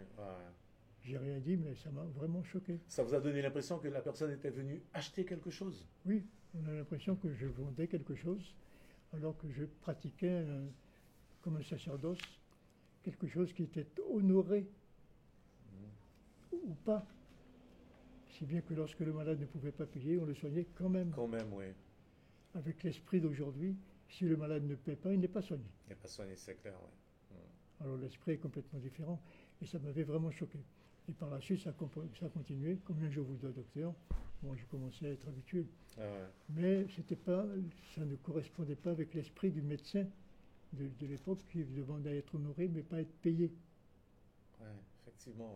j'ai 1.09 1.17
rien 1.17 1.39
dit, 1.39 1.57
mais 1.57 1.73
ça 1.75 1.89
m'a 1.89 2.03
vraiment 2.03 2.43
choqué. 2.43 2.79
Ça 2.87 3.03
vous 3.03 3.15
a 3.15 3.19
donné 3.19 3.41
l'impression 3.41 3.79
que 3.79 3.87
la 3.87 4.01
personne 4.01 4.31
était 4.31 4.51
venue 4.51 4.83
acheter 4.93 5.25
quelque 5.25 5.49
chose? 5.49 5.83
Oui, 6.05 6.23
on 6.53 6.67
a 6.67 6.73
l'impression 6.73 7.15
que 7.15 7.33
je 7.33 7.47
vendais 7.47 7.87
quelque 7.87 8.13
chose, 8.13 8.53
alors 9.13 9.35
que 9.37 9.49
je 9.49 9.65
pratiquais 9.65 10.45
comme 11.41 11.57
un 11.57 11.63
sacerdoce 11.63 12.19
quelque 13.01 13.27
chose 13.27 13.51
qui 13.53 13.63
était 13.63 13.87
honoré 14.11 14.67
mmh. 16.51 16.55
ou 16.57 16.75
pas. 16.85 17.07
Si 18.29 18.45
bien 18.45 18.61
que 18.61 18.75
lorsque 18.75 18.99
le 18.99 19.11
malade 19.11 19.39
ne 19.39 19.45
pouvait 19.45 19.71
pas 19.71 19.87
payer, 19.87 20.19
on 20.19 20.25
le 20.25 20.35
soignait 20.35 20.67
quand 20.75 20.89
même. 20.89 21.11
Quand 21.11 21.27
même, 21.27 21.51
oui. 21.53 21.65
Avec 22.53 22.83
l'esprit 22.83 23.19
d'aujourd'hui, 23.19 23.75
si 24.07 24.25
le 24.25 24.37
malade 24.37 24.63
ne 24.63 24.75
paie 24.75 24.95
pas, 24.95 25.11
il 25.11 25.19
n'est 25.19 25.27
pas 25.27 25.41
soigné. 25.41 25.65
Il 25.87 25.89
n'est 25.89 25.95
pas 25.95 26.07
soigné, 26.07 26.35
c'est 26.35 26.55
clair, 26.55 26.75
oui. 26.83 26.91
Mmh. 27.31 27.83
Alors 27.83 27.97
l'esprit 27.97 28.33
est 28.33 28.37
complètement 28.37 28.79
différent 28.79 29.19
et 29.59 29.65
ça 29.65 29.79
m'avait 29.79 30.03
vraiment 30.03 30.29
choqué. 30.29 30.59
Et 31.09 31.13
par 31.13 31.29
la 31.31 31.41
suite, 31.41 31.59
ça, 31.61 31.73
ça 32.19 32.25
a 32.25 32.29
continué. 32.29 32.77
Combien 32.85 33.09
je 33.09 33.19
vous 33.19 33.35
dois, 33.35 33.49
docteur 33.51 33.93
Bon, 34.43 34.55
j'ai 34.55 34.65
commencé 34.65 35.07
à 35.07 35.09
être 35.09 35.27
habitué. 35.27 35.65
Ah 35.97 36.03
Mais 36.49 36.85
c'était 36.95 37.15
pas, 37.15 37.45
ça 37.95 38.05
ne 38.05 38.15
correspondait 38.15 38.75
pas 38.75 38.91
avec 38.91 39.13
l'esprit 39.15 39.49
du 39.49 39.61
médecin 39.61 40.05
de, 40.73 40.89
l'époque 41.01 41.39
qui 41.51 41.63
demandait 41.63 42.11
à 42.11 42.15
être 42.15 42.35
honoré, 42.35 42.67
mais 42.67 42.83
pas 42.83 43.01
être 43.01 43.13
payé. 43.21 43.51
Oui, 44.61 44.67
effectivement. 45.01 45.55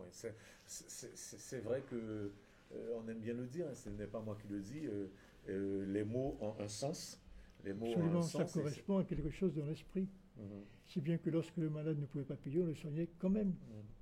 C'est 0.66 1.60
vrai 1.60 1.82
que 1.82 2.32
euh, 2.74 2.98
on 2.98 3.08
aime 3.08 3.20
bien 3.20 3.34
le 3.34 3.46
dire, 3.46 3.66
hein, 3.68 3.74
ce 3.74 3.90
n'est 3.90 4.06
pas 4.06 4.20
moi 4.20 4.36
qui 4.42 4.48
le 4.48 4.60
dis. 4.60 4.86
Euh, 4.86 5.06
euh, 5.48 5.86
les 5.86 6.04
mots 6.04 6.36
ont 6.40 6.54
un 6.58 6.68
sens. 6.68 7.20
Les 7.64 7.72
mots 7.72 7.86
Absolument, 7.86 8.22
ça 8.22 8.44
correspond 8.44 8.98
à 8.98 9.04
quelque 9.04 9.30
chose 9.30 9.54
dans 9.54 9.66
l'esprit. 9.66 10.08
Mhm. 10.36 10.64
Si 10.86 11.00
bien 11.00 11.16
que 11.16 11.30
lorsque 11.30 11.56
le 11.56 11.70
malade 11.70 11.98
ne 11.98 12.06
pouvait 12.06 12.24
pas 12.24 12.36
payer, 12.36 12.60
on 12.60 12.66
le 12.66 12.74
soignait 12.74 13.08
quand 13.18 13.30
même. 13.30 13.48
Mhm. 13.48 13.93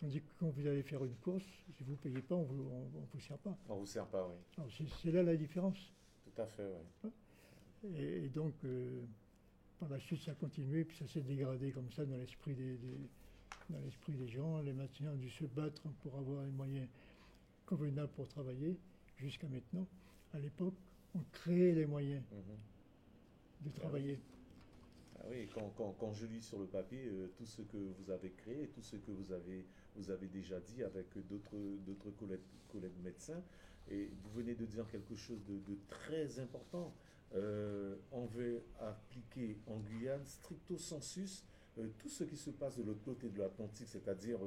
Tandis 0.00 0.20
que 0.22 0.32
quand 0.38 0.48
vous 0.48 0.66
allez 0.66 0.82
faire 0.82 1.04
une 1.04 1.14
course, 1.16 1.44
si 1.76 1.84
vous 1.84 1.92
ne 1.92 1.96
payez 1.96 2.22
pas, 2.22 2.34
on 2.34 2.50
ne 2.50 3.06
vous, 3.12 3.20
sert 3.20 3.36
pas. 3.36 3.54
On 3.68 3.74
ne 3.74 3.80
vous 3.80 3.86
sert 3.86 4.06
pas, 4.06 4.26
oui. 4.26 4.86
C'est 5.02 5.10
là 5.10 5.22
la 5.22 5.36
différence. 5.36 5.76
Tout 6.24 6.40
à 6.40 6.46
fait, 6.46 6.72
oui. 7.04 7.10
Et, 7.96 8.28
donc, 8.28 8.54
euh, 8.64 9.02
par 9.78 9.90
la 9.90 9.98
suite, 10.00 10.22
ça 10.22 10.32
a 10.32 10.34
continué, 10.34 10.84
puis 10.84 10.96
ça 10.96 11.06
s'est 11.06 11.20
dégradé 11.20 11.70
comme 11.72 11.90
ça 11.92 12.06
dans 12.06 12.16
l'esprit 12.16 12.54
des, 12.54 12.78
dans 13.68 13.80
l'esprit 13.80 14.12
des 14.12 14.28
gens. 14.28 14.60
Les 14.62 14.72
médecins 14.72 15.10
ont 15.12 15.16
dû 15.16 15.30
se 15.30 15.44
battre 15.44 15.82
pour 16.02 16.16
avoir 16.16 16.44
les 16.44 16.50
moyens 16.50 16.88
convenables 17.66 18.12
pour 18.12 18.26
travailler, 18.26 18.78
jusqu'à 19.18 19.48
maintenant. 19.48 19.86
À 20.32 20.38
l'époque, 20.38 20.74
on 21.14 21.20
créait 21.32 21.72
les 21.72 21.86
moyens 21.86 22.22
mhm. 22.32 23.70
de 23.70 23.78
travailler. 23.78 24.18
Ah 25.18 25.26
oui, 25.28 25.46
quand, 25.52 25.72
quand, 25.76 25.94
quand, 25.98 26.14
je 26.14 26.26
lis 26.26 26.40
sur 26.42 26.58
le 26.58 26.66
papier 26.66 27.06
euh, 27.06 27.30
tout 27.36 27.44
ce 27.44 27.60
que 27.60 27.76
vous 27.76 28.10
avez 28.10 28.30
créé, 28.30 28.68
tout 28.68 28.80
ce 28.80 28.96
que 28.96 29.10
vous 29.10 29.32
avez, 29.32 29.66
vous 29.96 30.10
avez 30.10 30.26
déjà 30.26 30.60
dit 30.60 30.82
avec 30.82 31.06
d'autres 31.28 32.10
collègues, 32.16 32.92
médecins, 33.02 33.42
et 33.90 34.10
vous 34.22 34.30
venez 34.30 34.54
de 34.54 34.64
dire 34.64 34.86
quelque 34.88 35.16
chose 35.16 35.40
de, 35.46 35.78
très 35.88 36.38
important. 36.38 36.94
Euh, 37.34 37.96
on 38.12 38.26
veut 38.26 38.62
appliquer 38.80 39.56
en 39.66 39.78
Guyane 39.78 40.24
stricto 40.24 40.76
sensus 40.76 41.44
euh, 41.78 41.86
tout 41.98 42.08
ce 42.08 42.24
qui 42.24 42.36
se 42.36 42.50
passe 42.50 42.76
de 42.76 42.82
l'autre 42.82 43.02
côté 43.04 43.28
de 43.28 43.38
l'Atlantique, 43.38 43.88
c'est-à-dire 43.88 44.38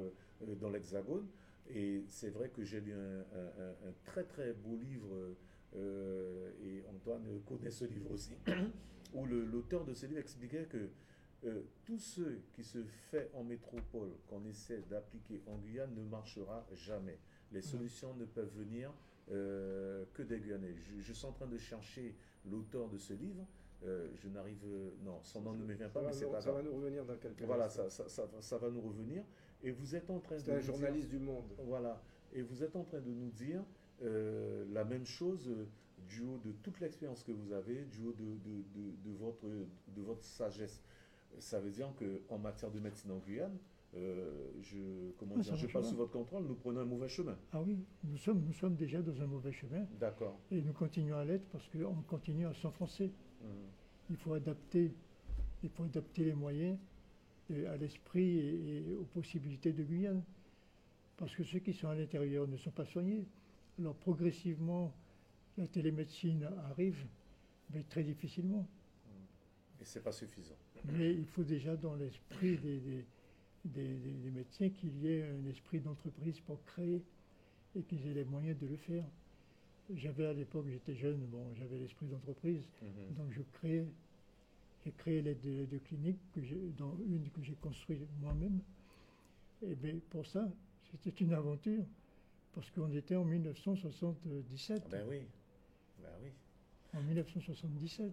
dans 0.60 0.70
l'Hexagone. 0.70 1.26
Et 1.70 2.04
c'est 2.08 2.30
vrai 2.30 2.50
que 2.50 2.62
j'ai 2.62 2.80
lu 2.80 2.92
un, 2.92 3.20
un, 3.20 3.92
très 4.04 4.24
très 4.24 4.52
beau 4.52 4.76
livre, 4.76 5.34
et 5.74 6.84
Antoine 6.94 7.40
connaît 7.46 7.70
ce 7.70 7.84
livre 7.86 8.10
aussi, 8.10 8.36
où 9.14 9.24
l'auteur 9.26 9.84
de 9.84 9.94
ce 9.94 10.06
livre 10.06 10.20
expliquait 10.20 10.64
que 10.64 10.90
euh, 11.44 11.62
tout 11.84 11.98
ce 11.98 12.22
qui 12.52 12.64
se 12.64 12.82
fait 13.10 13.30
en 13.34 13.44
métropole, 13.44 14.10
qu'on 14.28 14.44
essaie 14.46 14.82
d'appliquer 14.88 15.42
en 15.46 15.58
Guyane, 15.58 15.94
ne 15.94 16.02
marchera 16.02 16.66
jamais. 16.72 17.18
Les 17.52 17.60
solutions 17.60 18.14
ne 18.14 18.24
peuvent 18.24 18.52
venir 18.56 18.90
euh, 19.30 20.04
que 20.14 20.22
des 20.22 20.38
Guyanais. 20.38 20.74
Je, 21.00 21.12
suis 21.12 21.26
en 21.26 21.32
train 21.32 21.46
de 21.46 21.58
chercher 21.58 22.14
l'auteur 22.50 22.88
de 22.88 22.96
ce 22.96 23.12
livre. 23.12 23.46
Euh, 23.84 24.08
je 24.14 24.28
n'arrive. 24.28 24.64
Non, 25.04 25.20
son 25.22 25.42
nom 25.42 25.52
ne 25.52 25.64
me 25.64 25.74
vient 25.74 25.90
pas, 25.90 26.02
mais 26.02 26.12
c'est 26.12 26.30
pas 26.30 26.40
Ça 26.40 26.52
va 26.52 26.62
nous 26.62 26.74
revenir 26.74 27.04
dans 27.04 27.16
quelques 27.16 27.42
Voilà, 27.42 27.68
ça, 27.68 27.90
ça, 27.90 28.08
ça, 28.08 28.58
va 28.58 28.70
nous 28.70 28.80
revenir. 28.80 29.22
Et 29.62 29.70
vous 29.70 29.94
êtes 29.94 30.08
en 30.08 30.20
train 30.20 30.36
de. 30.36 30.40
C'est 30.40 30.54
un 30.54 30.60
journaliste 30.60 31.10
du 31.10 31.18
monde. 31.18 31.52
Voilà. 31.64 32.02
Et 32.32 32.40
vous 32.40 32.62
êtes 32.62 32.74
en 32.74 32.84
train 32.84 33.00
de 33.00 33.10
nous 33.10 33.30
dire 33.30 33.62
la 34.00 34.84
même 34.84 35.04
chose 35.04 35.50
du 36.08 36.22
haut 36.22 36.38
de 36.44 36.52
toute 36.52 36.80
l'expérience 36.80 37.22
que 37.22 37.32
vous 37.32 37.52
avez, 37.52 37.84
du 37.84 38.04
haut 38.04 38.12
de, 38.12 38.24
de, 38.24 39.10
de, 39.10 39.16
votre, 39.16 39.46
de 39.46 40.02
votre 40.02 40.24
sagesse. 40.24 40.80
Ça 41.38 41.60
veut 41.60 41.70
dire 41.70 41.92
qu'en 41.98 42.38
matière 42.38 42.70
de 42.70 42.80
médecine 42.80 43.10
en 43.10 43.18
Guyane, 43.18 43.56
euh, 43.96 44.50
je, 44.62 45.12
comment 45.18 45.34
ah, 45.38 45.40
dire, 45.40 45.56
je 45.56 45.66
passe 45.68 45.88
sous 45.88 45.96
votre 45.96 46.10
contrôle, 46.10 46.44
nous 46.44 46.54
prenons 46.54 46.80
un 46.80 46.84
mauvais 46.84 47.08
chemin. 47.08 47.36
Ah 47.52 47.62
oui, 47.62 47.78
nous 48.02 48.16
sommes, 48.16 48.42
nous 48.44 48.52
sommes 48.52 48.74
déjà 48.74 49.00
dans 49.00 49.20
un 49.20 49.26
mauvais 49.26 49.52
chemin. 49.52 49.86
D'accord. 50.00 50.38
Et 50.50 50.60
nous 50.62 50.72
continuons 50.72 51.16
à 51.16 51.24
l'être 51.24 51.46
parce 51.50 51.68
qu'on 51.68 52.02
continue 52.02 52.46
à 52.46 52.54
s'enfoncer. 52.54 53.12
Mmh. 53.40 53.46
Il 54.10 54.16
faut 54.16 54.34
adapter, 54.34 54.92
il 55.62 55.70
faut 55.70 55.84
adapter 55.84 56.24
les 56.24 56.34
moyens 56.34 56.76
euh, 57.52 57.72
à 57.72 57.76
l'esprit 57.76 58.38
et, 58.38 58.94
aux 58.98 59.04
possibilités 59.04 59.72
de 59.72 59.84
Guyane. 59.84 60.22
Parce 61.16 61.34
que 61.36 61.44
ceux 61.44 61.60
qui 61.60 61.72
sont 61.72 61.88
à 61.88 61.94
l'intérieur 61.94 62.48
ne 62.48 62.56
sont 62.56 62.72
pas 62.72 62.84
soignés. 62.84 63.24
Alors 63.78 63.94
progressivement, 63.94 64.92
la 65.56 65.68
télémédecine 65.68 66.48
arrive, 66.70 67.06
mais 67.72 67.84
très 67.84 68.02
difficilement. 68.02 68.66
Mmh. 69.06 69.82
Et 69.82 69.84
ce 69.84 69.98
n'est 69.98 70.02
pas 70.02 70.12
suffisant. 70.12 70.56
Mais 70.92 71.12
il 71.12 71.26
faut 71.26 71.42
déjà 71.42 71.76
dans 71.76 71.94
l'esprit 71.94 72.58
des, 72.58 73.04
des, 73.64 74.30
médecins 74.30 74.68
qu'il 74.68 74.96
y 75.02 75.08
ait 75.08 75.22
un 75.22 75.48
esprit 75.48 75.80
d'entreprise 75.80 76.38
pour 76.40 76.62
créer 76.64 77.02
et 77.76 77.82
qu'ils 77.82 78.06
aient 78.06 78.14
les 78.14 78.24
moyens 78.24 78.58
de 78.58 78.66
le 78.66 78.76
faire. 78.76 79.04
J'avais 79.94 80.26
à 80.26 80.32
l'époque, 80.32 80.66
j'étais 80.70 80.94
jeune, 80.94 81.18
bon, 81.26 81.44
j'avais 81.58 81.78
l'esprit 81.78 82.06
d'entreprise, 82.06 82.62
mmh. 82.80 83.14
donc 83.16 83.32
je 83.32 83.42
créais, 83.58 83.86
j'ai 84.84 84.92
créé 84.92 85.20
les 85.20 85.34
deux, 85.34 85.66
cliniques, 85.84 86.20
que 86.32 86.40
dans 86.78 86.96
une 87.06 87.28
que 87.30 87.42
j'ai 87.42 87.54
construite 87.54 88.00
moi-même. 88.20 88.60
Et 89.62 89.74
bien 89.74 89.94
pour 90.10 90.26
ça, 90.26 90.48
c'était 90.90 91.10
une 91.22 91.34
aventure, 91.34 91.84
parce 92.54 92.70
qu'on 92.70 92.90
était 92.92 93.16
en 93.16 93.24
1977. 93.24 94.82
Ah 94.84 94.88
ben 94.90 95.06
oui. 95.08 95.20
Ben 96.02 96.08
oui. 96.22 96.30
En 96.94 97.02
1977. 97.02 98.12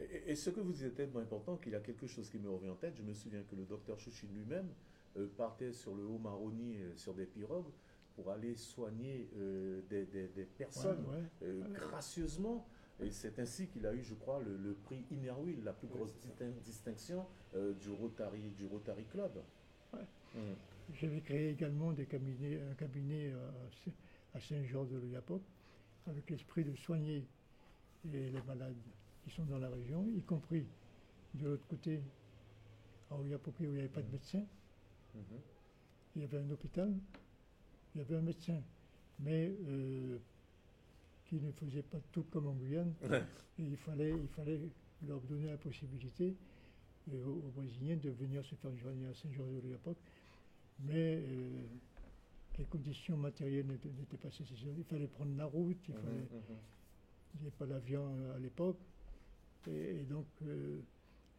Et, 0.00 0.34
ce 0.34 0.50
que 0.50 0.60
vous 0.60 0.72
dites 0.72 0.86
est 0.86 0.90
tellement 0.90 1.20
important 1.20 1.56
qu'il 1.56 1.72
y 1.72 1.76
a 1.76 1.80
quelque 1.80 2.06
chose 2.06 2.30
qui 2.30 2.38
me 2.38 2.48
revient 2.48 2.70
en 2.70 2.76
tête. 2.76 2.94
Je 2.96 3.02
me 3.02 3.12
souviens 3.12 3.42
que 3.42 3.56
le 3.56 3.64
docteur 3.64 3.98
Chouchine 3.98 4.32
lui-même 4.32 4.68
euh, 5.16 5.26
partait 5.36 5.72
sur 5.72 5.94
le 5.94 6.04
haut 6.04 6.18
Maroni, 6.18 6.78
euh, 6.78 6.96
sur 6.96 7.14
des 7.14 7.26
pirogues, 7.26 7.70
pour 8.14 8.30
aller 8.30 8.54
soigner 8.54 9.28
euh, 9.36 9.80
des, 9.88 10.04
personnes 10.56 11.04
gracieusement. 11.72 12.66
Et 13.00 13.10
c'est 13.10 13.38
ainsi 13.38 13.68
qu'il 13.68 13.86
a 13.86 13.94
eu, 13.94 14.02
je 14.02 14.14
crois, 14.14 14.40
le, 14.40 14.74
prix 14.74 15.04
Inerwil, 15.10 15.62
la 15.62 15.72
plus 15.72 15.86
grosse 15.86 16.12
distinction 16.64 17.24
du, 17.54 17.90
Rotary, 17.90 18.50
du 18.56 18.66
Rotary 18.66 19.04
Club. 19.04 19.40
Hum. 19.92 20.56
J'avais 20.94 21.20
créé 21.20 21.50
également 21.50 21.92
des 21.92 22.06
cabinets, 22.06 22.60
un 22.60 22.74
cabinet 22.74 23.32
à 24.34 24.40
Saint-Georges 24.40 24.90
de 24.90 24.98
l'Oyapoc, 24.98 25.42
avec 26.08 26.28
l'esprit 26.28 26.64
de 26.64 26.74
soigner 26.74 27.24
les 28.04 28.32
malades 28.48 28.74
qui 29.28 29.34
sont 29.34 29.44
dans 29.44 29.58
la 29.58 29.68
région, 29.68 30.06
y 30.16 30.22
compris 30.22 30.64
de 31.34 31.46
l'autre 31.46 31.66
côté, 31.68 32.00
à 33.10 33.16
Oyapoké, 33.16 33.66
où 33.66 33.70
il 33.70 33.74
n'y 33.74 33.78
avait 33.80 33.88
pas 33.88 34.02
de 34.02 34.10
médecin. 34.10 34.42
Mhm. 35.14 35.22
Il 36.16 36.22
y 36.22 36.24
avait 36.24 36.38
un 36.38 36.50
hôpital, 36.50 36.92
il 37.94 37.98
y 37.98 38.00
avait 38.00 38.16
un 38.16 38.22
médecin, 38.22 38.60
mais 39.20 39.52
euh, 39.66 40.18
qui 41.26 41.36
ne 41.36 41.52
faisait 41.52 41.82
pas 41.82 41.98
tout 42.12 42.24
comme 42.24 42.46
en 42.46 42.54
Guyane. 42.54 42.94
Et 43.58 43.64
il 43.64 43.76
fallait, 43.76 44.10
il 44.10 44.28
fallait 44.28 44.60
leur 45.06 45.20
donner 45.22 45.48
la 45.48 45.56
possibilité 45.56 46.34
euh, 47.12 47.26
aux, 47.26 47.52
Brésiliens 47.54 47.96
de 47.96 48.10
venir 48.10 48.44
se 48.44 48.54
faire 48.54 48.70
soigner 48.80 49.06
à 49.08 49.14
Saint-Georges-de-l'Oyapock. 49.14 49.96
Mais 50.80 51.16
euh, 51.16 51.66
les 52.56 52.64
conditions 52.64 53.16
matérielles 53.16 53.66
n'étaient 53.66 54.16
pas 54.16 54.28
nécessaires. 54.28 54.74
Il 54.76 54.84
fallait 54.84 55.08
prendre 55.08 55.36
la 55.36 55.46
route, 55.46 55.78
il 55.88 55.94
mhm. 55.94 56.00
Mhm. 56.00 56.56
Il 57.34 57.40
n'y 57.42 57.46
avait 57.46 57.56
pas 57.56 57.66
d'avion 57.66 58.06
à 58.34 58.38
l'époque. 58.38 58.78
Et, 59.66 60.04
donc, 60.04 60.26
euh, 60.42 60.80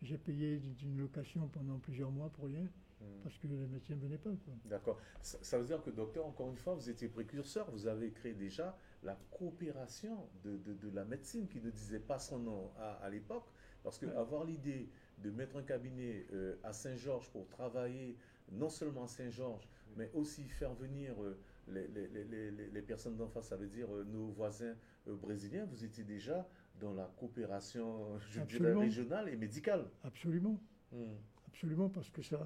j'ai 0.01 0.17
payé 0.17 0.57
d'une 0.57 0.97
location 0.99 1.47
pendant 1.47 1.77
plusieurs 1.79 2.11
mois 2.11 2.29
pour 2.29 2.45
rien, 2.45 2.63
hmm. 3.01 3.05
parce 3.23 3.37
que 3.37 3.47
les 3.47 3.55
médecins 3.67 3.95
ne 3.95 4.01
venaient 4.01 4.17
pas. 4.17 4.29
D'accord. 4.65 4.99
Ça, 5.21 5.57
veut 5.57 5.65
dire 5.65 5.81
que, 5.81 5.89
docteur, 5.89 6.25
encore 6.25 6.49
une 6.49 6.57
fois, 6.57 6.75
vous 6.75 6.89
étiez 6.89 7.07
précurseur, 7.07 7.69
vous 7.71 7.87
avez 7.87 8.11
créé 8.11 8.33
déjà 8.33 8.77
la 9.03 9.17
coopération 9.31 10.27
de, 10.43 10.57
de, 10.57 10.89
la 10.93 11.05
médecine 11.05 11.47
qui 11.47 11.61
ne 11.61 11.69
disait 11.71 11.99
pas 11.99 12.19
son 12.19 12.39
nom 12.39 12.71
à, 13.01 13.09
l'époque, 13.09 13.47
parce 13.83 13.97
que 13.97 14.05
avoir 14.17 14.43
l'idée 14.43 14.89
de 15.19 15.31
mettre 15.31 15.57
un 15.57 15.63
cabinet 15.63 16.25
euh, 16.33 16.55
à 16.63 16.73
Saint-Georges 16.73 17.29
pour 17.29 17.47
travailler 17.47 18.17
non 18.51 18.69
seulement 18.69 19.03
à 19.03 19.07
Saint-Georges, 19.07 19.67
mais 19.95 20.09
aussi 20.13 20.43
faire 20.43 20.73
venir 20.73 21.13
euh, 21.21 21.37
les, 21.67 21.87
les, 21.87 22.07
les, 22.25 22.51
les, 22.51 22.81
personnes 22.81 23.15
d'en 23.15 23.27
face, 23.27 23.47
ça 23.47 23.55
veut 23.55 23.67
dire 23.67 23.87
nos 24.07 24.27
voisins 24.27 24.75
brésiliens, 25.05 25.65
vous 25.65 25.83
étiez 25.83 26.03
déjà 26.03 26.47
dans 26.79 26.93
la 26.93 27.05
coopération, 27.17 28.17
je 28.19 28.41
dirais, 28.41 28.73
régionale 28.73 29.29
et 29.29 29.35
médicale. 29.35 29.85
Absolument. 30.03 30.59
Hmm. 30.91 31.15
Absolument, 31.47 31.89
parce 31.89 32.09
que 32.09 32.21
ça, 32.21 32.39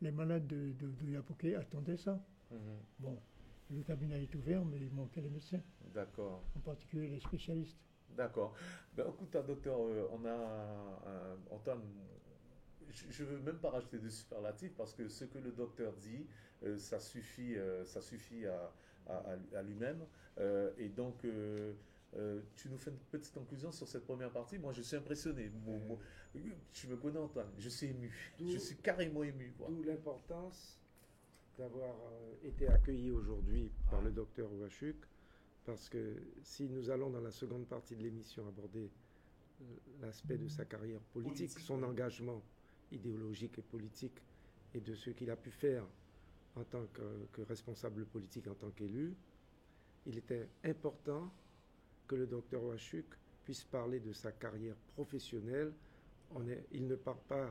les, 0.00 0.12
malades 0.12 0.46
de, 0.46 0.72
de, 0.72 1.56
attendaient 1.56 1.96
ça. 1.96 2.20
Hmm. 2.50 2.56
Bon, 2.98 3.18
le 3.70 3.82
cabinet 3.82 4.22
est 4.22 4.34
ouvert, 4.34 4.64
mais 4.64 4.78
il 4.78 4.92
manquait 4.92 5.20
les 5.20 5.30
médecins. 5.30 5.60
D'accord. 5.92 6.42
En 6.56 6.60
particulier 6.60 7.08
les 7.08 7.20
spécialistes. 7.20 7.78
D'accord. 8.16 8.54
Ben, 8.96 9.06
écoute, 9.08 9.36
docteur, 9.46 9.78
euh, 9.80 10.08
on 10.12 10.24
a 10.24 11.40
Antoine, 11.50 11.82
je 12.88 13.24
ne 13.24 13.28
veux 13.28 13.38
même 13.40 13.58
pas 13.58 13.70
rajouter 13.70 13.98
de 13.98 14.08
superlatifs 14.08 14.74
parce 14.76 14.94
que 14.94 15.08
ce 15.08 15.24
que 15.24 15.38
le 15.38 15.50
docteur 15.50 15.92
dit, 15.94 16.26
euh, 16.64 16.78
ça 16.78 16.98
suffit, 16.98 17.56
euh, 17.56 17.84
ça 17.84 18.00
suffit 18.00 18.46
à, 18.46 18.72
à, 19.54 19.62
lui-même. 19.62 20.04
et 20.78 20.88
donc, 20.88 21.24
euh, 22.18 22.40
tu 22.56 22.68
nous 22.68 22.78
fais 22.78 22.90
une 22.90 22.96
petite 22.96 23.32
conclusion 23.32 23.70
sur 23.72 23.86
cette 23.86 24.04
première 24.04 24.30
partie. 24.30 24.58
Moi, 24.58 24.72
je 24.72 24.82
suis 24.82 24.96
impressionné. 24.96 25.50
tu 26.72 26.88
me 26.88 26.96
connais, 26.96 27.18
Antoine. 27.18 27.50
Je 27.58 27.68
suis 27.68 27.88
ému. 27.88 28.32
Je 28.40 28.58
suis 28.58 28.76
carrément 28.76 29.22
ému. 29.22 29.54
D'où 29.68 29.82
l'importance 29.82 30.78
d'avoir 31.58 31.94
euh, 31.94 32.48
été 32.48 32.68
accueilli 32.68 33.10
aujourd'hui 33.10 33.70
par 33.90 34.02
le 34.02 34.10
docteur 34.10 34.50
Ouachuk. 34.52 34.96
Parce 35.64 35.88
que 35.88 36.16
si 36.42 36.68
nous 36.68 36.90
allons 36.90 37.10
dans 37.10 37.20
la 37.20 37.30
seconde 37.30 37.66
partie 37.66 37.96
de 37.96 38.02
l'émission 38.02 38.46
aborder 38.46 38.90
euh, 39.60 39.64
l'aspect 40.00 40.38
de 40.38 40.48
sa 40.48 40.64
carrière 40.64 41.00
politique, 41.12 41.58
son 41.58 41.82
engagement 41.82 42.42
idéologique 42.92 43.58
et 43.58 43.62
politique, 43.62 44.22
et 44.74 44.80
de 44.80 44.94
ce 44.94 45.10
qu'il 45.10 45.30
a 45.30 45.36
pu 45.36 45.50
faire 45.50 45.84
en 46.54 46.64
tant 46.64 46.86
que 46.86 47.42
responsable 47.42 48.04
politique, 48.06 48.46
en 48.48 48.54
tant 48.54 48.70
qu'élu, 48.70 49.14
il 50.06 50.16
était 50.18 50.48
important 50.64 51.32
que 52.06 52.14
le 52.14 52.26
docteur 52.26 52.62
Wachuk 52.64 53.06
puisse 53.44 53.64
parler 53.64 54.00
de 54.00 54.12
sa 54.12 54.32
carrière 54.32 54.76
professionnelle. 54.94 55.72
On 56.34 56.46
est, 56.48 56.66
il 56.72 56.86
ne 56.86 56.96
part 56.96 57.18
pas 57.20 57.48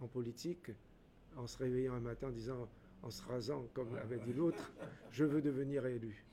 en 0.00 0.06
politique 0.06 0.70
en 1.36 1.46
se 1.46 1.58
réveillant 1.58 1.94
un 1.94 2.00
matin 2.00 2.28
en 2.28 2.32
disant, 2.32 2.68
en 3.02 3.10
se 3.10 3.22
rasant, 3.24 3.66
comme 3.74 3.94
avait 3.96 4.20
dit 4.20 4.32
l'autre, 4.32 4.72
je 5.10 5.24
veux 5.24 5.42
devenir 5.42 5.84
élu. 5.86 6.24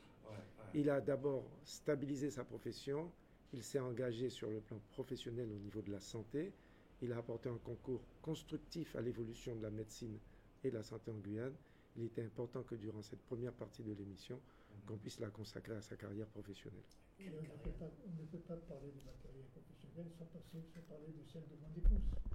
Il 0.74 0.89
a 0.89 1.01
d'abord 1.01 1.43
stabilisé 1.66 2.30
sa 2.30 2.43
profession, 2.43 3.12
Il 3.53 3.64
s'est 3.64 3.80
engagé 3.80 4.30
sur 4.30 4.49
le 4.49 4.62
plan 4.62 4.80
professionnel 4.91 5.49
au 5.51 5.57
niveau 5.59 5.82
de 5.82 5.91
la 5.91 5.99
santé. 5.99 6.53
Il 7.01 7.12
a 7.12 7.18
apporté 7.18 7.49
un 7.49 7.57
concours 7.57 8.01
constructif 8.22 8.95
à 8.95 9.01
l'évolution 9.01 9.55
de 9.55 9.62
la 9.62 9.70
médecine 9.70 10.18
et 10.64 10.70
de 10.72 10.78
la 10.78 10.84
santé 10.84 11.12
en 11.12 11.16
Guyane. 11.16 11.53
Il 11.97 12.03
était 12.05 12.24
important 12.24 12.64
que 12.64 12.76
durant 12.76 13.01
cette 13.01 13.22
première 13.24 13.51
partie 13.51 13.84
de 13.84 13.91
l'émission, 13.93 14.39
qu'on 14.88 14.97
puisse 14.97 15.20
la 15.20 15.30
consacrer 15.30 15.76
à 15.76 15.82
sa 15.82 15.97
carrière 15.97 16.28
professionnelle. 16.28 16.80
On, 17.30 17.41
ne 17.41 18.26
peut 18.26 18.39
pas, 18.39 18.55
parler 18.67 18.91
de 18.91 19.01
ma 19.05 19.13
carrière 19.22 19.45
professionnelle 19.53 20.11
sans, 20.17 20.26
passer, 20.26 20.65
sans 20.74 20.82
parler 20.82 21.13
de 21.13 21.24
celle 21.32 21.47
de 21.47 21.55
mon 21.61 21.69
épouse. 21.78 22.31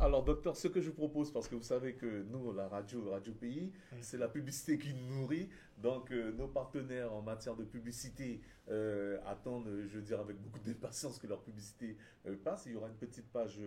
Alors, 0.00 0.24
docteur, 0.24 0.56
ce 0.56 0.68
que 0.68 0.80
je 0.80 0.90
propose, 0.90 1.32
parce 1.32 1.48
que 1.48 1.54
vous 1.54 1.62
savez 1.62 1.94
que 1.94 2.24
nous, 2.30 2.52
la 2.52 2.68
radio, 2.68 3.10
Radio 3.10 3.32
Pays, 3.32 3.72
c'est 4.00 4.18
la 4.18 4.28
publicité 4.28 4.78
qui 4.78 4.94
nous 4.94 5.20
nourrit. 5.20 5.48
Donc, 5.78 6.10
euh, 6.10 6.32
nos 6.32 6.48
partenaires 6.48 7.12
en 7.12 7.22
matière 7.22 7.56
de 7.56 7.64
publicité 7.64 8.40
euh, 8.68 9.18
attendent, 9.26 9.70
je 9.88 9.96
veux 9.96 10.02
dire, 10.02 10.20
avec 10.20 10.38
beaucoup 10.40 10.58
d'impatience 10.60 11.18
que 11.18 11.26
leur 11.26 11.40
publicité 11.42 11.96
euh, 12.26 12.36
passe. 12.42 12.66
Il 12.66 12.72
y 12.72 12.76
aura 12.76 12.88
une 12.88 12.96
petite 12.96 13.30
page 13.30 13.60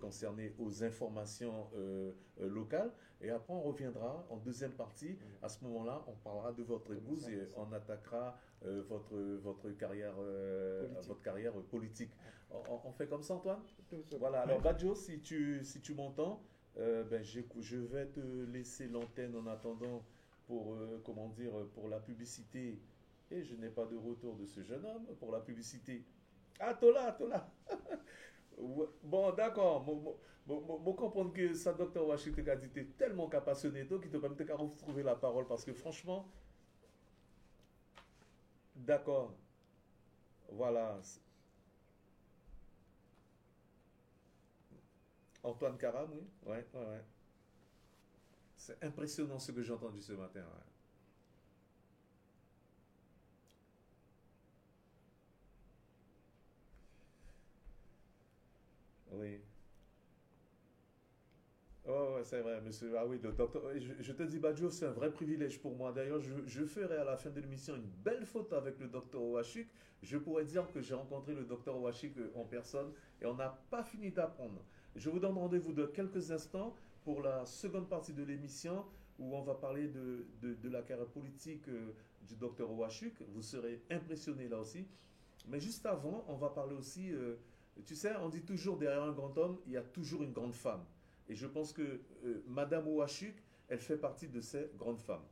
concernée 0.00 0.54
aux 0.60 0.84
informations 0.84 1.68
locales. 2.40 2.92
Et 3.20 3.30
après, 3.30 3.52
on 3.52 3.62
reviendra 3.62 4.24
en 4.30 4.36
deuxième 4.36 4.70
partie. 4.70 5.18
À 5.42 5.48
ce 5.48 5.64
moment-là, 5.64 6.04
on 6.06 6.12
parlera 6.12 6.52
de 6.52 6.62
votre 6.62 6.94
épouse 6.94 7.28
et 7.28 7.48
on 7.56 7.72
attaquera 7.72 8.38
votre, 8.62 9.16
votre, 9.42 9.70
carrière, 9.70 10.14
votre 11.06 11.22
carrière 11.22 11.52
politique. 11.70 12.10
On, 12.50 12.92
fait 12.92 13.06
comme 13.06 13.22
ça, 13.22 13.34
Antoine? 13.34 13.60
Voilà, 14.18 14.40
alors 14.40 14.60
Badjo, 14.60 14.94
si 14.94 15.20
tu, 15.20 15.62
si 15.62 15.80
tu 15.80 15.94
m'entends, 15.94 16.42
ben, 16.76 17.22
je 17.22 17.76
vais 17.76 18.06
te 18.06 18.20
laisser 18.50 18.88
l'antenne 18.88 19.36
en 19.36 19.46
attendant 19.46 20.02
pour, 20.46 20.74
euh, 20.74 21.00
comment 21.04 21.28
dire, 21.28 21.52
pour 21.74 21.88
la 21.88 22.00
publicité. 22.00 22.80
Et 23.30 23.42
je 23.42 23.56
n'ai 23.56 23.68
pas 23.68 23.84
de 23.86 23.96
retour 23.96 24.36
de 24.36 24.46
ce 24.46 24.62
jeune 24.62 24.84
homme 24.86 25.06
pour 25.18 25.32
la 25.32 25.40
publicité. 25.40 26.04
Ah, 26.60 26.74
Tola, 26.74 27.12
Tola. 27.12 27.50
bon, 29.02 29.32
d'accord. 29.32 29.84
Bon, 30.46 30.92
comprendre 30.94 31.32
que 31.32 31.54
ça, 31.54 31.72
docteur 31.72 32.06
Washington 32.06 32.48
a 32.48 32.56
dit 32.56 32.70
tellement 32.96 33.28
passionné, 33.28 33.82
donc 33.84 34.02
il 34.04 34.10
te 34.10 34.16
permet 34.16 34.36
de 34.36 34.52
retrouver 34.52 35.02
la 35.02 35.16
parole 35.16 35.46
parce 35.48 35.64
que 35.64 35.72
franchement, 35.72 36.30
d'accord. 38.76 39.34
Voilà. 40.50 41.00
Antoine 45.42 45.78
Caram, 45.78 46.10
oui. 46.12 46.26
Ouais, 46.44 46.66
ouais, 46.74 46.80
ouais. 46.86 47.04
C'est 48.58 48.82
impressionnant 48.84 49.38
ce 49.38 49.50
que 49.52 49.62
j'ai 49.62 49.72
entendu 49.72 50.02
ce 50.02 50.12
matin. 50.12 50.44
Oui. 59.12 59.45
Oh, 61.88 62.18
c'est 62.24 62.40
vrai, 62.40 62.60
monsieur. 62.60 62.96
Ah 62.98 63.06
oui, 63.06 63.20
le 63.22 63.30
docteur. 63.32 63.62
Je, 64.00 64.12
te 64.12 64.22
dis, 64.24 64.40
Badjo, 64.40 64.70
c'est 64.70 64.86
un 64.86 64.90
vrai 64.92 65.12
privilège 65.12 65.60
pour 65.60 65.76
moi. 65.76 65.92
D'ailleurs, 65.92 66.20
je, 66.20 66.64
ferai 66.64 66.96
à 66.96 67.04
la 67.04 67.16
fin 67.16 67.30
de 67.30 67.40
l'émission 67.40 67.76
une 67.76 67.88
belle 68.04 68.26
photo 68.26 68.56
avec 68.56 68.80
le 68.80 68.88
docteur 68.88 69.22
Ouachik. 69.22 69.68
Je 70.02 70.18
pourrais 70.18 70.44
dire 70.44 70.68
que 70.72 70.80
j'ai 70.80 70.94
rencontré 70.94 71.34
le 71.34 71.44
docteur 71.44 71.78
Ouachik 71.80 72.14
en 72.34 72.44
personne 72.44 72.92
et 73.22 73.26
on 73.26 73.34
n'a 73.34 73.60
pas 73.70 73.84
fini 73.84 74.10
d'apprendre. 74.10 74.64
Je 74.96 75.08
vous 75.08 75.20
donne 75.20 75.38
rendez-vous 75.38 75.72
de 75.72 75.86
quelques 75.86 76.32
instants 76.32 76.74
pour 77.04 77.22
la 77.22 77.46
seconde 77.46 77.88
partie 77.88 78.12
de 78.12 78.24
l'émission 78.24 78.84
où 79.20 79.36
on 79.36 79.42
va 79.42 79.54
parler 79.54 79.86
de, 79.86 80.26
de, 80.42 80.68
la 80.68 80.82
carrière 80.82 81.06
politique 81.06 81.68
euh, 81.68 81.92
du 82.26 82.34
docteur 82.34 82.70
Ouachuk. 82.70 83.14
Vous 83.28 83.42
serez 83.42 83.80
impressionné 83.90 84.48
là 84.48 84.58
aussi. 84.58 84.86
Mais 85.46 85.60
juste 85.60 85.86
avant, 85.86 86.24
on 86.26 86.34
va 86.34 86.48
parler 86.48 86.74
aussi, 86.74 87.12
euh, 87.12 87.36
tu 87.84 87.94
sais, 87.94 88.16
on 88.16 88.28
dit 88.28 88.42
toujours 88.42 88.76
derrière 88.76 89.04
un 89.04 89.12
grand 89.12 89.38
homme, 89.38 89.58
il 89.66 89.72
y 89.72 89.76
a 89.76 89.82
toujours 89.82 90.24
une 90.24 90.32
grande 90.32 90.54
femme. 90.54 90.84
Et 91.28 91.34
je 91.34 91.46
pense 91.46 91.72
que 91.72 92.00
euh, 92.24 92.42
Madame 92.46 92.86
Ouachuk, 92.88 93.34
elle 93.68 93.80
fait 93.80 93.98
partie 93.98 94.28
de 94.28 94.40
ces 94.40 94.70
grandes 94.76 95.00
femmes. 95.00 95.24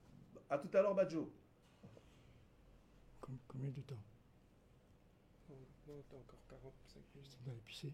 À 0.50 0.58
tout 0.58 0.70
à 0.76 0.82
l'heure, 0.82 0.94
Badjo. 0.94 1.32
Combien 3.48 3.70
de 3.70 3.80
temps? 3.80 4.02
Non, 5.48 5.98
encore 6.12 6.44
45 6.48 7.00
minutes. 7.14 7.38
épicer. 7.58 7.92